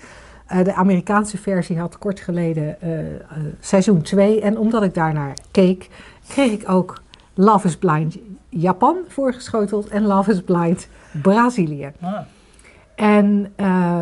Uh, 0.52 0.64
de 0.64 0.74
Amerikaanse 0.74 1.38
versie 1.38 1.80
had 1.80 1.98
kort 1.98 2.20
geleden 2.20 2.78
seizoen 3.60 4.02
2. 4.02 4.42
En 4.42 4.58
omdat 4.58 4.84
ik 4.84 4.94
daarnaar 4.94 5.34
keek, 5.52 5.90
kreeg 6.28 6.52
ik 6.52 6.70
ook 6.70 7.04
Love 7.36 7.68
is 7.68 7.78
Blind 7.78 8.18
Japan 8.50 8.98
voorgeschoteld 9.08 9.88
en 9.88 10.04
Love 10.04 10.32
is 10.32 10.42
Blind 10.42 10.88
Brazilië. 11.22 11.92
Ah. 12.02 12.18
En 12.96 13.54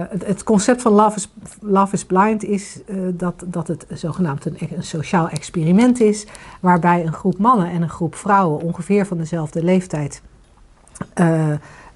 het, 0.10 0.26
het, 0.26 0.44
concept 0.44 0.82
van 0.82 0.92
Love 0.92 1.16
is, 1.16 1.34
Love 1.62 1.94
is 1.94 2.06
Blind 2.06 2.44
is 2.44 2.80
dat, 3.14 3.44
dat 3.46 3.68
het 3.68 3.86
zogenaamd 3.90 4.46
een, 4.46 4.58
een, 4.60 4.84
sociaal 4.84 5.30
experiment 5.30 6.00
is, 6.00 6.26
waarbij 6.60 7.06
een 7.06 7.14
groep 7.14 7.38
mannen 7.38 7.70
en 7.70 7.82
een 7.82 7.90
groep 7.90 8.16
vrouwen 8.16 8.62
ongeveer 8.62 9.06
van 9.06 9.18
dezelfde 9.18 9.64
leeftijd 9.64 10.22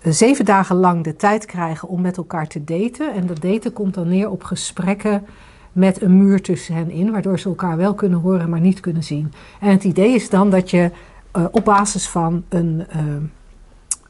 zeven 0.02 0.46
dagen 0.46 0.76
lang 0.76 1.04
de 1.04 1.16
tijd 1.16 1.46
krijgen 1.46 1.88
om 1.88 2.02
met 2.02 2.18
elkaar 2.18 2.48
te 2.48 2.64
daten. 2.64 3.14
En 3.14 3.28
dat 3.28 3.42
daten 3.42 3.74
komt 3.74 3.94
dan 3.94 4.08
neer 4.08 4.30
op 4.30 4.44
gesprekken 4.44 5.26
met 5.72 6.02
een 6.02 6.18
muur 6.18 6.42
tussen 6.42 6.76
hen 6.76 6.90
in, 6.90 7.12
waardoor 7.12 7.40
ze 7.40 7.50
elkaar 7.50 7.78
wel 7.78 7.94
kunnen 7.94 8.20
horen, 8.20 8.50
maar 8.50 8.60
niet 8.60 8.80
kunnen 8.80 9.04
zien. 9.04 9.34
En 9.60 9.72
het 9.72 9.84
idee 9.84 10.14
is 10.14 10.30
dan 10.30 10.50
dat 10.50 10.70
je 10.70 10.92
uh, 11.38 11.46
op 11.52 11.66
basis 11.66 12.08
van, 12.08 12.44
een, 12.50 12.88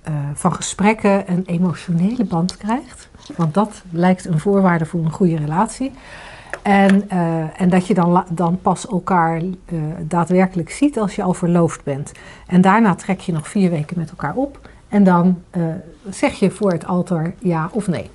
uh, 0.07 0.13
van 0.33 0.53
gesprekken 0.53 1.31
een 1.31 1.43
emotionele 1.45 2.23
band 2.25 2.57
krijgt. 2.57 3.09
Want 3.35 3.53
dat 3.53 3.83
lijkt 3.91 4.25
een 4.25 4.39
voorwaarde 4.39 4.85
voor 4.85 4.99
een 4.99 5.11
goede 5.11 5.35
relatie. 5.37 5.91
En, 6.61 7.09
en 7.57 7.69
dat 7.69 7.87
je 7.87 7.93
dan, 7.93 8.23
dan 8.29 8.59
pas 8.61 8.87
elkaar 8.87 9.41
daadwerkelijk 9.99 10.69
ziet 10.69 10.99
als 10.99 11.15
je 11.15 11.23
al 11.23 11.33
verloofd 11.33 11.83
bent. 11.83 12.11
En 12.47 12.61
daarna 12.61 12.95
trek 12.95 13.19
je 13.19 13.31
nog 13.31 13.47
vier 13.47 13.69
weken 13.69 13.99
met 13.99 14.09
elkaar 14.09 14.35
op. 14.35 14.69
En 14.87 15.03
dan 15.03 15.41
zeg 16.09 16.33
je 16.33 16.51
voor 16.51 16.71
het 16.71 16.85
altaar 16.85 17.33
ja 17.39 17.69
of 17.71 17.87
nee. 17.87 18.09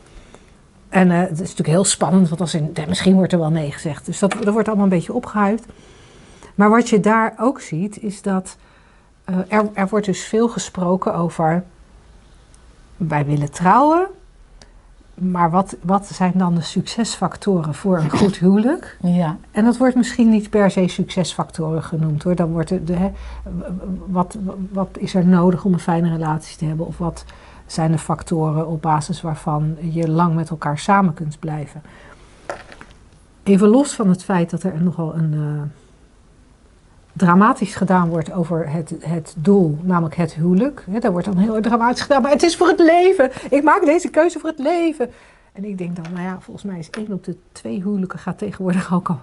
En 0.88 1.10
het 1.10 1.30
is 1.30 1.38
natuurlijk 1.38 1.68
heel 1.68 1.84
spannend, 1.84 2.28
want 2.28 2.40
als 2.40 2.54
in, 2.54 2.72
misschien 2.88 3.14
wordt 3.14 3.32
er 3.32 3.38
wel 3.38 3.50
nee 3.50 3.72
gezegd. 3.72 4.06
Dus 4.06 4.18
dat, 4.18 4.32
dat 4.32 4.52
wordt 4.52 4.68
allemaal 4.68 4.86
een 4.86 4.90
beetje 4.90 5.12
opgehuid. 5.12 5.64
Maar 6.54 6.70
wat 6.70 6.88
je 6.88 7.00
daar 7.00 7.34
ook 7.38 7.60
ziet, 7.60 8.02
is 8.02 8.22
dat 8.22 8.56
uh, 9.30 9.36
er, 9.48 9.68
er 9.72 9.88
wordt 9.88 10.06
dus 10.06 10.24
veel 10.24 10.48
gesproken 10.48 11.14
over... 11.14 11.64
wij 12.96 13.24
willen 13.24 13.50
trouwen, 13.50 14.06
maar 15.14 15.50
wat, 15.50 15.76
wat 15.82 16.06
zijn 16.06 16.32
dan 16.34 16.54
de 16.54 16.60
succesfactoren 16.60 17.74
voor 17.74 17.98
een 17.98 18.10
goed 18.10 18.36
huwelijk? 18.44 18.96
Ja. 19.02 19.36
En 19.50 19.64
dat 19.64 19.76
wordt 19.76 19.96
misschien 19.96 20.30
niet 20.30 20.50
per 20.50 20.70
se 20.70 20.88
succesfactoren 20.88 21.82
genoemd 21.82 22.22
hoor. 22.22 22.34
Dan 22.34 22.50
wordt 22.50 22.68
de, 22.68 23.10
wat, 24.06 24.38
wat 24.72 24.98
is 24.98 25.14
er 25.14 25.26
nodig 25.26 25.64
om 25.64 25.72
een 25.72 25.78
fijne 25.78 26.08
relatie 26.08 26.56
te 26.56 26.64
hebben? 26.64 26.86
Of 26.86 26.98
wat 26.98 27.24
zijn 27.66 27.92
de 27.92 27.98
factoren 27.98 28.66
op 28.66 28.82
basis 28.82 29.20
waarvan 29.20 29.76
je 29.80 30.10
lang 30.10 30.34
met 30.34 30.50
elkaar 30.50 30.78
samen 30.78 31.14
kunt 31.14 31.38
blijven? 31.38 31.82
Even 33.42 33.68
los 33.68 33.94
van 33.94 34.08
het 34.08 34.24
feit 34.24 34.50
dat 34.50 34.62
er 34.62 34.82
nogal 34.82 35.14
een. 35.14 35.32
Uh, 35.32 35.62
dramatisch 37.12 37.74
gedaan 37.74 38.08
wordt 38.08 38.32
over 38.32 38.70
het, 38.70 38.94
het 39.00 39.34
doel, 39.38 39.78
namelijk 39.82 40.14
het 40.14 40.34
huwelijk. 40.34 40.84
He, 40.90 40.98
daar 40.98 41.10
wordt 41.10 41.26
dan 41.26 41.36
heel 41.36 41.60
dramatisch 41.60 42.00
gedaan, 42.02 42.22
maar 42.22 42.30
het 42.30 42.42
is 42.42 42.56
voor 42.56 42.68
het 42.68 42.78
leven. 42.78 43.30
Ik 43.50 43.62
maak 43.62 43.84
deze 43.84 44.08
keuze 44.08 44.38
voor 44.38 44.48
het 44.48 44.58
leven. 44.58 45.10
En 45.52 45.64
ik 45.64 45.78
denk 45.78 45.96
dan, 45.96 46.04
nou 46.12 46.24
ja, 46.24 46.40
volgens 46.40 46.64
mij 46.64 46.78
is 46.78 46.90
één 46.90 47.12
op 47.12 47.24
de 47.24 47.36
twee 47.52 47.82
huwelijken 47.82 48.18
gaat 48.18 48.38
tegenwoordig 48.38 48.94
ook 48.94 49.08
al 49.08 49.20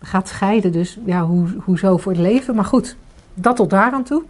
gaat 0.00 0.28
scheiden. 0.28 0.72
Dus 0.72 0.98
ja, 1.04 1.24
hoe, 1.24 1.46
hoezo 1.64 1.96
voor 1.96 2.12
het 2.12 2.20
leven? 2.20 2.54
Maar 2.54 2.64
goed, 2.64 2.96
dat 3.34 3.56
tot 3.56 3.70
daar 3.70 3.92
aan 3.92 4.02
toe. 4.02 4.22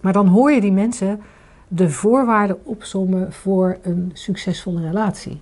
Maar 0.00 0.12
dan 0.12 0.26
hoor 0.26 0.52
je 0.52 0.60
die 0.60 0.72
mensen 0.72 1.20
de 1.68 1.90
voorwaarden 1.90 2.66
opsommen 2.66 3.32
voor 3.32 3.78
een 3.82 4.10
succesvolle 4.12 4.80
relatie. 4.80 5.40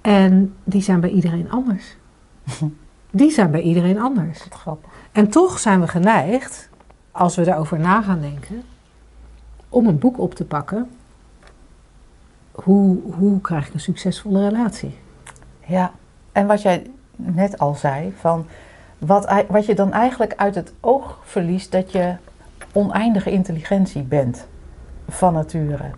En 0.00 0.54
die 0.64 0.82
zijn 0.82 1.00
bij 1.00 1.10
iedereen 1.10 1.50
anders. 1.50 1.96
Die 3.14 3.30
zijn 3.30 3.50
bij 3.50 3.60
iedereen 3.60 4.00
anders. 4.00 4.46
Grappig. 4.50 4.91
En 5.12 5.28
toch 5.28 5.58
zijn 5.58 5.80
we 5.80 5.88
geneigd, 5.88 6.68
als 7.10 7.36
we 7.36 7.44
daarover 7.44 7.78
na 7.78 8.02
gaan 8.02 8.20
denken, 8.20 8.62
om 9.68 9.86
een 9.86 9.98
boek 9.98 10.18
op 10.18 10.34
te 10.34 10.44
pakken. 10.44 10.90
Hoe, 12.52 12.98
hoe 13.02 13.40
krijg 13.40 13.66
ik 13.66 13.74
een 13.74 13.80
succesvolle 13.80 14.48
relatie? 14.48 14.98
Ja, 15.66 15.92
en 16.32 16.46
wat 16.46 16.62
jij 16.62 16.90
net 17.16 17.58
al 17.58 17.74
zei, 17.74 18.14
van 18.18 18.46
wat, 18.98 19.44
wat 19.48 19.66
je 19.66 19.74
dan 19.74 19.92
eigenlijk 19.92 20.34
uit 20.36 20.54
het 20.54 20.72
oog 20.80 21.18
verliest, 21.24 21.72
dat 21.72 21.92
je 21.92 22.16
oneindige 22.72 23.30
intelligentie 23.30 24.02
bent 24.02 24.46
van 25.08 25.32
nature. 25.32 25.90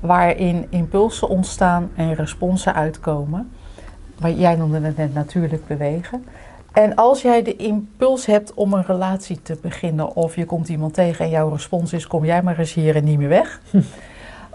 Waarin 0.00 0.66
impulsen 0.70 1.28
ontstaan 1.28 1.90
en 1.94 2.14
responsen 2.14 2.74
uitkomen. 2.74 3.50
Jij 4.34 4.56
noemde 4.56 4.80
het 4.80 4.96
net 4.96 5.14
natuurlijk 5.14 5.66
bewegen. 5.66 6.24
En 6.74 6.94
als 6.94 7.22
jij 7.22 7.42
de 7.42 7.56
impuls 7.56 8.26
hebt 8.26 8.54
om 8.54 8.72
een 8.72 8.84
relatie 8.84 9.42
te 9.42 9.58
beginnen, 9.62 10.14
of 10.14 10.36
je 10.36 10.44
komt 10.44 10.68
iemand 10.68 10.94
tegen 10.94 11.24
en 11.24 11.30
jouw 11.30 11.48
respons 11.48 11.92
is: 11.92 12.06
kom 12.06 12.24
jij 12.24 12.42
maar 12.42 12.58
eens 12.58 12.74
hier 12.74 12.96
en 12.96 13.04
niet 13.04 13.18
meer 13.18 13.28
weg. 13.28 13.60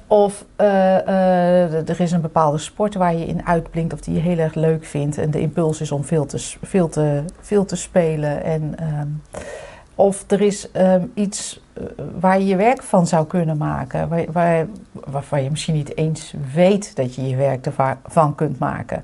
Of 0.08 0.46
uh, 0.58 0.68
uh, 0.68 1.90
er 1.90 2.00
is 2.00 2.12
een 2.12 2.22
bepaalde 2.22 2.58
sport 2.58 2.96
waar 2.96 3.16
je 3.16 3.26
in 3.26 3.46
uitblinkt 3.46 3.94
of 3.94 4.02
die 4.02 4.14
je 4.14 4.20
heel 4.20 4.38
erg 4.38 4.54
leuk 4.54 4.86
vindt. 4.86 5.18
En 5.18 5.32
de 5.32 5.40
impuls 5.40 5.82
is 5.82 5.92
om 5.92 6.04
veel 6.04 6.26
te, 6.26 6.56
veel 6.62 6.90
te, 6.90 7.24
veel 7.40 7.66
te 7.66 7.76
spelen. 7.76 8.44
En, 8.44 8.76
um, 9.00 9.22
of 9.96 10.24
er 10.28 10.42
is 10.42 10.70
um, 10.74 11.12
iets 11.14 11.62
uh, 11.78 11.84
waar 12.20 12.40
je 12.40 12.46
je 12.46 12.56
werk 12.56 12.84
van 12.84 13.08
zou 13.08 13.26
kunnen 13.26 13.58
maken. 13.58 14.10
Waar, 14.10 14.32
waar, 14.32 14.68
waarvan 14.94 15.44
je 15.44 15.50
misschien 15.50 15.76
niet 15.76 15.98
eens 15.98 16.34
weet 16.54 16.96
dat 16.96 17.16
je 17.16 17.28
je 17.28 17.36
werk 17.36 17.66
ervan 17.66 18.36
kunt 18.36 18.60
maken. 18.60 19.04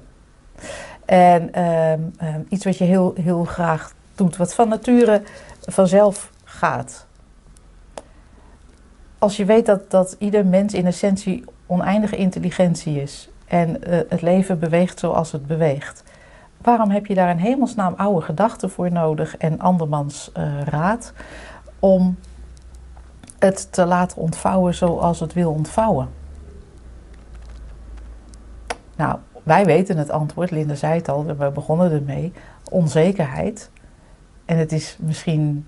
En 1.05 1.61
um, 1.63 2.13
um, 2.23 2.45
iets 2.49 2.65
wat 2.65 2.77
je 2.77 2.83
heel, 2.83 3.13
heel 3.21 3.43
graag 3.43 3.93
doet, 4.15 4.37
wat 4.37 4.53
van 4.53 4.69
nature 4.69 5.21
vanzelf 5.61 6.31
gaat. 6.43 7.05
Als 9.17 9.37
je 9.37 9.45
weet 9.45 9.65
dat, 9.65 9.91
dat 9.91 10.15
ieder 10.19 10.45
mens 10.45 10.73
in 10.73 10.85
essentie 10.85 11.43
oneindige 11.65 12.15
intelligentie 12.15 13.01
is 13.01 13.29
en 13.47 13.83
eh, 13.83 13.99
het 14.09 14.21
leven 14.21 14.59
beweegt 14.59 14.99
zoals 14.99 15.31
het 15.31 15.47
beweegt, 15.47 16.03
waarom 16.61 16.89
heb 16.89 17.05
je 17.05 17.13
daar 17.13 17.29
een 17.29 17.39
hemelsnaam 17.39 17.93
oude 17.97 18.25
gedachten 18.25 18.69
voor 18.69 18.91
nodig 18.91 19.37
en 19.37 19.59
andermans 19.59 20.31
uh, 20.37 20.61
raad 20.61 21.13
om 21.79 22.17
het 23.39 23.71
te 23.71 23.85
laten 23.85 24.17
ontvouwen 24.17 24.73
zoals 24.73 25.19
het 25.19 25.33
wil 25.33 25.51
ontvouwen? 25.51 26.09
Nou, 28.95 29.19
wij 29.45 29.65
weten 29.65 29.97
het 29.97 30.09
antwoord. 30.09 30.51
Linda 30.51 30.75
zei 30.75 30.93
het 30.93 31.09
al, 31.09 31.25
we 31.25 31.51
begonnen 31.51 31.91
ermee. 31.91 32.33
Onzekerheid. 32.71 33.71
En 34.45 34.57
het 34.57 34.71
is 34.71 34.97
misschien 34.99 35.67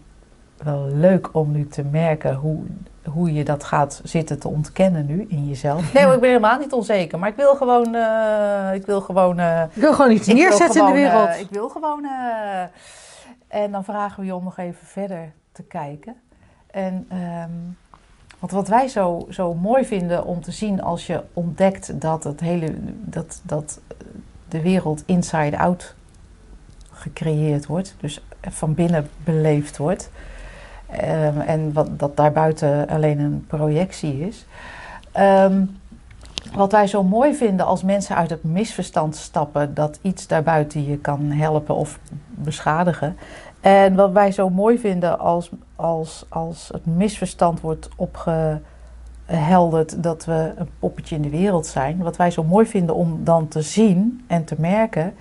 wel 0.63 0.87
leuk 0.93 1.29
om 1.31 1.51
nu 1.51 1.67
te 1.67 1.83
merken 1.83 2.35
hoe, 2.35 2.63
hoe 3.05 3.33
je 3.33 3.43
dat 3.43 3.63
gaat 3.63 4.01
zitten 4.03 4.39
te 4.39 4.47
ontkennen 4.47 5.05
nu 5.05 5.25
in 5.29 5.47
jezelf. 5.47 5.81
Nee, 5.93 6.13
ik 6.13 6.19
ben 6.19 6.29
helemaal 6.29 6.59
niet 6.59 6.73
onzeker, 6.73 7.19
maar 7.19 7.29
ik 7.29 7.35
wil 7.35 7.55
gewoon. 7.55 7.95
Uh, 7.95 8.73
ik 8.73 8.85
wil 8.85 9.01
gewoon. 9.01 9.39
Uh, 9.39 9.61
ik 9.61 9.81
wil 9.81 9.93
gewoon 9.93 10.11
iets 10.11 10.27
neerzetten 10.27 10.81
in 10.81 10.87
de 10.87 10.93
wereld. 10.93 11.27
Uh, 11.27 11.39
ik 11.39 11.49
wil 11.49 11.69
gewoon. 11.69 12.07
en 13.47 13.71
dan 13.71 13.83
vragen 13.83 14.19
we 14.19 14.25
je 14.25 14.35
om 14.35 14.43
nog 14.43 14.57
even 14.57 14.87
verder 14.87 15.31
te 15.51 15.63
kijken. 15.63 16.15
En. 16.71 17.07
Um, 17.11 17.77
want 18.39 18.51
wat 18.51 18.67
wij 18.67 18.87
zo, 18.87 19.27
zo 19.29 19.53
mooi 19.53 19.85
vinden 19.85 20.25
om 20.25 20.41
te 20.41 20.51
zien 20.51 20.81
als 20.81 21.07
je 21.07 21.21
ontdekt 21.33 22.01
dat, 22.01 22.23
het 22.23 22.39
hele, 22.39 22.73
dat, 23.03 23.41
dat 23.43 23.79
de 24.47 24.61
wereld 24.61 25.03
inside 25.05 25.57
out 25.57 25.95
gecreëerd 26.91 27.65
wordt, 27.65 27.95
dus 27.99 28.23
van 28.41 28.73
binnen 28.73 29.09
beleefd 29.23 29.77
wordt, 29.77 30.09
um, 30.91 31.41
en 31.41 31.73
wat, 31.73 31.99
dat 31.99 32.17
daarbuiten 32.17 32.87
alleen 32.87 33.19
een 33.19 33.45
projectie 33.47 34.27
is. 34.27 34.45
Um, 35.19 35.79
wat 36.53 36.71
wij 36.71 36.87
zo 36.87 37.03
mooi 37.03 37.35
vinden 37.35 37.65
als 37.65 37.83
mensen 37.83 38.15
uit 38.15 38.29
het 38.29 38.43
misverstand 38.43 39.15
stappen 39.15 39.73
dat 39.73 39.99
iets 40.01 40.27
daarbuiten 40.27 40.85
je 40.85 40.97
kan 40.97 41.31
helpen 41.31 41.75
of 41.75 41.99
beschadigen, 42.29 43.17
en 43.59 43.95
wat 43.95 44.11
wij 44.11 44.31
zo 44.31 44.49
mooi 44.49 44.79
vinden 44.79 45.19
als, 45.19 45.49
als, 45.75 46.25
als 46.29 46.69
het 46.73 46.85
misverstand 46.85 47.61
wordt 47.61 47.89
opgehelderd 47.95 50.03
dat 50.03 50.25
we 50.25 50.53
een 50.55 50.69
poppetje 50.79 51.15
in 51.15 51.21
de 51.21 51.29
wereld 51.29 51.65
zijn. 51.65 51.97
Wat 51.97 52.17
wij 52.17 52.31
zo 52.31 52.43
mooi 52.43 52.65
vinden 52.65 52.95
om 52.95 53.23
dan 53.23 53.47
te 53.47 53.61
zien 53.61 54.23
en 54.27 54.43
te 54.43 54.55
merken, 54.57 55.13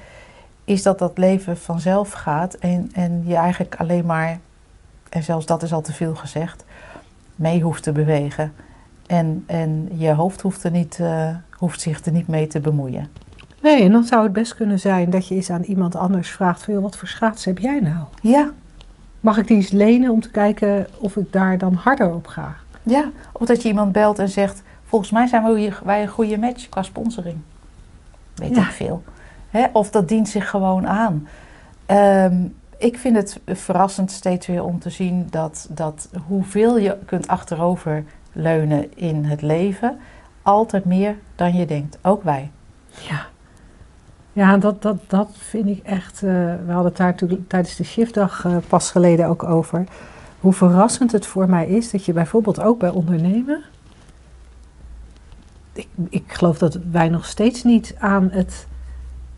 is 0.64 0.83
dat 0.83 0.99
dat 0.99 1.18
leven 1.18 1.57
vanzelf 1.57 2.12
gaat 2.12 2.55
en, 2.55 2.90
en 2.92 3.22
je 3.27 3.35
eigenlijk 3.35 3.77
alleen 3.77 4.07
maar, 4.07 4.38
en 5.09 5.22
zelfs 5.22 5.46
dat 5.46 5.62
is 5.62 5.72
al 5.72 5.83
te 5.83 5.92
veel 5.92 6.14
gezegd, 6.14 6.64
mee 7.35 7.62
hoeft 7.62 7.83
te 7.83 7.92
bewegen. 7.92 8.53
En, 9.07 9.44
en 9.46 9.88
je 9.92 10.12
hoofd 10.12 10.40
hoeft, 10.40 10.64
er 10.64 10.70
niet, 10.70 10.99
uh, 11.01 11.31
hoeft 11.51 11.81
zich 11.81 12.05
er 12.05 12.12
niet 12.12 12.29
mee 12.29 12.46
te 12.46 12.61
bemoeien. 12.61 13.09
Nee, 13.66 13.83
en 13.83 13.92
dan 13.92 14.05
zou 14.05 14.22
het 14.22 14.33
best 14.33 14.55
kunnen 14.55 14.79
zijn 14.79 15.11
dat 15.11 15.29
je 15.29 15.35
eens 15.35 15.50
aan 15.50 15.62
iemand 15.62 15.96
anders 15.96 16.31
vraagt: 16.31 16.62
van, 16.62 16.81
wat 16.81 16.96
voor 16.96 17.09
schaatsen 17.09 17.55
heb 17.55 17.62
jij 17.62 17.81
nou? 17.81 18.05
Ja. 18.20 18.50
Mag 19.20 19.38
ik 19.38 19.46
die 19.46 19.57
eens 19.57 19.70
lenen 19.70 20.11
om 20.11 20.20
te 20.20 20.31
kijken 20.31 20.87
of 20.98 21.16
ik 21.16 21.33
daar 21.33 21.59
dan 21.59 21.74
harder 21.74 22.14
op 22.14 22.26
ga? 22.26 22.57
Ja, 22.83 23.11
of 23.33 23.46
dat 23.46 23.62
je 23.62 23.68
iemand 23.68 23.92
belt 23.92 24.18
en 24.18 24.29
zegt: 24.29 24.62
Volgens 24.85 25.11
mij 25.11 25.26
zijn 25.26 25.72
wij 25.85 26.02
een 26.02 26.09
goede 26.09 26.38
match 26.38 26.68
qua 26.68 26.83
sponsoring. 26.83 27.37
Weet 28.35 28.55
ja. 28.55 28.62
ik 28.62 28.70
veel. 28.70 29.02
Of 29.72 29.90
dat 29.90 30.09
dient 30.09 30.29
zich 30.29 30.50
gewoon 30.50 30.87
aan. 30.87 31.29
Ehm, 31.87 32.44
ik 32.76 32.98
vind 32.98 33.16
het 33.16 33.40
verrassend 33.46 34.11
steeds 34.11 34.46
weer 34.46 34.64
om 34.64 34.79
te 34.79 34.90
zien 34.90 35.26
dat, 35.31 35.68
dat 35.70 36.09
hoeveel 36.26 36.79
je 36.79 36.96
kunt 37.07 37.29
achterover 37.29 38.05
leunen 38.33 38.96
in 38.96 39.24
het 39.24 39.42
leven, 39.42 39.98
altijd 40.42 40.85
meer 40.85 41.16
dan 41.35 41.55
je 41.55 41.66
denkt. 41.66 41.98
Ook 42.02 42.22
wij. 42.22 42.50
Ja. 43.09 43.26
Ja, 44.37 44.57
dat, 44.57 44.83
dat, 44.83 44.96
dat 45.07 45.31
vind 45.33 45.68
ik 45.68 45.81
echt. 45.83 46.22
Uh, 46.22 46.31
we 46.66 46.72
hadden 46.72 46.85
het 46.85 46.96
daar 46.96 47.14
tijdens 47.49 47.77
de 47.77 47.85
shiftdag 47.85 48.44
uh, 48.44 48.57
pas 48.68 48.90
geleden 48.90 49.27
ook 49.27 49.42
over. 49.42 49.85
Hoe 50.40 50.53
verrassend 50.53 51.12
het 51.12 51.27
voor 51.27 51.49
mij 51.49 51.66
is 51.66 51.90
dat 51.90 52.05
je 52.05 52.12
bijvoorbeeld 52.12 52.61
ook 52.61 52.79
bij 52.79 52.90
ondernemen. 52.90 53.62
Ik, 55.72 55.88
ik 56.09 56.33
geloof 56.33 56.59
dat 56.59 56.79
wij 56.90 57.09
nog 57.09 57.25
steeds 57.25 57.62
niet 57.62 57.94
aan 57.99 58.29
het 58.31 58.66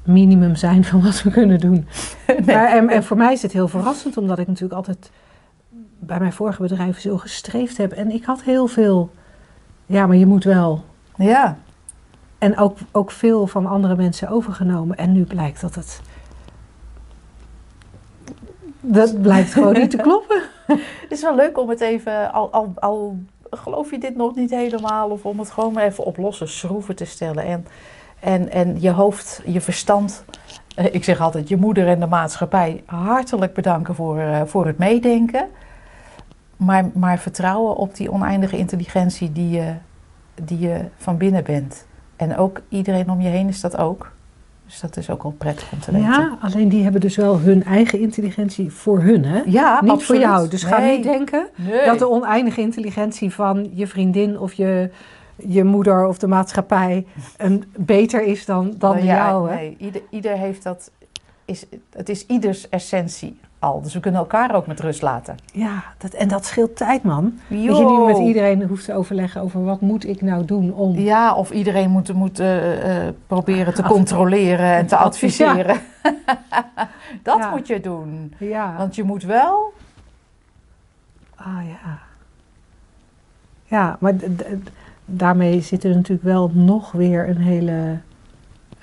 minimum 0.02 0.56
zijn 0.56 0.84
van 0.84 1.02
wat 1.02 1.22
we 1.22 1.30
kunnen 1.30 1.60
doen. 1.60 1.86
Nee. 2.26 2.56
Maar, 2.56 2.68
en, 2.68 2.88
en 2.88 3.04
voor 3.04 3.16
mij 3.16 3.32
is 3.32 3.42
het 3.42 3.52
heel 3.52 3.68
verrassend, 3.68 4.16
omdat 4.16 4.38
ik 4.38 4.46
natuurlijk 4.46 4.74
altijd 4.74 5.10
bij 5.98 6.18
mijn 6.18 6.32
vorige 6.32 6.62
bedrijven 6.62 7.02
zo 7.02 7.16
gestreefd 7.16 7.76
heb. 7.76 7.92
En 7.92 8.10
ik 8.10 8.24
had 8.24 8.42
heel 8.42 8.66
veel. 8.66 9.10
Ja, 9.86 10.06
maar 10.06 10.16
je 10.16 10.26
moet 10.26 10.44
wel. 10.44 10.84
Ja. 11.16 11.58
En 12.38 12.58
ook, 12.58 12.78
ook 12.92 13.10
veel 13.10 13.46
van 13.46 13.66
andere 13.66 13.96
mensen 13.96 14.28
overgenomen. 14.28 14.96
En 14.96 15.12
nu 15.12 15.24
blijkt 15.24 15.60
dat 15.60 15.74
het. 15.74 16.00
Dat 18.80 19.22
blijkt 19.22 19.52
gewoon 19.52 19.72
niet 19.72 19.90
te 19.90 19.96
kloppen. 20.08 20.42
Het 20.66 21.10
is 21.10 21.22
wel 21.22 21.34
leuk 21.34 21.58
om 21.58 21.68
het 21.68 21.80
even, 21.80 22.32
al, 22.32 22.50
al, 22.50 22.72
al 22.74 23.18
geloof 23.50 23.90
je 23.90 23.98
dit 23.98 24.16
nog 24.16 24.34
niet 24.34 24.50
helemaal, 24.50 25.10
of 25.10 25.24
om 25.24 25.38
het 25.38 25.50
gewoon 25.50 25.72
maar 25.72 25.84
even 25.84 26.04
op 26.04 26.16
losse 26.16 26.46
schroeven 26.46 26.96
te 26.96 27.04
stellen. 27.04 27.44
En, 27.44 27.66
en, 28.20 28.50
en 28.50 28.80
je 28.80 28.90
hoofd, 28.90 29.42
je 29.46 29.60
verstand, 29.60 30.24
eh, 30.74 30.94
ik 30.94 31.04
zeg 31.04 31.20
altijd 31.20 31.48
je 31.48 31.56
moeder 31.56 31.88
en 31.88 32.00
de 32.00 32.06
maatschappij, 32.06 32.82
hartelijk 32.86 33.54
bedanken 33.54 33.94
voor, 33.94 34.18
uh, 34.18 34.42
voor 34.44 34.66
het 34.66 34.78
meedenken. 34.78 35.48
Maar, 36.56 36.90
maar 36.94 37.18
vertrouwen 37.18 37.76
op 37.76 37.94
die 37.94 38.12
oneindige 38.12 38.56
intelligentie 38.56 39.32
die 39.32 39.50
je, 39.50 39.74
die 40.34 40.58
je 40.58 40.84
van 40.96 41.16
binnen 41.16 41.44
bent. 41.44 41.86
En 42.18 42.36
ook 42.36 42.60
iedereen 42.68 43.10
om 43.10 43.20
je 43.20 43.28
heen 43.28 43.48
is 43.48 43.60
dat 43.60 43.76
ook. 43.76 44.10
Dus 44.66 44.80
dat 44.80 44.96
is 44.96 45.10
ook 45.10 45.22
al 45.22 45.34
prettig 45.38 45.72
om 45.72 45.80
te 45.80 45.92
weten. 45.92 46.08
Ja, 46.08 46.38
alleen 46.40 46.68
die 46.68 46.82
hebben 46.82 47.00
dus 47.00 47.16
wel 47.16 47.38
hun 47.38 47.64
eigen 47.64 48.00
intelligentie 48.00 48.72
voor 48.72 49.00
hun, 49.02 49.24
hè? 49.24 49.42
Ja, 49.46 49.80
Niet 49.82 50.04
voor 50.04 50.16
jou. 50.16 50.48
Dus 50.48 50.62
ga 50.62 50.78
niet 50.78 51.02
denken 51.02 51.48
dat 51.84 51.98
de 51.98 52.08
oneindige 52.08 52.60
intelligentie 52.60 53.34
van 53.34 53.70
je 53.72 53.86
vriendin 53.86 54.38
of 54.38 54.52
je, 54.52 54.90
je 55.36 55.64
moeder 55.64 56.06
of 56.06 56.18
de 56.18 56.26
maatschappij 56.26 57.06
een, 57.36 57.64
beter 57.76 58.22
is 58.22 58.44
dan, 58.44 58.74
dan 58.78 58.96
de 58.96 59.04
jou, 59.04 59.50
hè? 59.50 59.54
Nee, 59.54 59.76
ieder, 59.78 60.02
ieder 60.10 60.36
heeft 60.36 60.62
dat... 60.62 60.90
Is, 61.44 61.66
het 61.92 62.08
is 62.08 62.26
ieders 62.26 62.68
essentie 62.68 63.38
al. 63.58 63.82
Dus 63.82 63.94
we 63.94 64.00
kunnen 64.00 64.20
elkaar 64.20 64.54
ook 64.54 64.66
met 64.66 64.80
rust 64.80 65.02
laten. 65.02 65.36
Ja, 65.52 65.84
dat, 65.98 66.12
en 66.12 66.28
dat 66.28 66.44
scheelt 66.44 66.76
tijd, 66.76 67.02
man. 67.02 67.38
Dat 67.48 67.58
je 67.58 67.84
niet 67.84 68.06
met 68.06 68.18
iedereen 68.18 68.62
hoeft 68.62 68.84
te 68.84 68.94
overleggen 68.94 69.40
over 69.40 69.64
wat 69.64 69.80
moet 69.80 70.06
ik 70.06 70.22
nou 70.22 70.44
doen 70.44 70.74
om... 70.74 70.98
Ja, 70.98 71.34
of 71.34 71.50
iedereen 71.50 71.90
moet, 71.90 72.12
moet 72.12 72.40
uh, 72.40 72.56
proberen 73.26 73.74
te 73.74 73.82
controleren 73.82 74.74
en 74.74 74.86
te 74.86 74.96
adviseren. 74.96 75.80
dat 77.22 77.50
moet 77.50 77.66
je 77.66 77.80
doen. 77.80 78.34
Ja. 78.38 78.74
Want 78.76 78.94
je 78.94 79.02
moet 79.02 79.22
wel... 79.22 79.72
Ah 81.36 81.66
ja. 81.66 81.98
Ja, 83.64 83.96
maar 84.00 84.14
daarmee 85.04 85.60
zit 85.60 85.84
er 85.84 85.94
natuurlijk 85.94 86.22
wel 86.22 86.50
nog 86.54 86.92
weer 86.92 87.28
een 87.28 87.40
hele 87.40 87.98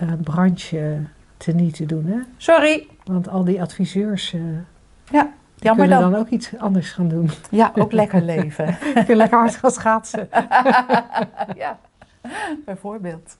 uh, 0.01 0.11
branche 0.23 0.97
te 1.37 1.51
niet 1.51 1.75
te 1.75 1.85
doen, 1.85 2.05
hè? 2.05 2.17
Sorry. 2.37 2.87
Want 3.05 3.27
al 3.27 3.43
die 3.43 3.61
adviseurs 3.61 4.33
uh, 4.33 4.41
ja, 5.11 5.33
jammer 5.55 5.85
kunnen 5.85 6.01
dan. 6.01 6.11
dan 6.11 6.19
ook 6.19 6.29
iets 6.29 6.57
anders 6.57 6.91
gaan 6.91 7.07
doen. 7.07 7.29
Ja, 7.49 7.71
ook 7.75 7.91
lekker 7.91 8.21
leven. 8.21 8.77
Kun 9.05 9.15
lekker 9.15 9.37
hard 9.37 9.55
gaan 9.55 9.71
schaatsen. 9.71 10.29
ja, 11.63 11.79
bijvoorbeeld. 12.65 13.37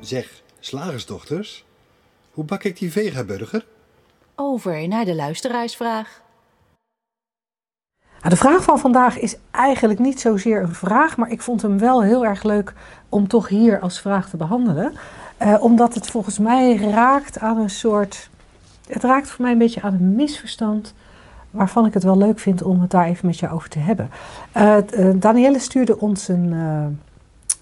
Zeg, 0.00 0.42
slagersdochters, 0.60 1.64
hoe 2.30 2.44
bak 2.44 2.64
ik 2.64 2.78
die 2.78 2.92
vegaburger? 2.92 3.66
Over 4.34 4.88
naar 4.88 5.04
de 5.04 5.14
luisteraarsvraag. 5.14 6.22
Nou, 8.18 8.34
de 8.34 8.36
vraag 8.36 8.62
van 8.62 8.78
vandaag 8.78 9.18
is 9.18 9.36
eigenlijk 9.50 9.98
niet 9.98 10.20
zozeer 10.20 10.62
een 10.62 10.74
vraag, 10.74 11.16
maar 11.16 11.30
ik 11.30 11.40
vond 11.40 11.62
hem 11.62 11.78
wel 11.78 12.02
heel 12.02 12.24
erg 12.24 12.42
leuk 12.42 12.72
om 13.08 13.28
toch 13.28 13.48
hier 13.48 13.80
als 13.80 14.00
vraag 14.00 14.28
te 14.30 14.36
behandelen. 14.36 14.92
Uh, 15.42 15.62
omdat 15.62 15.94
het 15.94 16.06
volgens 16.06 16.38
mij 16.38 16.76
raakt 16.76 17.38
aan 17.38 17.58
een 17.58 17.70
soort. 17.70 18.30
Het 18.86 19.02
raakt 19.02 19.30
voor 19.30 19.42
mij 19.42 19.52
een 19.52 19.58
beetje 19.58 19.82
aan 19.82 19.94
een 19.94 20.14
misverstand. 20.14 20.94
Waarvan 21.50 21.86
ik 21.86 21.94
het 21.94 22.02
wel 22.02 22.16
leuk 22.16 22.38
vind 22.38 22.62
om 22.62 22.80
het 22.80 22.90
daar 22.90 23.06
even 23.06 23.26
met 23.26 23.38
je 23.38 23.50
over 23.50 23.68
te 23.68 23.78
hebben. 23.78 24.10
Uh, 24.56 24.76
Danielle 25.14 25.58
stuurde 25.58 26.00
ons 26.00 26.28
een 26.28 26.54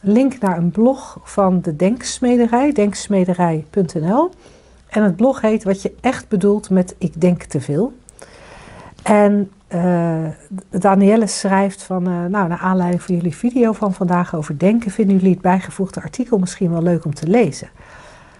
link 0.00 0.38
naar 0.40 0.58
een 0.58 0.70
blog 0.70 1.18
van 1.22 1.60
de 1.60 1.76
Denksmederij, 1.76 2.72
denksmederij.nl. 2.72 4.30
En 4.88 5.02
het 5.02 5.16
blog 5.16 5.40
heet 5.40 5.64
Wat 5.64 5.82
je 5.82 5.94
echt 6.00 6.28
bedoelt 6.28 6.70
met 6.70 6.94
Ik 6.98 7.20
denk 7.20 7.42
te 7.42 7.60
veel. 7.60 7.92
En 9.02 9.50
uh, 9.74 10.28
Danielle 10.70 11.26
schrijft 11.26 11.82
van, 11.82 12.08
uh, 12.08 12.24
nou, 12.24 12.48
naar 12.48 12.58
aanleiding 12.58 13.02
van 13.02 13.14
jullie 13.14 13.36
video 13.36 13.72
van 13.72 13.94
vandaag 13.94 14.34
over 14.34 14.58
denken, 14.58 14.90
vinden 14.90 15.16
jullie 15.16 15.32
het 15.32 15.42
bijgevoegde 15.42 16.00
artikel 16.00 16.38
misschien 16.38 16.70
wel 16.70 16.82
leuk 16.82 17.04
om 17.04 17.14
te 17.14 17.26
lezen. 17.26 17.68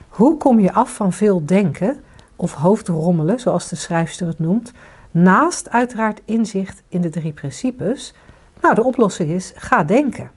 Hoe 0.09 0.37
kom 0.37 0.61
je 0.61 0.73
af 0.73 0.95
van 0.95 1.12
veel 1.12 1.45
denken, 1.45 1.97
of 2.37 2.53
hoofdrommelen, 2.53 3.41
zoals 3.41 3.69
de 3.69 3.77
schrijfster 3.77 4.27
het 4.27 4.38
noemt, 4.38 4.73
naast 5.11 5.71
uiteraard 5.71 6.21
inzicht 6.25 6.83
in 6.88 7.01
de 7.01 7.11
drie 7.11 7.33
principes, 7.33 8.14
Nou, 8.61 8.75
de 8.75 8.85
oplossing 8.85 9.31
is: 9.31 9.53
ga 9.57 9.85
denken. 9.85 10.31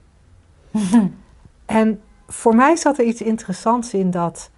en 1.65 2.01
voor 2.27 2.55
mij 2.55 2.75
zat 2.75 2.97
er 2.97 3.05
iets 3.05 3.21
interessants 3.21 3.93
in 3.93 4.11
dat 4.11 4.49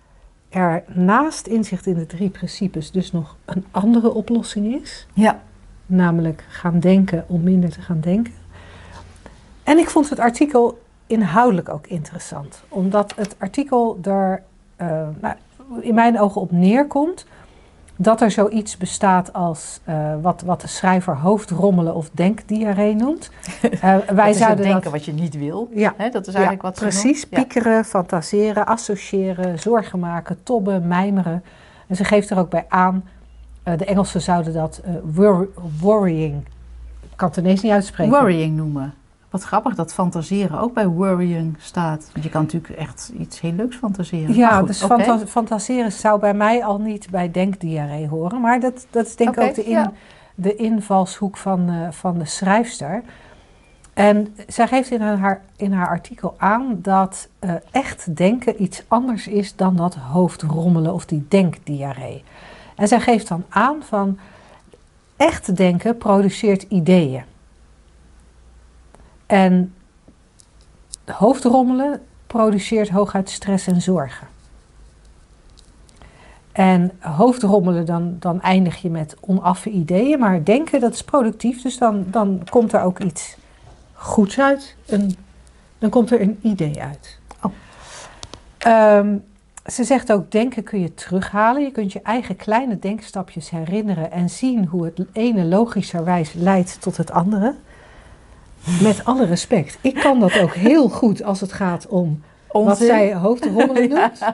er 0.50 0.84
naast 0.88 1.48
inzicht 1.48 1.86
in 1.86 1.94
de 1.94 2.06
drie 2.06 2.30
principes 2.30 2.92
dus 2.92 3.12
nog 3.12 3.38
een 3.46 3.66
andere 3.72 4.14
oplossing 4.14 4.82
is. 4.82 5.08
Ja. 5.14 5.42
Namelijk 5.86 6.46
gaan 6.48 6.80
denken 6.80 7.26
om 7.28 7.44
minder 7.44 7.70
te 7.70 7.82
gaan 7.82 8.00
denken. 8.00 8.34
En 9.64 9.78
ik 9.78 9.90
vond 9.90 10.10
het 10.10 10.20
artikel 10.20 10.82
inhoudelijk 11.08 11.70
ook 11.70 11.88
interessant, 11.88 12.64
omdat 12.70 13.14
het 13.16 13.36
artikel 13.38 13.98
er 14.04 14.44
uh, 14.82 14.88
nou, 15.22 15.36
in 15.80 15.94
mijn 15.94 16.20
ogen 16.20 16.42
op 16.42 16.52
neerkomt 16.52 17.26
dat 17.96 18.22
er 18.22 18.32
zoiets 18.32 18.78
bestaat 18.78 19.34
als 19.34 19.80
uh, 19.90 20.14
wat, 20.22 20.42
wat 20.42 20.62
de 20.62 20.68
schrijver 20.68 21.18
hoofdrommelen 21.18 21.96
of 21.96 22.10
denkdiarree 22.10 22.96
noemt. 22.96 23.30
Uh, 23.72 23.96
wij 24.24 24.34
zouden 24.34 24.66
denken 24.66 24.92
wat 24.92 25.06
je 25.06 25.14
niet 25.14 25.38
wil. 25.38 25.70
Ja, 25.74 25.94
dat 26.12 26.28
is 26.28 26.34
eigenlijk 26.34 26.64
wat 26.64 26.78
ze 26.78 26.84
Precies, 26.84 27.26
piekeren, 27.26 27.86
fantaseren, 27.86 28.66
associëren, 28.66 29.60
zorgen 29.60 30.00
maken, 30.00 30.44
tobben, 30.44 30.88
mijmeren. 30.88 31.44
En 31.88 31.96
ze 31.96 32.04
geeft 32.04 32.30
er 32.30 32.38
ook 32.38 32.50
bij 32.50 32.66
aan, 32.68 33.04
uh, 33.64 33.78
de 33.78 33.86
Engelsen 33.86 34.22
zouden 34.22 34.54
dat 34.54 34.82
worrying, 35.80 36.44
ik 37.02 37.18
kan 37.18 37.28
het 37.28 37.38
ineens 37.38 37.62
niet 37.62 37.72
uitspreken. 37.72 38.14
Worrying 38.14 38.56
noemen. 38.56 38.94
Wat 39.30 39.44
grappig 39.44 39.76
dat 39.76 39.94
fantaseren 39.94 40.60
ook 40.60 40.74
bij 40.74 40.88
worrying 40.88 41.56
staat. 41.60 42.10
Want 42.12 42.24
je 42.24 42.30
kan 42.30 42.42
natuurlijk 42.42 42.74
echt 42.74 43.12
iets 43.18 43.40
heel 43.40 43.52
leuks 43.52 43.76
fantaseren. 43.76 44.36
Ja, 44.36 44.58
goed, 44.58 44.68
dus 44.68 44.84
okay. 44.84 45.18
fantaseren 45.18 45.92
zou 45.92 46.20
bij 46.20 46.34
mij 46.34 46.64
al 46.64 46.80
niet 46.80 47.10
bij 47.10 47.32
denkdiarree 47.32 48.08
horen. 48.08 48.42
Maar 48.42 48.60
dat, 48.60 48.88
dat 48.90 49.06
is 49.06 49.16
denk 49.16 49.36
ik 49.36 49.44
ook 49.44 49.56
de, 49.56 49.64
in, 49.64 49.90
de 50.36 50.56
invalshoek 50.56 51.38
van, 51.38 51.70
uh, 51.70 51.92
van 51.92 52.18
de 52.18 52.26
schrijfster. 52.26 53.04
En 53.94 54.36
zij 54.48 54.68
geeft 54.68 54.92
in 54.92 55.02
haar, 55.02 55.42
in 55.56 55.74
haar 55.74 55.88
artikel 55.88 56.36
aan 56.38 56.80
dat 56.82 57.30
uh, 57.40 57.52
echt 57.72 58.16
denken 58.16 58.62
iets 58.62 58.84
anders 58.88 59.28
is 59.28 59.56
dan 59.56 59.76
dat 59.76 59.96
hoofdrommelen 59.96 60.94
of 60.94 61.06
die 61.06 61.26
denkdiarree. 61.28 62.24
En 62.76 62.88
zij 62.88 63.00
geeft 63.00 63.28
dan 63.28 63.46
aan 63.50 63.84
van 63.84 64.20
echt 65.16 65.56
denken 65.56 65.98
produceert 65.98 66.62
ideeën. 66.64 67.24
En 69.26 69.74
hoofdrommelen 71.06 72.02
produceert 72.28 72.90
hooguit 72.90 73.30
stress 73.30 73.68
en 73.68 73.82
zorgen. 73.82 74.28
En 76.52 76.92
hoofdrommelen, 77.00 77.86
dan, 77.86 78.16
dan 78.20 78.42
eindig 78.42 78.82
je 78.82 78.90
met 78.90 79.16
onaffe 79.20 79.70
ideeën. 79.70 80.20
Maar 80.20 80.44
denken, 80.44 80.80
dat 80.80 80.94
is 80.94 81.04
productief. 81.04 81.62
Dus 81.62 81.78
dan, 81.78 82.06
dan 82.08 82.42
komt 82.50 82.74
er 82.74 82.82
ook 82.82 83.00
iets 83.00 83.38
goeds 83.94 84.40
uit. 84.40 84.76
Een, 84.86 85.16
dan 85.80 85.90
komt 85.90 86.12
er 86.12 86.22
een 86.22 86.40
idee 86.42 86.82
uit. 86.82 87.20
Oh. 87.42 87.52
Ehm, 88.58 89.16
ze 89.72 89.84
zegt 89.84 90.12
ook, 90.12 90.32
denken 90.32 90.64
kun 90.64 90.80
je 90.80 90.94
terughalen. 90.94 91.62
Je 91.62 91.72
kunt 91.72 91.92
je 91.92 92.02
eigen 92.02 92.36
kleine 92.36 92.80
denkstapjes 92.80 93.50
herinneren 93.50 94.12
en 94.12 94.30
zien 94.30 94.66
hoe 94.66 94.86
het 94.86 95.06
ene 95.14 95.46
logischerwijs 95.46 96.34
leidt 96.34 96.82
tot 96.82 96.98
het 96.98 97.12
andere. 97.12 97.56
Met 98.82 99.06
alle 99.06 99.26
respect. 99.26 99.78
Ik 99.82 99.94
kan 99.96 100.20
dat 100.20 100.40
ook 100.40 100.54
heel 100.54 100.90
goed 100.90 101.24
als 101.24 101.42
het 101.42 101.54
gaat 101.54 101.88
om 101.88 102.22
wat 102.54 102.78
zij 102.78 103.16
hoofdrommelen 103.16 103.90
doet. 103.90 104.20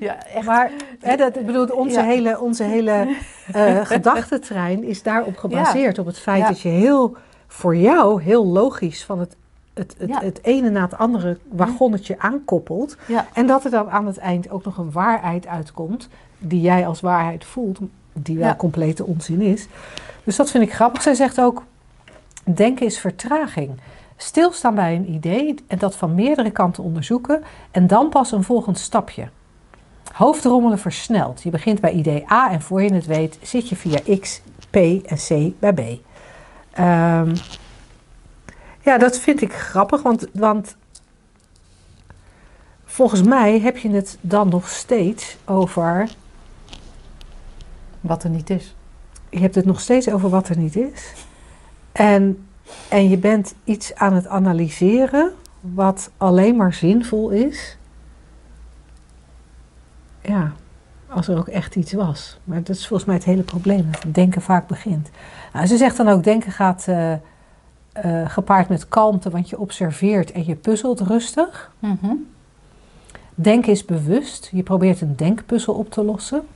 Ja, 0.00 0.26
echt. 0.26 0.46
Maar 0.46 0.70
hè, 1.00 1.16
dat, 1.16 1.36
ik 1.36 1.46
bedoel, 1.46 1.66
onze 1.66 2.02
hele, 2.02 2.40
onze 2.40 2.62
hele 2.62 3.06
uh, 3.56 3.80
gedachtentrein 3.84 4.84
is 4.84 5.02
daarop 5.02 5.36
gebaseerd. 5.36 5.98
Op 5.98 6.06
het 6.06 6.18
feit 6.18 6.46
dat 6.46 6.60
je 6.60 6.68
heel, 6.68 7.16
voor 7.46 7.76
jou 7.76 8.22
heel 8.22 8.46
logisch 8.46 9.04
van 9.04 9.18
het, 9.20 9.36
het, 9.80 9.94
het, 9.98 10.20
het 10.20 10.38
ene 10.42 10.70
na 10.70 10.82
het 10.82 10.98
andere 10.98 11.38
wagonnetje 11.48 12.18
aankoppelt. 12.18 12.96
En 13.32 13.46
dat 13.46 13.64
er 13.64 13.70
dan 13.70 13.90
aan 13.90 14.06
het 14.06 14.18
eind 14.18 14.50
ook 14.50 14.64
nog 14.64 14.76
een 14.76 14.92
waarheid 14.92 15.46
uitkomt. 15.46 16.08
Die 16.38 16.60
jij 16.60 16.86
als 16.86 17.00
waarheid 17.00 17.44
voelt. 17.44 17.78
Die 18.12 18.38
wel 18.38 18.56
complete 18.56 19.04
onzin 19.06 19.40
is. 19.40 19.66
Dus 20.24 20.36
dat 20.36 20.50
vind 20.50 20.64
ik 20.64 20.72
grappig. 20.72 21.02
Zij 21.02 21.14
zegt 21.14 21.40
ook 21.40 21.62
Denken 22.44 22.86
is 22.86 22.98
vertraging. 22.98 23.70
Stilstaan 24.16 24.74
bij 24.74 24.94
een 24.94 25.12
idee 25.12 25.54
en 25.66 25.78
dat 25.78 25.96
van 25.96 26.14
meerdere 26.14 26.50
kanten 26.50 26.82
onderzoeken 26.82 27.42
en 27.70 27.86
dan 27.86 28.08
pas 28.08 28.32
een 28.32 28.44
volgend 28.44 28.78
stapje. 28.78 29.28
Hoofdrommelen 30.12 30.78
versnelt. 30.78 31.42
Je 31.42 31.50
begint 31.50 31.80
bij 31.80 31.92
idee 31.92 32.24
A 32.32 32.50
en 32.50 32.62
voor 32.62 32.82
je 32.82 32.94
het 32.94 33.06
weet 33.06 33.38
zit 33.42 33.68
je 33.68 33.76
via 33.76 34.18
X, 34.20 34.42
P 34.70 34.76
en 34.76 35.16
C 35.16 35.52
bij 35.58 35.72
B. 35.72 35.80
Um, 36.78 37.32
ja, 38.80 38.98
dat 38.98 39.18
vind 39.18 39.42
ik 39.42 39.52
grappig, 39.52 40.02
want, 40.02 40.26
want 40.32 40.76
volgens 42.84 43.22
mij 43.22 43.60
heb 43.60 43.76
je 43.76 43.90
het 43.90 44.18
dan 44.20 44.48
nog 44.48 44.68
steeds 44.68 45.36
over. 45.44 46.10
Wat 48.00 48.24
er 48.24 48.30
niet 48.30 48.50
is. 48.50 48.74
Je 49.30 49.38
hebt 49.38 49.54
het 49.54 49.64
nog 49.64 49.80
steeds 49.80 50.10
over 50.10 50.28
wat 50.28 50.48
er 50.48 50.58
niet 50.58 50.76
is. 50.76 51.12
En, 51.92 52.46
en 52.88 53.08
je 53.08 53.18
bent 53.18 53.54
iets 53.64 53.94
aan 53.94 54.12
het 54.12 54.26
analyseren 54.26 55.32
wat 55.60 56.10
alleen 56.16 56.56
maar 56.56 56.74
zinvol 56.74 57.30
is. 57.30 57.76
Ja, 60.22 60.52
als 61.08 61.28
er 61.28 61.38
ook 61.38 61.48
echt 61.48 61.76
iets 61.76 61.92
was. 61.92 62.38
Maar 62.44 62.62
dat 62.62 62.76
is 62.76 62.86
volgens 62.86 63.08
mij 63.08 63.16
het 63.16 63.24
hele 63.24 63.42
probleem, 63.42 63.90
dat 63.90 64.14
denken 64.14 64.42
vaak 64.42 64.66
begint. 64.66 65.10
Nou, 65.52 65.66
ze 65.66 65.76
zegt 65.76 65.96
dan 65.96 66.08
ook, 66.08 66.24
denken 66.24 66.52
gaat 66.52 66.86
uh, 66.88 67.14
uh, 68.04 68.30
gepaard 68.30 68.68
met 68.68 68.88
kalmte, 68.88 69.30
want 69.30 69.48
je 69.48 69.58
observeert 69.58 70.32
en 70.32 70.46
je 70.46 70.54
puzzelt 70.54 71.00
rustig. 71.00 71.70
Mm 71.78 72.28
Denken 73.34 73.72
is 73.72 73.84
bewust, 73.84 74.48
je 74.52 74.62
probeert 74.62 75.00
een 75.00 75.16
denkpuzzel 75.16 75.74
op 75.74 75.90
te 75.90 76.04
lossen. 76.04 76.46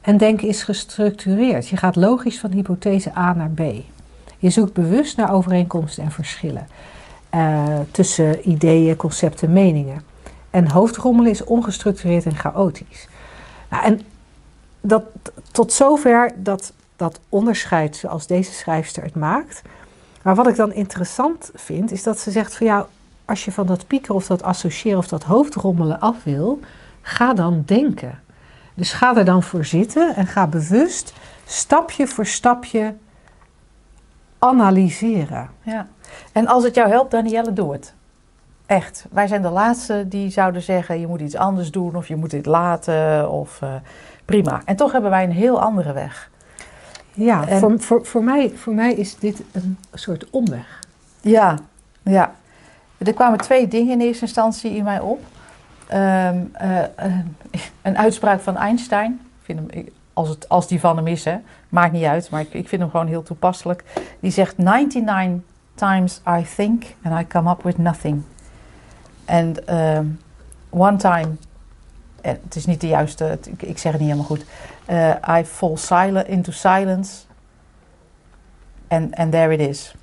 En 0.00 0.16
denken 0.16 0.48
is 0.48 0.62
gestructureerd, 0.62 1.68
je 1.68 1.76
gaat 1.76 1.96
logisch 1.96 2.40
van 2.40 2.50
hypothese 2.50 3.16
A 3.16 3.32
naar 3.32 3.50
B. 3.50 3.60
Je 4.38 4.50
zoekt 4.50 4.72
bewust 4.72 5.16
naar 5.16 5.32
overeenkomsten 5.32 6.04
en 6.04 6.10
verschillen 6.10 6.66
uh, 7.34 7.78
tussen 7.90 8.48
ideeën, 8.48 8.96
concepten, 8.96 9.52
meningen. 9.52 10.02
En 10.50 10.70
hoofdrommelen 10.70 11.30
is 11.30 11.44
ongestructureerd 11.44 12.24
en 12.24 12.36
chaotisch. 12.36 13.08
Nou, 13.70 13.84
en 13.84 14.00
dat, 14.80 15.02
tot 15.52 15.72
zover 15.72 16.32
dat, 16.36 16.72
dat 16.96 17.20
onderscheid 17.28 17.96
zoals 17.96 18.26
deze 18.26 18.52
schrijfster 18.52 19.02
het 19.02 19.14
maakt. 19.14 19.62
Maar 20.22 20.34
wat 20.34 20.48
ik 20.48 20.56
dan 20.56 20.72
interessant 20.72 21.50
vind, 21.54 21.90
is 21.90 22.02
dat 22.02 22.18
ze 22.18 22.30
zegt 22.30 22.56
van 22.56 22.66
ja, 22.66 22.86
als 23.24 23.44
je 23.44 23.52
van 23.52 23.66
dat 23.66 23.86
piekeren 23.86 24.14
of 24.14 24.26
dat 24.26 24.42
associëren 24.42 24.98
of 24.98 25.08
dat 25.08 25.22
hoofdrommelen 25.22 26.00
af 26.00 26.24
wil, 26.24 26.60
ga 27.02 27.34
dan 27.34 27.62
denken. 27.66 28.20
Dus 28.74 28.92
ga 28.92 29.16
er 29.16 29.24
dan 29.24 29.42
voor 29.42 29.64
zitten 29.64 30.16
en 30.16 30.26
ga 30.26 30.46
bewust 30.46 31.12
stapje 31.44 32.06
voor 32.06 32.26
stapje 32.26 32.94
analyseren. 34.38 35.50
Ja. 35.62 35.86
En 36.32 36.46
als 36.46 36.64
het 36.64 36.74
jou 36.74 36.88
helpt, 36.88 37.10
Danielle, 37.10 37.52
doe 37.52 37.72
het. 37.72 37.94
Echt. 38.66 39.06
Wij 39.10 39.26
zijn 39.26 39.42
de 39.42 39.48
laatste 39.48 40.08
die 40.08 40.30
zouden 40.30 40.62
zeggen: 40.62 41.00
je 41.00 41.06
moet 41.06 41.20
iets 41.20 41.36
anders 41.36 41.70
doen 41.70 41.96
of 41.96 42.08
je 42.08 42.16
moet 42.16 42.30
dit 42.30 42.46
laten. 42.46 43.30
Of 43.30 43.60
uh, 43.62 43.74
prima. 44.24 44.62
En 44.64 44.76
toch 44.76 44.92
hebben 44.92 45.10
wij 45.10 45.24
een 45.24 45.32
heel 45.32 45.60
andere 45.60 45.92
weg. 45.92 46.30
Ja, 47.24 47.46
voor, 47.46 47.80
voor, 47.80 48.06
voor, 48.06 48.24
mij, 48.24 48.52
voor 48.54 48.74
mij 48.74 48.94
is 48.94 49.16
dit 49.16 49.42
een 49.52 49.78
soort 49.94 50.30
omweg. 50.30 50.80
Ja, 51.20 51.58
ja. 52.02 52.34
Er 52.98 53.14
kwamen 53.14 53.38
twee 53.38 53.68
dingen 53.68 53.92
in 53.92 54.00
eerste 54.00 54.24
instantie 54.24 54.70
in 54.76 54.84
mij 54.84 55.00
op. 55.00 55.20
Um, 55.92 56.52
uh, 56.62 56.78
uh, 56.78 57.18
een 57.82 57.98
uitspraak 57.98 58.40
van 58.40 58.56
Einstein. 58.56 59.12
Ik 59.12 59.44
vind 59.44 59.58
hem 59.58 59.88
als, 60.12 60.28
het, 60.28 60.48
als 60.48 60.68
die 60.68 60.80
van 60.80 60.96
hem 60.96 61.06
is, 61.06 61.24
hè. 61.24 61.36
maakt 61.68 61.92
niet 61.92 62.04
uit, 62.04 62.30
maar 62.30 62.40
ik, 62.40 62.54
ik 62.54 62.68
vind 62.68 62.82
hem 62.82 62.90
gewoon 62.90 63.06
heel 63.06 63.22
toepasselijk. 63.22 63.84
Die 64.20 64.30
zegt: 64.30 64.58
99 64.58 65.40
times 65.74 66.20
I 66.28 66.46
think 66.56 66.84
and 67.02 67.20
I 67.20 67.26
come 67.26 67.50
up 67.50 67.62
with 67.62 67.78
nothing. 67.78 68.22
En 69.24 69.76
um, 69.76 70.20
one 70.70 70.96
time, 70.96 71.28
eh, 72.20 72.32
het 72.42 72.56
is 72.56 72.66
niet 72.66 72.80
de 72.80 72.86
juiste, 72.86 73.38
ik, 73.46 73.62
ik 73.62 73.78
zeg 73.78 73.92
het 73.92 74.00
niet 74.00 74.10
helemaal 74.10 74.36
goed. 74.36 74.44
Uh, 74.90 75.38
I 75.40 75.44
fall 75.44 75.76
silent 75.76 76.26
into 76.26 76.52
silence 76.52 77.24
and, 78.88 79.16
and 79.16 79.32
there 79.32 79.52
it 79.52 79.60
is. 79.60 79.94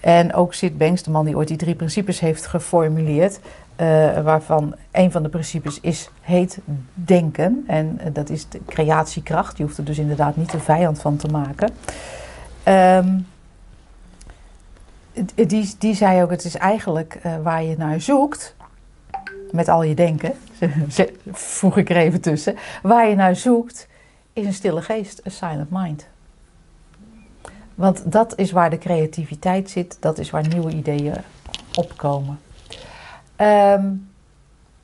En 0.00 0.34
ook 0.34 0.54
Sid 0.54 0.78
Banks, 0.78 1.02
de 1.02 1.10
man 1.10 1.24
die 1.24 1.36
ooit 1.36 1.48
die 1.48 1.56
drie 1.56 1.74
principes 1.74 2.20
heeft 2.20 2.46
geformuleerd, 2.46 3.40
uh, 3.76 4.20
waarvan 4.20 4.74
een 4.90 5.10
van 5.10 5.22
de 5.22 5.28
principes 5.28 5.80
is, 5.80 6.10
heet 6.20 6.58
denken. 6.94 7.64
En 7.66 8.00
uh, 8.00 8.06
dat 8.12 8.30
is 8.30 8.48
de 8.48 8.60
creatiekracht. 8.66 9.56
Je 9.56 9.62
hoeft 9.62 9.78
er 9.78 9.84
dus 9.84 9.98
inderdaad 9.98 10.36
niet 10.36 10.50
de 10.50 10.60
vijand 10.60 11.00
van 11.00 11.16
te 11.16 11.28
maken. 11.28 11.72
Um, 12.64 13.26
die, 15.34 15.74
die 15.78 15.94
zei 15.94 16.22
ook, 16.22 16.30
het 16.30 16.44
is 16.44 16.56
eigenlijk 16.56 17.18
waar 17.42 17.62
je 17.62 17.76
naar 17.76 18.00
zoekt, 18.00 18.54
met 19.52 19.68
al 19.68 19.82
je 19.82 19.94
denken, 19.94 20.32
voeg 21.32 21.76
ik 21.76 21.90
er 21.90 21.96
even 21.96 22.20
tussen, 22.20 22.56
waar 22.82 23.08
je 23.08 23.14
naar 23.14 23.36
zoekt, 23.36 23.88
is 24.32 24.46
een 24.46 24.54
stille 24.54 24.82
geest, 24.82 25.26
a 25.26 25.30
silent 25.30 25.70
mind. 25.70 26.06
Want 27.74 28.12
dat 28.12 28.38
is 28.38 28.50
waar 28.50 28.70
de 28.70 28.78
creativiteit 28.78 29.70
zit, 29.70 29.96
dat 30.00 30.18
is 30.18 30.30
waar 30.30 30.48
nieuwe 30.48 30.72
ideeën 30.72 31.14
opkomen. 31.74 32.38
Ehm, 33.36 33.86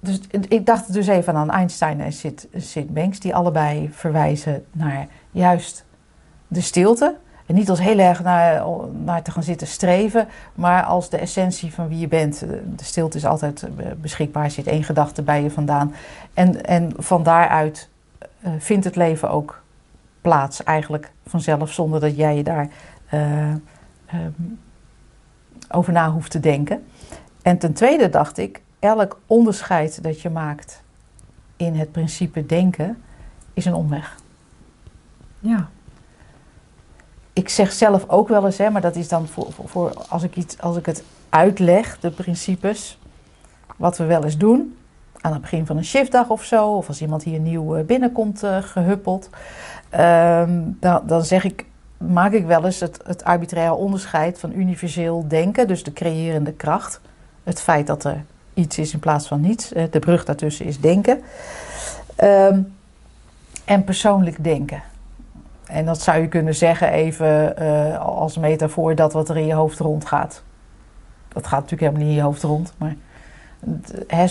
dus 0.01 0.21
ik 0.49 0.67
dacht 0.67 0.93
dus 0.93 1.07
even 1.07 1.35
aan 1.35 1.51
Einstein 1.51 2.01
en 2.01 2.13
Sid, 2.13 2.49
Sid 2.57 2.95
Banks, 2.95 3.21
die 3.21 3.35
allebei 3.35 3.91
verwijzen 3.93 4.65
naar 4.73 5.09
juist 5.31 5.85
de 6.49 6.61
stilte. 6.61 7.17
En 7.47 7.55
niet 7.55 7.71
als 7.71 7.81
heel 7.81 7.99
erg 7.99 8.23
naar, 8.23 8.65
naar 9.05 9.23
te 9.23 9.31
gaan 9.31 9.43
zitten 9.43 9.67
streven, 9.67 10.29
maar 10.55 10.83
als 10.83 11.11
de 11.11 11.17
essentie 11.17 11.75
van 11.75 11.89
wie 11.89 11.99
je 11.99 12.09
bent. 12.09 12.39
De 12.77 12.85
stilte 12.85 13.17
is 13.17 13.27
altijd 13.27 13.63
eh, 13.63 13.87
beschikbaar, 14.01 14.51
zit 14.51 14.67
één 14.67 14.85
gedachte 14.85 15.23
bij 15.23 15.43
je 15.43 15.51
vandaan. 15.51 15.95
En, 16.35 16.65
en 16.65 16.93
van 16.97 17.23
daaruit 17.23 17.89
uh, 18.45 18.51
vindt 18.59 18.85
het 18.85 18.97
leven 18.97 19.31
ook 19.31 19.63
plaats, 20.21 20.63
eigenlijk 20.63 21.11
vanzelf, 21.27 21.73
zonder 21.73 22.01
dat 22.01 22.17
jij 22.17 22.37
je 22.37 22.43
daar 22.43 22.69
uh, 23.15 23.49
um, 24.15 24.59
over 25.71 25.93
na 25.93 26.11
hoeft 26.11 26.31
te 26.31 26.41
denken. 26.41 26.87
En 27.43 27.59
ten 27.59 27.73
tweede 27.73 28.09
dacht 28.09 28.39
ik, 28.39 28.61
elk 28.79 29.21
onderscheid 29.27 30.03
dat 30.03 30.21
je 30.21 30.31
maakt 30.31 30.83
in 31.57 31.75
het 31.75 31.93
principe 31.93 32.47
denken 32.47 33.03
is 33.55 33.65
een 33.65 33.75
omweg. 33.75 34.17
Ja. 35.39 35.69
Ik 37.37 37.49
zeg 37.49 37.73
zelf 37.73 38.09
ook 38.09 38.29
wel 38.29 38.45
eens, 38.45 38.59
hè, 38.59 38.71
maar 38.71 38.81
dat 38.81 38.97
is 38.97 39.09
dan 39.09 39.27
voor, 39.27 39.47
voor, 39.65 39.93
als, 40.09 40.23
ik 40.23 40.37
iets, 40.37 40.61
als 40.61 40.77
ik 40.77 40.87
het 40.87 41.03
uitleg, 41.29 41.99
de 42.01 42.11
principes, 42.11 42.99
wat 43.77 43.99
we 43.99 44.05
wel 44.05 44.25
eens 44.25 44.37
doen, 44.37 44.77
aan 45.21 45.33
het 45.33 45.41
begin 45.41 45.67
van 45.67 45.77
een 45.77 45.85
shiftdag 45.85 46.29
of 46.29 46.45
zo, 46.45 46.67
of 46.77 46.89
als 46.89 47.01
iemand 47.01 47.23
hier 47.23 47.39
nieuw 47.39 47.77
eh, 47.77 47.85
binnenkomt 47.85 48.45
uh, 48.45 48.63
gehuppeld, 48.63 49.31
um, 49.99 50.77
dan, 50.81 51.03
dan 51.07 51.25
zeg 51.25 51.45
ik, 51.45 51.65
maak 51.97 52.33
ik 52.33 52.47
wel 52.47 52.65
eens 52.65 52.81
het, 52.81 53.01
het 53.05 53.25
arbitraire 53.25 53.75
onderscheid 53.75 54.39
van 54.39 54.53
universeel 54.53 55.29
denken, 55.29 55.67
dus 55.67 55.83
de 55.83 55.93
creërende 55.93 56.53
kracht, 56.53 57.01
het 57.45 57.61
feit 57.61 57.87
dat 57.87 58.05
er 58.05 58.25
iets 58.55 58.79
is 58.79 58.93
in 58.93 58.99
plaats 58.99 59.27
van 59.29 59.41
niets. 59.41 59.73
Eh, 59.73 59.85
de 59.91 59.99
brug 59.99 60.25
daartussen 60.25 60.67
is 60.67 60.81
denken. 60.81 61.21
Um, 62.23 62.75
en 63.65 63.85
persoonlijk 63.85 64.45
denken. 64.45 64.83
En 65.67 65.85
dat 65.85 66.03
zou 66.03 66.21
je 66.21 66.29
kunnen 66.29 66.55
zeggen 66.55 66.91
even 66.91 67.63
uh, 67.63 67.99
als 67.99 68.39
metafoor 68.39 68.95
dat 68.95 69.13
wat 69.13 69.29
er 69.29 69.37
in 69.37 69.47
je 69.47 69.55
hoofd 69.55 69.79
rondgaat. 69.79 70.43
Dat 71.29 71.47
gaat 71.47 71.61
natuurlijk 71.61 71.81
helemaal 71.81 72.01
niet 72.01 72.11
in 72.11 72.17
je 72.17 72.23
hoofd 72.23 72.43
rond, 72.43 72.75
maar 72.79 72.95
hè, 74.07 74.27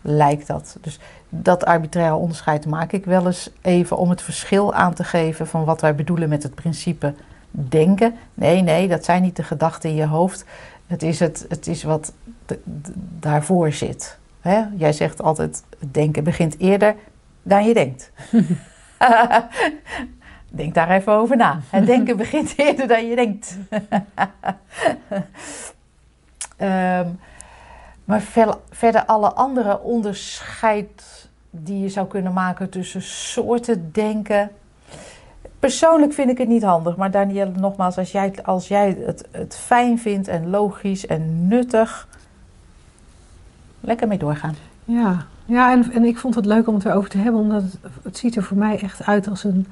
lijkt 0.00 0.46
dat. 0.46 0.76
Dus 0.80 0.98
dat 1.28 1.64
arbitraire 1.64 2.14
onderscheid 2.14 2.66
maak 2.66 2.92
ik 2.92 3.04
wel 3.04 3.26
eens 3.26 3.50
even 3.60 3.96
om 3.96 4.10
het 4.10 4.22
verschil 4.22 4.74
aan 4.74 4.94
te 4.94 5.04
geven 5.04 5.46
van 5.46 5.64
wat 5.64 5.80
wij 5.80 5.94
bedoelen 5.94 6.28
met 6.28 6.42
het 6.42 6.54
principe 6.54 7.14
denken. 7.50 8.14
Nee, 8.34 8.62
nee, 8.62 8.88
dat 8.88 9.04
zijn 9.04 9.22
niet 9.22 9.36
de 9.36 9.42
gedachten 9.42 9.90
in 9.90 9.96
je 9.96 10.06
hoofd. 10.06 10.44
Het 10.86 11.02
is, 11.02 11.20
het, 11.20 11.46
het 11.48 11.66
is 11.66 11.82
wat 11.82 12.12
daarvoor 13.18 13.72
zit. 13.72 14.18
Hè? 14.40 14.62
Jij 14.76 14.92
zegt 14.92 15.22
altijd, 15.22 15.64
denken 15.90 16.24
begint 16.24 16.58
eerder 16.58 16.94
dan 17.42 17.64
je 17.64 17.74
denkt. 17.74 18.10
Denk 20.50 20.74
daar 20.74 20.90
even 20.90 21.12
over 21.12 21.36
na. 21.36 21.60
Het 21.70 21.86
denken 21.86 22.16
begint 22.16 22.52
eerder 22.56 22.88
dan 22.88 23.06
je 23.06 23.16
denkt. 23.16 23.56
um, 26.60 27.18
maar 28.04 28.22
verder 28.70 29.04
alle 29.04 29.32
andere 29.32 29.80
onderscheid 29.80 31.28
die 31.50 31.82
je 31.82 31.88
zou 31.88 32.06
kunnen 32.06 32.32
maken 32.32 32.70
tussen 32.70 33.02
soorten 33.02 33.90
denken. 33.92 34.50
Persoonlijk 35.58 36.12
vind 36.12 36.30
ik 36.30 36.38
het 36.38 36.48
niet 36.48 36.62
handig, 36.62 36.96
maar 36.96 37.10
Danielle, 37.10 37.52
nogmaals, 37.56 37.98
als 37.98 38.12
jij, 38.12 38.34
als 38.42 38.68
jij 38.68 38.96
het, 39.06 39.28
het 39.30 39.56
fijn 39.56 39.98
vindt 39.98 40.28
en 40.28 40.50
logisch 40.50 41.06
en 41.06 41.48
nuttig, 41.48 42.08
lekker 43.80 44.08
mee 44.08 44.18
doorgaan. 44.18 44.54
Ja, 44.84 45.26
ja 45.44 45.72
en, 45.72 45.92
en 45.92 46.04
ik 46.04 46.18
vond 46.18 46.34
het 46.34 46.46
leuk 46.46 46.66
om 46.66 46.74
het 46.74 46.84
erover 46.84 47.10
te 47.10 47.18
hebben, 47.18 47.40
omdat 47.40 47.62
het, 47.62 47.78
het 48.02 48.18
ziet 48.18 48.36
er 48.36 48.42
voor 48.42 48.56
mij 48.56 48.78
echt 48.80 49.06
uit 49.06 49.28
als 49.28 49.44
een 49.44 49.66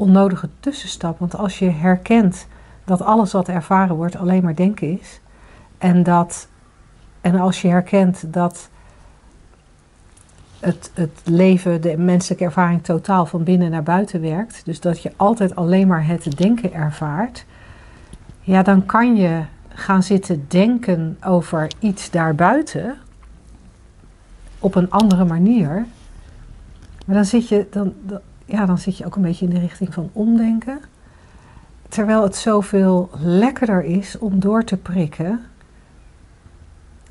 onnodige 0.00 0.48
tussenstap. 0.60 1.18
Want 1.18 1.36
als 1.36 1.58
je 1.58 1.70
herkent 1.70 2.46
dat 2.84 3.02
alles 3.02 3.32
wat 3.32 3.48
ervaren 3.48 3.96
wordt 3.96 4.16
alleen 4.16 4.42
maar 4.42 4.54
denken 4.54 4.98
is, 5.00 5.20
en, 5.78 6.02
dat, 6.02 6.48
en 7.20 7.40
als 7.40 7.62
je 7.62 7.68
herkent 7.68 8.32
dat 8.32 8.68
het, 10.60 10.90
het 10.94 11.20
leven, 11.24 11.80
de 11.80 11.96
menselijke 11.96 12.44
ervaring 12.44 12.84
totaal 12.84 13.26
van 13.26 13.44
binnen 13.44 13.70
naar 13.70 13.82
buiten 13.82 14.20
werkt, 14.20 14.62
dus 14.64 14.80
dat 14.80 15.02
je 15.02 15.12
altijd 15.16 15.56
alleen 15.56 15.86
maar 15.86 16.06
het 16.06 16.36
denken 16.36 16.72
ervaart, 16.72 17.44
ja, 18.40 18.62
dan 18.62 18.86
kan 18.86 19.16
je 19.16 19.42
gaan 19.68 20.02
zitten 20.02 20.44
denken 20.48 21.18
over 21.24 21.70
iets 21.78 22.10
daarbuiten 22.10 22.96
op 24.58 24.74
een 24.74 24.90
andere 24.90 25.24
manier. 25.24 25.86
Maar 27.06 27.16
dan 27.16 27.24
zit 27.24 27.48
je, 27.48 27.66
dan, 27.70 27.94
ja, 28.50 28.66
dan 28.66 28.78
zit 28.78 28.98
je 28.98 29.06
ook 29.06 29.16
een 29.16 29.22
beetje 29.22 29.44
in 29.44 29.54
de 29.54 29.60
richting 29.60 29.94
van 29.94 30.10
omdenken. 30.12 30.80
Terwijl 31.88 32.22
het 32.22 32.36
zoveel 32.36 33.10
lekkerder 33.18 33.84
is 33.84 34.18
om 34.18 34.40
door 34.40 34.64
te 34.64 34.76
prikken 34.76 35.44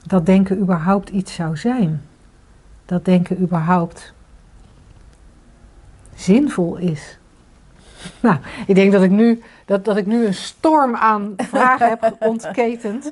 dat 0.06 0.26
denken 0.26 0.60
überhaupt 0.60 1.10
iets 1.10 1.34
zou 1.34 1.58
zijn. 1.58 2.02
Dat 2.86 3.06
denken 3.06 3.42
überhaupt 3.42 4.14
zinvol 6.16 6.76
is. 6.76 7.18
Nou, 8.22 8.38
ik 8.68 8.76
denk 8.76 8.92
dat 8.92 9.04
ik 9.04 9.12
nu, 9.12 9.42
dat, 9.66 9.86
dat 9.86 9.98
ik 9.98 10.06
nu 10.06 10.26
een 10.26 10.34
storm 10.34 10.96
aan 10.96 11.34
vragen 11.38 11.90
heb 11.90 12.16
ontketend. 12.32 13.12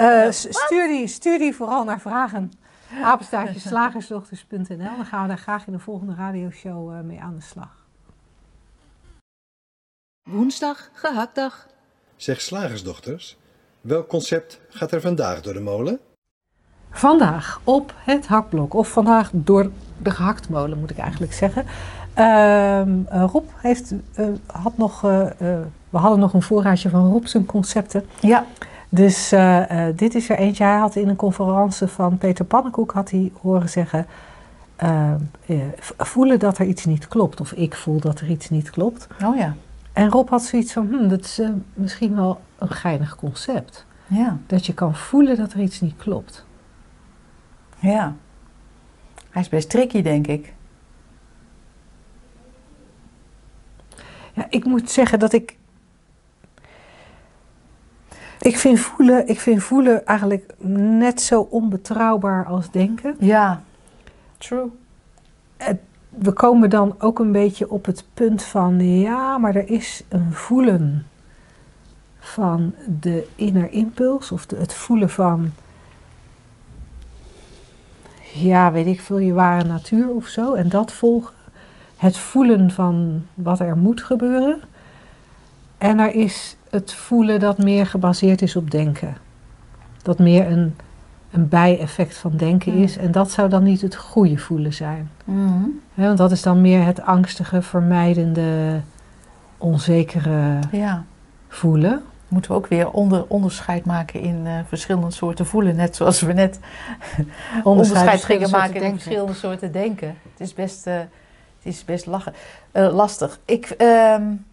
Uh, 0.00 0.26
stuur, 0.30 0.88
die, 0.88 1.06
stuur 1.06 1.38
die 1.38 1.54
vooral 1.54 1.84
naar 1.84 2.00
vragen 2.00 2.52
apenstaartje 3.02 3.60
slagersdochters.nl. 3.60 4.96
Dan 4.96 5.06
gaan 5.06 5.22
we 5.22 5.28
daar 5.28 5.38
graag 5.38 5.66
in 5.66 5.72
de 5.72 5.78
volgende 5.78 6.14
radioshow 6.14 6.92
uh, 6.92 7.00
mee 7.00 7.20
aan 7.20 7.34
de 7.34 7.42
slag. 7.42 7.84
Woensdag, 10.22 10.90
gehaktdag. 10.92 11.66
Zeg 12.16 12.40
slagersdochters, 12.40 13.36
welk 13.80 14.08
concept 14.08 14.60
gaat 14.68 14.92
er 14.92 15.00
vandaag 15.00 15.42
door 15.42 15.52
de 15.52 15.60
molen? 15.60 16.00
Vandaag 16.90 17.60
op 17.64 17.94
het 17.96 18.26
hakblok, 18.26 18.74
of 18.74 18.88
vandaag 18.88 19.30
door 19.32 19.70
de 19.98 20.10
gehaktmolen 20.10 20.78
moet 20.78 20.90
ik 20.90 20.98
eigenlijk 20.98 21.32
zeggen. 21.32 21.66
Uh, 22.18 22.82
Rob 23.08 23.48
heeft, 23.56 23.92
uh, 23.92 24.26
had 24.46 24.76
nog, 24.76 25.04
uh, 25.04 25.26
we 25.90 25.98
hadden 25.98 26.18
nog 26.18 26.34
een 26.34 26.42
voorraadje 26.42 26.88
van 26.88 27.10
Rob 27.10 27.24
zijn 27.24 27.46
concepten. 27.46 28.06
Ja. 28.20 28.46
Dus 28.88 29.32
uh, 29.32 29.70
uh, 29.70 29.86
dit 29.96 30.14
is 30.14 30.28
er 30.28 30.38
eentje. 30.38 30.64
Hij 30.64 30.78
had 30.78 30.96
in 30.96 31.08
een 31.08 31.16
conferentie 31.16 31.86
van 31.86 32.18
Peter 32.18 32.44
Pannenkoek 32.44 32.92
had 32.92 33.10
hij 33.10 33.32
horen 33.40 33.68
zeggen... 33.68 34.06
Uh, 34.84 35.12
voelen 35.98 36.38
dat 36.38 36.58
er 36.58 36.66
iets 36.66 36.84
niet 36.84 37.08
klopt. 37.08 37.40
Of 37.40 37.52
ik 37.52 37.74
voel 37.74 38.00
dat 38.00 38.20
er 38.20 38.30
iets 38.30 38.50
niet 38.50 38.70
klopt. 38.70 39.08
Oh 39.24 39.36
ja. 39.36 39.54
En 39.92 40.10
Rob 40.10 40.28
had 40.28 40.42
zoiets 40.42 40.72
van, 40.72 40.86
hm, 40.86 41.08
dat 41.08 41.20
is 41.20 41.40
misschien 41.74 42.16
wel 42.16 42.40
een 42.58 42.68
geinig 42.68 43.16
concept. 43.16 43.86
Ja. 44.06 44.38
Dat 44.46 44.66
je 44.66 44.74
kan 44.74 44.94
voelen 44.94 45.36
dat 45.36 45.52
er 45.52 45.60
iets 45.60 45.80
niet 45.80 45.96
klopt. 45.96 46.46
Ja. 47.78 48.14
Hij 49.30 49.42
is 49.42 49.48
best 49.48 49.70
tricky, 49.70 50.02
denk 50.02 50.26
ik. 50.26 50.54
Ja, 54.32 54.46
ik 54.48 54.64
moet 54.64 54.90
zeggen 54.90 55.18
dat 55.18 55.32
ik 55.32 55.56
ik 58.46 58.56
vind, 58.56 58.78
voelen, 58.80 59.28
ik 59.28 59.40
vind 59.40 59.62
voelen 59.62 60.06
eigenlijk 60.06 60.54
net 60.68 61.20
zo 61.20 61.40
onbetrouwbaar 61.40 62.44
als 62.44 62.70
denken. 62.70 63.16
Ja, 63.18 63.62
true. 64.38 64.70
We 66.08 66.32
komen 66.32 66.70
dan 66.70 66.94
ook 66.98 67.18
een 67.18 67.32
beetje 67.32 67.70
op 67.70 67.84
het 67.84 68.04
punt 68.14 68.42
van, 68.42 68.80
ja, 69.00 69.38
maar 69.38 69.54
er 69.54 69.68
is 69.68 70.02
een 70.08 70.32
voelen 70.32 71.06
van 72.18 72.74
de 73.00 73.26
inner 73.34 73.70
impuls 73.70 74.32
of 74.32 74.46
de, 74.46 74.56
het 74.56 74.74
voelen 74.74 75.10
van, 75.10 75.52
ja, 78.32 78.72
weet 78.72 78.86
ik 78.86 79.00
veel, 79.00 79.18
je 79.18 79.32
ware 79.32 79.64
natuur 79.64 80.08
of 80.08 80.26
zo. 80.26 80.54
En 80.54 80.68
dat 80.68 80.92
volgen. 80.92 81.34
Het 81.96 82.18
voelen 82.18 82.70
van 82.70 83.26
wat 83.34 83.60
er 83.60 83.76
moet 83.76 84.02
gebeuren. 84.02 84.60
En 85.78 85.98
er 85.98 86.14
is 86.14 86.55
het 86.70 86.92
voelen 86.92 87.40
dat 87.40 87.58
meer 87.58 87.86
gebaseerd 87.86 88.42
is 88.42 88.56
op 88.56 88.70
denken. 88.70 89.16
Dat 90.02 90.18
meer 90.18 90.46
een, 90.50 90.76
een 91.30 91.48
bijeffect 91.48 92.16
van 92.16 92.32
denken 92.36 92.72
Mm. 92.74 92.82
is. 92.82 92.96
En 92.96 93.12
dat 93.12 93.30
zou 93.30 93.48
dan 93.48 93.62
niet 93.62 93.80
het 93.80 93.96
goede 93.96 94.38
voelen 94.38 94.72
zijn. 94.74 95.10
Mm. 95.24 95.80
Want 95.94 96.18
dat 96.18 96.30
is 96.30 96.42
dan 96.42 96.60
meer 96.60 96.84
het 96.84 97.02
angstige, 97.02 97.62
vermijdende, 97.62 98.80
onzekere 99.58 100.58
Ja. 100.70 101.04
voelen. 101.48 102.02
Moeten 102.28 102.50
we 102.50 102.56
ook 102.56 102.66
weer 102.66 102.90
onder, 102.90 103.24
onderscheid 103.28 103.84
maken 103.84 104.20
in 104.20 104.42
uh, 104.46 104.52
verschillende 104.68 105.10
soorten 105.10 105.46
voelen. 105.46 105.76
Net 105.76 105.96
zoals 105.96 106.20
we 106.20 106.32
net 106.32 106.58
onderscheid 107.64 108.24
gingen 108.24 108.50
maken 108.50 108.74
in 108.74 108.80
denken. 108.80 109.00
verschillende 109.00 109.34
soorten 109.34 109.72
denken. 109.72 110.08
Het 110.08 110.40
is 110.40 110.54
best, 110.54 110.86
uh, 110.86 110.94
het 110.94 111.06
is 111.62 111.84
best 111.84 112.06
lachen, 112.06 112.32
uh, 112.72 112.94
lastig. 112.94 113.38
Ik, 113.44 113.74
um, 113.78 114.44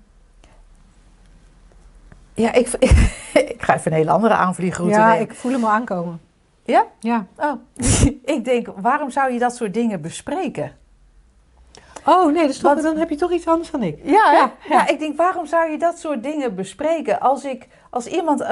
Ja, 2.36 2.54
ik, 2.62 2.68
ik 3.34 3.56
ga 3.62 3.76
even 3.76 3.92
een 3.92 3.98
hele 3.98 4.12
andere 4.12 4.34
aanvliegroute 4.34 4.94
Ja, 4.94 5.08
nemen. 5.08 5.22
ik 5.22 5.34
voel 5.34 5.52
hem 5.52 5.64
al 5.64 5.70
aankomen. 5.72 6.22
Ja? 6.64 6.86
Ja. 7.00 7.26
Oh. 7.38 7.54
ik 8.36 8.46
denk, 8.46 8.68
waarom 8.76 9.10
zou 9.10 9.34
je 9.34 9.40
dat 9.40 9.56
soort 9.56 9.74
dingen 9.74 10.02
bespreken? 10.02 10.72
Oh 12.06 12.34
nee, 12.34 12.48
dus 12.48 12.62
Want- 12.62 12.82
dan 12.84 12.98
heb 12.98 13.10
je 13.10 13.16
toch 13.16 13.32
iets 13.32 13.48
anders 13.48 13.72
dan 13.72 13.84
ik. 13.84 13.98
Ja, 14.04 14.12
hè? 14.30 14.38
Ja, 14.38 14.40
ja. 14.40 14.52
ja. 14.70 14.88
ik 14.88 15.00
denk, 15.00 15.18
waarom 15.18 15.46
zou 15.46 15.72
je 15.72 15.78
dat 15.78 16.00
soort 16.00 16.24
dingen 16.24 16.56
bespreken? 16.56 17.20
Als, 17.20 17.44
ik, 17.46 17.68
als 17.94 18.08
iemand 18.08 18.44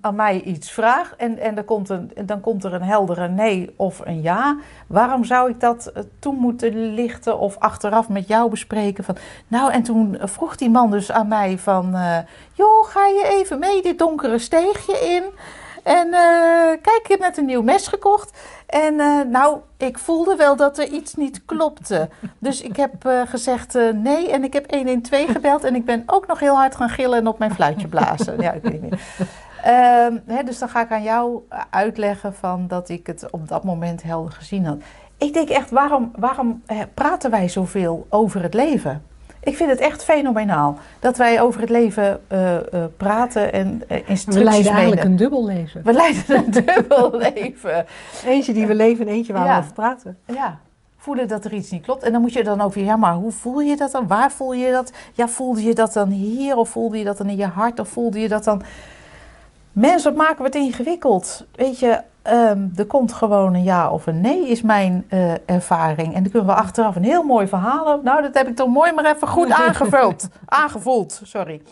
aan 0.00 0.14
mij, 0.14 0.40
iets 0.40 0.70
vraagt 0.70 1.16
en, 1.16 1.38
en 1.38 1.64
komt 1.64 1.88
een, 1.88 2.12
dan 2.24 2.40
komt 2.40 2.64
er 2.64 2.72
een 2.72 2.82
heldere 2.82 3.28
nee 3.28 3.74
of 3.76 4.00
een 4.04 4.22
ja, 4.22 4.56
waarom 4.86 5.24
zou 5.24 5.50
ik 5.50 5.60
dat 5.60 5.86
eh, 5.86 6.02
toe 6.18 6.34
moeten 6.34 6.94
lichten 6.94 7.38
of 7.38 7.56
achteraf 7.58 8.08
met 8.08 8.28
jou 8.28 8.50
bespreken? 8.50 9.04
Van, 9.04 9.16
nou, 9.48 9.72
en 9.72 9.82
toen 9.82 10.18
vroeg 10.20 10.56
die 10.56 10.70
man 10.70 10.90
dus 10.90 11.12
aan 11.12 11.28
mij 11.28 11.58
van, 11.58 11.94
eh, 11.94 12.18
joh, 12.52 12.84
ga 12.86 13.06
je 13.06 13.34
even 13.38 13.58
mee 13.58 13.82
dit 13.82 13.98
donkere 13.98 14.38
steegje 14.38 14.98
in? 14.98 15.24
En 15.82 16.06
eh, 16.06 16.82
kijk, 16.82 17.00
ik 17.02 17.06
heb 17.08 17.20
net 17.20 17.36
een 17.36 17.44
nieuw 17.44 17.62
mes 17.62 17.86
gekocht. 17.86 18.38
En 18.66 19.00
eh, 19.00 19.20
nou, 19.30 19.58
ik 19.76 19.98
voelde 19.98 20.36
wel 20.36 20.56
dat 20.56 20.78
er 20.78 20.88
iets 20.88 21.14
niet 21.14 21.44
klopte. 21.44 22.08
Dus 22.38 22.60
ik 22.60 22.76
heb 22.76 23.04
eh, 23.04 23.20
gezegd 23.26 23.74
eh, 23.74 23.92
nee 23.92 24.30
en 24.30 24.44
ik 24.44 24.52
heb 24.52 24.74
112 24.74 25.30
gebeld. 25.30 25.64
En 25.64 25.74
ik 25.74 25.84
ben 25.84 26.02
ook 26.06 26.26
nog 26.26 26.40
heel 26.40 26.56
hard 26.56 26.76
gaan 26.76 26.88
gillen 26.88 27.18
en 27.18 27.26
op 27.26 27.38
mijn 27.38 27.54
fluitje 27.54 27.88
blazen. 27.88 28.40
Ja, 28.40 28.52
ik 28.52 28.62
weet 28.62 28.82
niet. 28.82 28.94
Ehm, 29.62 30.18
hè, 30.26 30.42
dus 30.42 30.58
dan 30.58 30.68
ga 30.68 30.82
ik 30.82 30.90
aan 30.90 31.02
jou 31.02 31.42
uitleggen 31.70 32.34
van 32.34 32.66
dat 32.68 32.88
ik 32.88 33.06
het 33.06 33.30
op 33.30 33.48
dat 33.48 33.64
moment 33.64 34.02
helder 34.02 34.32
gezien 34.32 34.64
had. 34.64 34.78
Ik 35.18 35.32
denk 35.32 35.48
echt, 35.48 35.70
waarom, 35.70 36.12
waarom 36.16 36.62
praten 36.94 37.30
wij 37.30 37.48
zoveel 37.48 38.06
over 38.08 38.42
het 38.42 38.54
leven? 38.54 39.02
Ik 39.46 39.56
vind 39.56 39.70
het 39.70 39.80
echt 39.80 40.04
fenomenaal 40.04 40.78
dat 41.00 41.16
wij 41.16 41.40
over 41.40 41.60
het 41.60 41.70
leven 41.70 42.20
eh, 42.28 42.56
eh, 42.56 42.62
praten 42.96 43.52
en 43.52 43.82
We 43.88 44.02
instructies 44.04 44.44
leiden 44.44 44.72
eigenlijk 44.72 45.04
een 45.04 45.16
dubbel 45.16 45.44
leven. 45.44 45.80
We 45.84 45.92
leiden 45.92 46.36
een 46.36 46.50
dubbel 46.64 47.16
leven. 47.16 47.86
Eentje 48.24 48.52
die 48.52 48.66
we 48.66 48.74
leven 48.74 49.06
en 49.06 49.12
eentje 49.14 49.32
waar 49.32 49.44
Ja. 49.46 49.54
we 49.54 49.60
over 49.60 49.72
praten. 49.72 50.18
Ja, 50.24 50.58
voelen 50.96 51.28
dat 51.28 51.44
er 51.44 51.52
iets 51.52 51.70
niet 51.70 51.82
klopt. 51.82 52.02
En 52.02 52.12
dan 52.12 52.20
moet 52.20 52.32
je 52.32 52.44
dan 52.44 52.60
weer, 52.74 52.84
ja, 52.84 52.96
maar 52.96 53.14
hoe 53.14 53.32
voel 53.32 53.60
je 53.60 53.76
dat 53.76 53.90
dan? 53.92 54.06
Waar 54.06 54.32
voel 54.32 54.52
je 54.52 54.70
dat? 54.70 54.92
Ja, 55.12 55.28
voelde 55.28 55.62
je 55.62 55.74
dat 55.74 55.92
dan 55.92 56.08
hier? 56.08 56.56
Of 56.56 56.68
voelde 56.68 56.98
je 56.98 57.04
dat 57.04 57.18
dan 57.18 57.28
in 57.28 57.36
je 57.36 57.46
hart? 57.46 57.78
Of 57.80 57.88
voelde 57.88 58.20
je 58.20 58.28
dat 58.28 58.44
dan... 58.44 58.62
Mensen, 59.72 60.14
wat 60.14 60.26
maken 60.26 60.38
we 60.38 60.44
het 60.44 60.54
ingewikkeld? 60.54 61.46
Weet 61.54 61.78
je, 61.78 62.00
ehm, 62.26 62.68
er 62.76 62.86
komt 62.86 63.12
gewoon 63.12 63.54
een 63.54 63.62
ja 63.62 63.90
of 63.90 64.06
een 64.06 64.20
nee, 64.20 64.48
is 64.48 64.62
mijn 64.62 65.04
eh, 65.08 65.48
ervaring. 65.50 66.14
En 66.14 66.22
dan 66.22 66.32
kunnen 66.32 66.48
we 66.54 66.60
achteraf 66.60 66.96
een 66.96 67.04
heel 67.04 67.22
mooi 67.22 67.48
verhaal 67.48 67.86
over. 67.88 68.04
Nou, 68.04 68.22
dat 68.22 68.34
heb 68.34 68.48
ik 68.48 68.56
toch 68.56 68.68
mooi 68.68 68.92
maar 68.92 69.04
even 69.14 69.28
goed 69.28 69.50
aangevuld. 69.66 70.28
Aangevoeld, 70.44 71.20
sorry. 71.24 71.62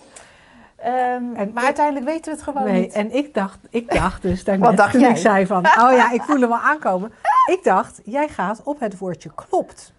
Ehm, 0.77 0.95
En 0.95 1.33
maar 1.35 1.47
ik- 1.63 1.65
uiteindelijk 1.65 2.07
weten 2.07 2.25
we 2.25 2.31
het 2.31 2.43
gewoon 2.43 2.65
Nee, 2.65 2.81
niet. 2.81 2.93
en 2.93 3.15
ik 3.15 3.35
dacht, 3.35 3.59
ik 3.71 3.91
dacht 3.95 4.23
dus 4.23 4.45
daarnet, 4.45 4.67
Wat 4.69 4.77
dacht 4.77 4.91
toen 4.93 5.01
jij? 5.01 5.11
ik 5.11 5.17
zei 5.17 5.47
van, 5.47 5.67
oh 5.67 5.93
ja, 5.93 6.11
ik 6.13 6.23
voel 6.23 6.41
hem 6.41 6.49
wel 6.49 6.59
aankomen. 6.59 7.13
Ik 7.51 7.61
dacht, 7.63 8.01
jij 8.05 8.29
gaat 8.29 8.61
op 8.65 8.81
het 8.81 8.99
woordje 8.99 9.31
klopt. 9.35 9.93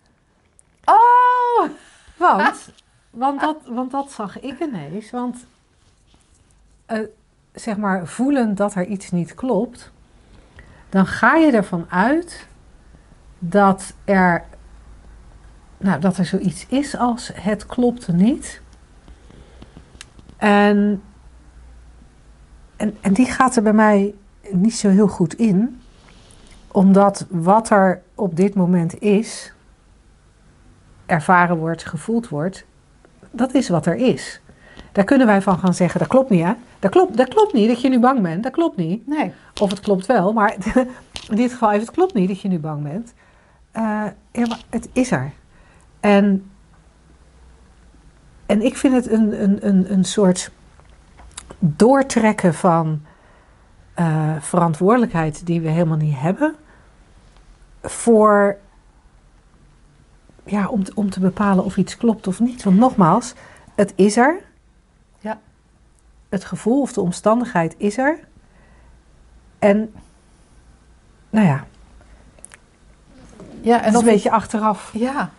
Oh! 0.85 1.69
Want, 2.17 2.69
want, 3.09 3.39
dat, 3.41 3.55
want 3.67 3.91
dat 3.91 4.11
zag 4.11 4.39
ik 4.39 4.59
ineens. 4.59 5.11
Want 5.11 5.45
eh, 6.85 6.99
zeg 7.53 7.77
maar, 7.77 8.07
voelen 8.07 8.55
dat 8.55 8.75
er 8.75 8.85
iets 8.85 9.11
niet 9.11 9.33
klopt, 9.35 9.91
dan 10.95 11.07
ga 11.07 11.35
je 11.35 11.51
ervan 11.51 11.85
uit 11.89 12.47
dat 13.39 13.93
er, 14.03 14.43
nou, 15.77 15.99
dat 15.99 16.17
er 16.17 16.25
zoiets 16.25 16.65
is 16.67 16.97
als 16.97 17.31
het 17.33 17.65
klopte 17.65 18.13
niet. 18.13 18.61
En, 20.37 21.01
en, 22.75 22.97
en 23.01 23.13
die 23.13 23.25
gaat 23.25 23.55
er 23.55 23.63
bij 23.63 23.73
mij 23.73 24.15
niet 24.51 24.75
zo 24.75 24.89
heel 24.89 25.07
goed 25.07 25.33
in, 25.33 25.81
omdat 26.67 27.25
wat 27.29 27.69
er 27.69 28.01
op 28.15 28.35
dit 28.35 28.55
moment 28.55 28.99
is, 28.99 29.53
ervaren 31.05 31.57
wordt, 31.57 31.85
gevoeld 31.85 32.29
wordt, 32.29 32.65
dat 33.31 33.53
is 33.53 33.69
wat 33.69 33.85
er 33.85 33.95
is. 33.95 34.41
Daar 34.95 35.03
kunnen 35.05 35.27
wij 35.27 35.41
van 35.41 35.59
gaan 35.59 35.73
zeggen, 35.73 35.99
dat 35.99 36.07
klopt 36.07 36.29
niet 36.29 36.43
hè. 36.43 36.53
Dat 36.79 36.91
klopt, 36.91 37.17
dat 37.17 37.27
klopt 37.27 37.53
niet 37.53 37.67
dat 37.67 37.81
je 37.81 37.89
nu 37.89 37.99
bang 37.99 38.21
bent, 38.21 38.43
dat 38.43 38.51
klopt 38.51 38.77
niet. 38.77 39.07
Nee. 39.07 39.33
Of 39.61 39.69
het 39.69 39.79
klopt 39.79 40.05
wel, 40.05 40.33
maar 40.33 40.55
in 41.29 41.35
dit 41.35 41.51
geval 41.51 41.69
even, 41.71 41.85
het 41.85 41.95
klopt 41.95 42.13
niet 42.13 42.27
dat 42.27 42.41
je 42.41 42.47
nu 42.47 42.59
bang 42.59 42.83
bent. 42.83 43.13
Eh, 43.71 43.81
ja, 44.31 44.47
maar 44.47 44.59
het 44.69 44.89
is 44.93 45.11
er. 45.11 45.31
En, 45.99 46.51
en 48.45 48.61
ik 48.61 48.77
vind 48.77 48.93
het 48.93 49.09
een, 49.11 49.43
een, 49.43 49.67
een, 49.67 49.91
een 49.91 50.03
soort 50.03 50.51
doortrekken 51.59 52.53
van 52.53 53.01
eh, 53.93 54.35
verantwoordelijkheid 54.39 55.45
die 55.45 55.61
we 55.61 55.69
helemaal 55.69 55.97
niet 55.97 56.17
hebben. 56.19 56.55
Voor, 57.81 58.57
ja, 60.45 60.67
om, 60.67 60.83
te- 60.83 60.91
om 60.95 61.09
te 61.09 61.19
bepalen 61.19 61.63
of 61.63 61.77
iets 61.77 61.97
klopt 61.97 62.27
of 62.27 62.39
niet. 62.39 62.63
Want 62.63 62.77
nogmaals, 62.77 63.33
het 63.75 63.93
is 63.95 64.17
er. 64.17 64.44
Het 66.29 66.45
gevoel 66.45 66.81
of 66.81 66.93
de 66.93 67.01
omstandigheid 67.01 67.75
is 67.77 67.97
er. 67.97 68.19
En, 69.59 69.93
nou 71.29 71.45
ja, 71.47 71.65
Ja, 73.61 73.79
het 73.79 73.93
is 73.93 73.99
een 73.99 74.05
beetje 74.05 74.31
achteraf. 74.31 74.91
Ja. 74.93 75.29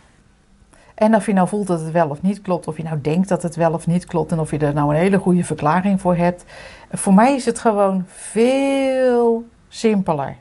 En 0.94 1.14
of 1.14 1.26
je 1.26 1.32
nou 1.32 1.48
voelt 1.48 1.66
dat 1.66 1.80
het 1.80 1.90
wel 1.90 2.08
of 2.08 2.22
niet 2.22 2.42
klopt, 2.42 2.68
of 2.68 2.76
je 2.76 2.82
nou 2.82 3.00
denkt 3.00 3.28
dat 3.28 3.42
het 3.42 3.56
wel 3.56 3.72
of 3.72 3.86
niet 3.86 4.04
klopt 4.04 4.32
en 4.32 4.38
of 4.38 4.50
je 4.50 4.58
er 4.58 4.74
nou 4.74 4.94
een 4.94 5.00
hele 5.00 5.18
goede 5.18 5.44
verklaring 5.44 6.00
voor 6.00 6.16
hebt. 6.16 6.44
Voor 6.90 7.14
mij 7.14 7.34
is 7.34 7.44
het 7.44 7.58
gewoon 7.58 8.04
veel 8.06 9.44
simpeler. 9.68 10.36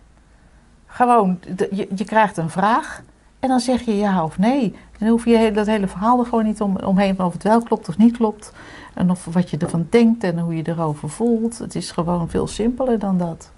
Gewoon, 0.85 1.39
je, 1.71 1.87
je 1.95 2.05
krijgt 2.05 2.37
een 2.37 2.49
vraag 2.49 3.03
en 3.39 3.49
dan 3.49 3.59
zeg 3.59 3.81
je 3.81 3.97
ja 3.97 4.23
of 4.23 4.37
nee. 4.37 4.75
Dan 4.99 5.09
hoef 5.09 5.25
je 5.25 5.51
dat 5.51 5.65
hele 5.65 5.87
verhaal 5.87 6.19
er 6.19 6.25
gewoon 6.25 6.45
niet 6.45 6.61
om, 6.61 6.77
omheen 6.77 7.19
of 7.19 7.33
het 7.33 7.43
wel 7.43 7.63
klopt 7.63 7.89
of 7.89 7.97
niet 7.97 8.17
klopt. 8.17 8.51
En 8.95 9.09
of 9.11 9.25
wat 9.25 9.49
je 9.49 9.57
ervan 9.57 9.87
denkt 9.89 10.23
en 10.23 10.39
hoe 10.39 10.55
je 10.55 10.67
erover 10.67 11.09
voelt. 11.09 11.57
Het 11.57 11.75
is 11.75 11.91
gewoon 11.91 12.29
veel 12.29 12.47
simpeler 12.47 12.99
dan 12.99 13.17
dat. 13.17 13.51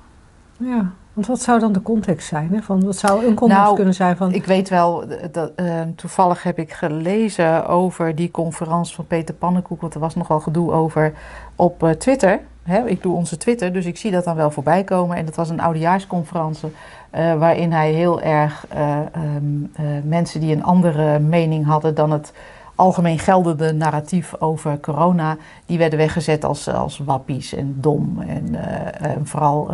Ja, 0.58 0.92
want 1.14 1.28
wat 1.28 1.42
zou 1.42 1.60
dan 1.60 1.72
de 1.72 1.82
context 1.82 2.28
zijn? 2.28 2.50
Hè? 2.54 2.62
Van, 2.62 2.86
wat 2.86 2.96
zou 2.96 3.26
een 3.26 3.34
context 3.34 3.64
Nou, 3.64 3.76
kunnen 3.76 3.94
zijn 3.94 4.18
van... 4.18 4.34
Ik 4.34 4.46
weet 4.46 4.70
wel, 4.70 5.04
eh, 5.04 5.28
dat, 5.32 5.52
eh, 5.56 5.82
toevallig 5.96 6.44
heb 6.44 6.60
ik 6.60 6.74
gelezen 6.74 7.68
over 7.68 8.16
die 8.16 8.32
conferentie 8.32 8.96
van 8.96 9.08
Peter 9.08 9.36
Pannenkoek, 9.36 9.82
want 9.82 9.94
er 9.94 10.00
was 10.00 10.16
nogal 10.16 10.40
gedoe 10.40 10.72
over 10.72 11.14
op 11.56 11.84
eh, 11.84 11.90
Twitter. 11.90 12.40
Hè, 12.64 12.88
ik 12.88 13.02
doe 13.02 13.16
onze 13.16 13.38
Twitter, 13.38 13.74
dus 13.74 13.86
ik 13.86 13.98
zie 13.98 14.12
dat 14.12 14.24
dan 14.24 14.36
wel 14.36 14.52
voorbij 14.52 14.84
komen. 14.84 15.18
En 15.18 15.26
dat 15.26 15.36
was 15.36 15.50
een 15.50 15.62
oudejaarsconferentie 15.62 16.72
waarin 17.12 17.72
hij 17.72 17.92
heel 17.92 18.22
erg 18.22 18.66
eh, 18.70 18.98
ehm, 18.98 19.64
eh, 19.74 19.86
mensen 20.04 20.40
die 20.40 20.56
een 20.56 20.64
andere 20.64 21.20
mening 21.20 21.66
hadden 21.66 21.96
dan 21.96 22.12
het 22.12 22.34
algemeen 22.78 23.20
geldende 23.20 23.74
narratief 23.74 24.34
over 24.40 24.80
corona, 24.80 25.38
die 25.66 25.78
werden 25.78 26.00
weggezet 26.00 26.44
als, 26.46 26.68
als 26.70 26.98
wappies 26.98 27.54
en 27.54 27.76
dom 27.80 28.22
en 28.22 28.56
eh, 28.56 29.12
en 29.12 29.28
vooral 29.28 29.72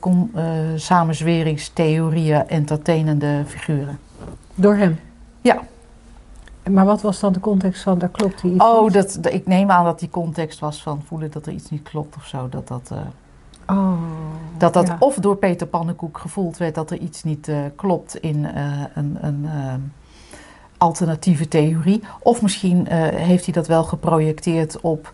con- 0.00 0.30
eh, 0.34 0.44
samenzweringstheorieën 0.76 2.48
entertainende 2.48 3.42
figuren. 3.46 3.98
Door 4.54 4.74
hem? 4.74 4.98
Ja. 5.40 5.58
Maar 6.70 6.84
wat 6.84 7.00
was 7.02 7.20
dan 7.20 7.32
de 7.32 7.40
context 7.40 7.82
van, 7.82 7.98
daar 7.98 8.08
klopt 8.08 8.42
iets 8.42 8.64
Oh, 8.64 8.92
dat, 8.92 9.18
ik 9.30 9.46
neem 9.46 9.70
aan 9.70 9.84
dat 9.84 9.98
die 9.98 10.10
context 10.10 10.58
was 10.60 10.82
van 10.82 11.02
voelen 11.06 11.30
dat 11.30 11.46
er 11.46 11.52
iets 11.52 11.70
niet 11.70 11.82
klopt 11.82 12.16
of 12.16 12.24
zo. 12.26 12.48
Dat 12.48 12.68
dat, 12.68 12.90
Oh, 13.66 13.92
dat, 14.58 14.72
dat 14.72 14.86
ja. 14.86 14.96
of 14.98 15.14
door 15.14 15.36
Peter 15.36 15.66
Pannenkoek 15.66 16.18
gevoeld 16.18 16.56
werd 16.56 16.74
dat 16.74 16.90
er 16.90 16.98
iets 16.98 17.22
niet 17.22 17.50
klopt 17.76 18.16
in 18.16 18.44
een, 18.94 19.18
een 19.20 19.48
alternatieve 20.80 21.48
theorie. 21.48 22.02
Of 22.22 22.42
misschien 22.42 22.88
eh, 22.88 22.98
heeft 23.08 23.44
hij 23.44 23.54
dat 23.54 23.66
wel 23.66 23.84
geprojecteerd 23.84 24.80
op 24.80 25.12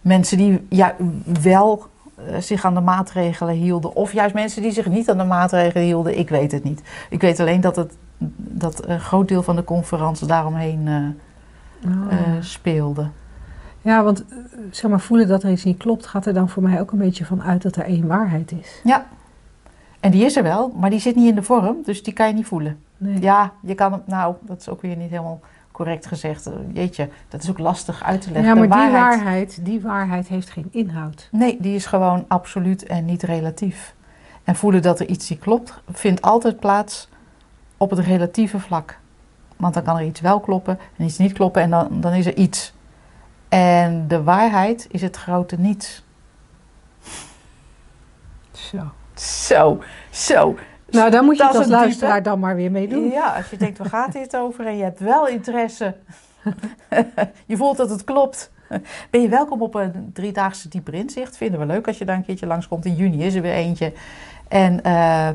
mensen 0.00 0.36
die 0.36 0.66
ja, 0.68 0.94
wel 1.42 1.86
eh, 2.14 2.36
zich 2.40 2.64
aan 2.64 2.74
de 2.74 2.80
maatregelen 2.80 3.54
hielden. 3.54 3.94
Of 3.94 4.12
juist 4.12 4.34
mensen 4.34 4.62
die 4.62 4.72
zich 4.72 4.86
niet 4.86 5.10
aan 5.10 5.18
de 5.18 5.24
maatregelen 5.24 5.84
hielden. 5.84 6.18
Ik 6.18 6.28
weet 6.28 6.52
het 6.52 6.64
niet. 6.64 6.82
Ik 7.10 7.20
weet 7.20 7.40
alleen 7.40 7.60
dat, 7.60 7.76
het, 7.76 7.96
dat 8.36 8.88
een 8.88 9.00
groot 9.00 9.28
deel 9.28 9.42
van 9.42 9.56
de 9.56 9.64
conferentie 9.64 10.26
daaromheen 10.26 10.88
eh, 10.88 10.94
Oh. 11.86 12.36
speelde. 12.40 13.08
Ja, 13.82 14.02
want 14.02 14.24
zeg 14.70 14.90
maar, 14.90 15.00
voelen 15.00 15.28
dat 15.28 15.42
er 15.42 15.50
iets 15.50 15.64
niet 15.64 15.76
klopt, 15.78 16.06
gaat 16.06 16.26
er 16.26 16.34
dan 16.34 16.48
voor 16.48 16.62
mij 16.62 16.80
ook 16.80 16.92
een 16.92 16.98
beetje 16.98 17.24
van 17.24 17.42
uit 17.42 17.62
dat 17.62 17.76
er 17.76 17.84
één 17.84 18.06
waarheid 18.06 18.52
is. 18.52 18.80
Ja. 18.84 19.06
En 20.00 20.10
die 20.10 20.24
is 20.24 20.36
er 20.36 20.42
wel, 20.42 20.72
maar 20.76 20.90
die 20.90 21.00
zit 21.00 21.16
niet 21.16 21.28
in 21.28 21.34
de 21.34 21.42
vorm, 21.42 21.76
dus 21.84 22.02
die 22.02 22.12
kan 22.12 22.28
je 22.28 22.34
niet 22.34 22.46
voelen. 22.46 22.78
Nee. 23.00 23.20
Ja, 23.20 23.52
je 23.62 23.74
kan 23.74 23.92
hem, 23.92 24.02
nou, 24.06 24.34
dat 24.40 24.60
is 24.60 24.68
ook 24.68 24.82
weer 24.82 24.96
niet 24.96 25.10
helemaal 25.10 25.40
correct 25.72 26.06
gezegd. 26.06 26.46
Eh, 26.46 26.52
Jeetje, 26.72 27.08
dat 27.28 27.42
is 27.42 27.50
ook 27.50 27.58
lastig 27.58 28.02
uit 28.02 28.20
te 28.20 28.30
leggen. 28.30 28.48
Ja, 28.48 28.66
maar 28.66 28.78
De 28.78 28.84
die 28.84 28.92
waarheid, 29.00 29.64
die 29.64 29.80
waarheid 29.80 30.28
heeft 30.28 30.50
geen 30.50 30.68
inhoud. 30.70 31.28
Nee, 31.30 31.56
die 31.60 31.74
is 31.74 31.86
gewoon 31.86 32.24
absoluut 32.28 32.86
en 32.86 33.04
niet 33.04 33.22
relatief. 33.22 33.94
En 34.44 34.56
voelen 34.56 34.82
dat 34.82 35.00
er 35.00 35.08
iets 35.08 35.30
niet 35.30 35.38
klopt, 35.38 35.80
vindt 35.90 36.22
altijd 36.22 36.60
plaats 36.60 37.08
op 37.76 37.90
het 37.90 37.98
relatieve 37.98 38.58
vlak. 38.58 38.98
Want 39.56 39.74
dan 39.74 39.82
kan 39.82 39.96
er 39.96 40.04
iets 40.04 40.20
wel 40.20 40.40
kloppen 40.40 40.78
en 40.96 41.04
iets 41.04 41.18
niet 41.18 41.32
kloppen 41.32 41.62
en 41.62 41.70
dan, 41.70 42.00
dan 42.00 42.12
is 42.12 42.26
er 42.26 42.36
iets. 42.36 42.72
En 43.48 44.08
de 44.08 44.22
waarheid 44.22 44.86
is 44.90 45.02
het 45.02 45.16
grote 45.16 45.56
niets. 45.58 46.04
Zo. 48.52 48.90
Zo, 49.14 49.82
zo. 50.10 50.58
Nou, 50.90 51.10
daar 51.10 51.24
moet 51.24 51.36
je 51.36 51.42
Dat 51.42 51.56
als 51.56 51.66
luisteraar 51.66 52.12
diepe. 52.14 52.28
dan 52.28 52.38
maar 52.38 52.56
weer 52.56 52.70
mee 52.70 52.88
doen. 52.88 53.10
Ja, 53.10 53.34
als 53.36 53.50
je 53.50 53.56
denkt, 53.56 53.78
waar 53.78 53.88
gaat 53.88 54.12
dit 54.12 54.36
over? 54.36 54.66
En 54.66 54.76
je 54.76 54.82
hebt 54.82 55.00
wel 55.00 55.26
interesse. 55.28 55.94
je 57.46 57.56
voelt 57.56 57.76
dat 57.76 57.90
het 57.90 58.04
klopt. 58.04 58.50
Ben 59.10 59.22
je 59.22 59.28
welkom 59.28 59.62
op 59.62 59.74
een 59.74 60.10
driedaagse 60.12 60.68
dieper 60.68 60.94
inzicht. 60.94 61.36
Vinden 61.36 61.60
we 61.60 61.66
leuk 61.66 61.86
als 61.86 61.98
je 61.98 62.04
daar 62.04 62.16
een 62.16 62.24
keertje 62.24 62.46
langskomt. 62.46 62.84
In 62.84 62.94
juni 62.94 63.24
is 63.24 63.34
er 63.34 63.42
weer 63.42 63.52
eentje. 63.52 63.92
En 64.48 64.82
ehm 64.82 65.34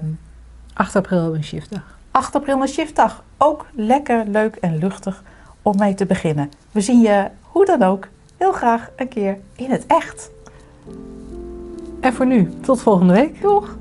8 0.74 0.96
april 0.96 1.36
een 1.36 1.44
shiftdag. 1.44 1.98
8 2.12 2.36
april 2.36 2.62
een 2.62 2.68
shiftdag. 2.68 3.24
Ook 3.38 3.66
lekker, 3.72 4.24
leuk 4.28 4.56
en 4.56 4.78
luchtig 4.78 5.24
om 5.62 5.78
mee 5.78 5.94
te 5.94 6.06
beginnen. 6.06 6.50
We 6.72 6.82
zien 6.82 7.02
je 7.02 7.28
hoe 7.42 7.66
dan 7.66 7.84
ook 7.84 8.08
heel 8.38 8.52
graag 8.52 8.90
een 8.96 9.08
keer 9.08 9.38
in 9.56 9.72
het 9.72 9.86
echt. 9.88 10.32
En 12.02 12.14
voor 12.14 12.26
nu, 12.26 12.54
tot 12.62 12.82
volgende 12.82 13.14
week. 13.14 13.42
Doeg! 13.42 13.76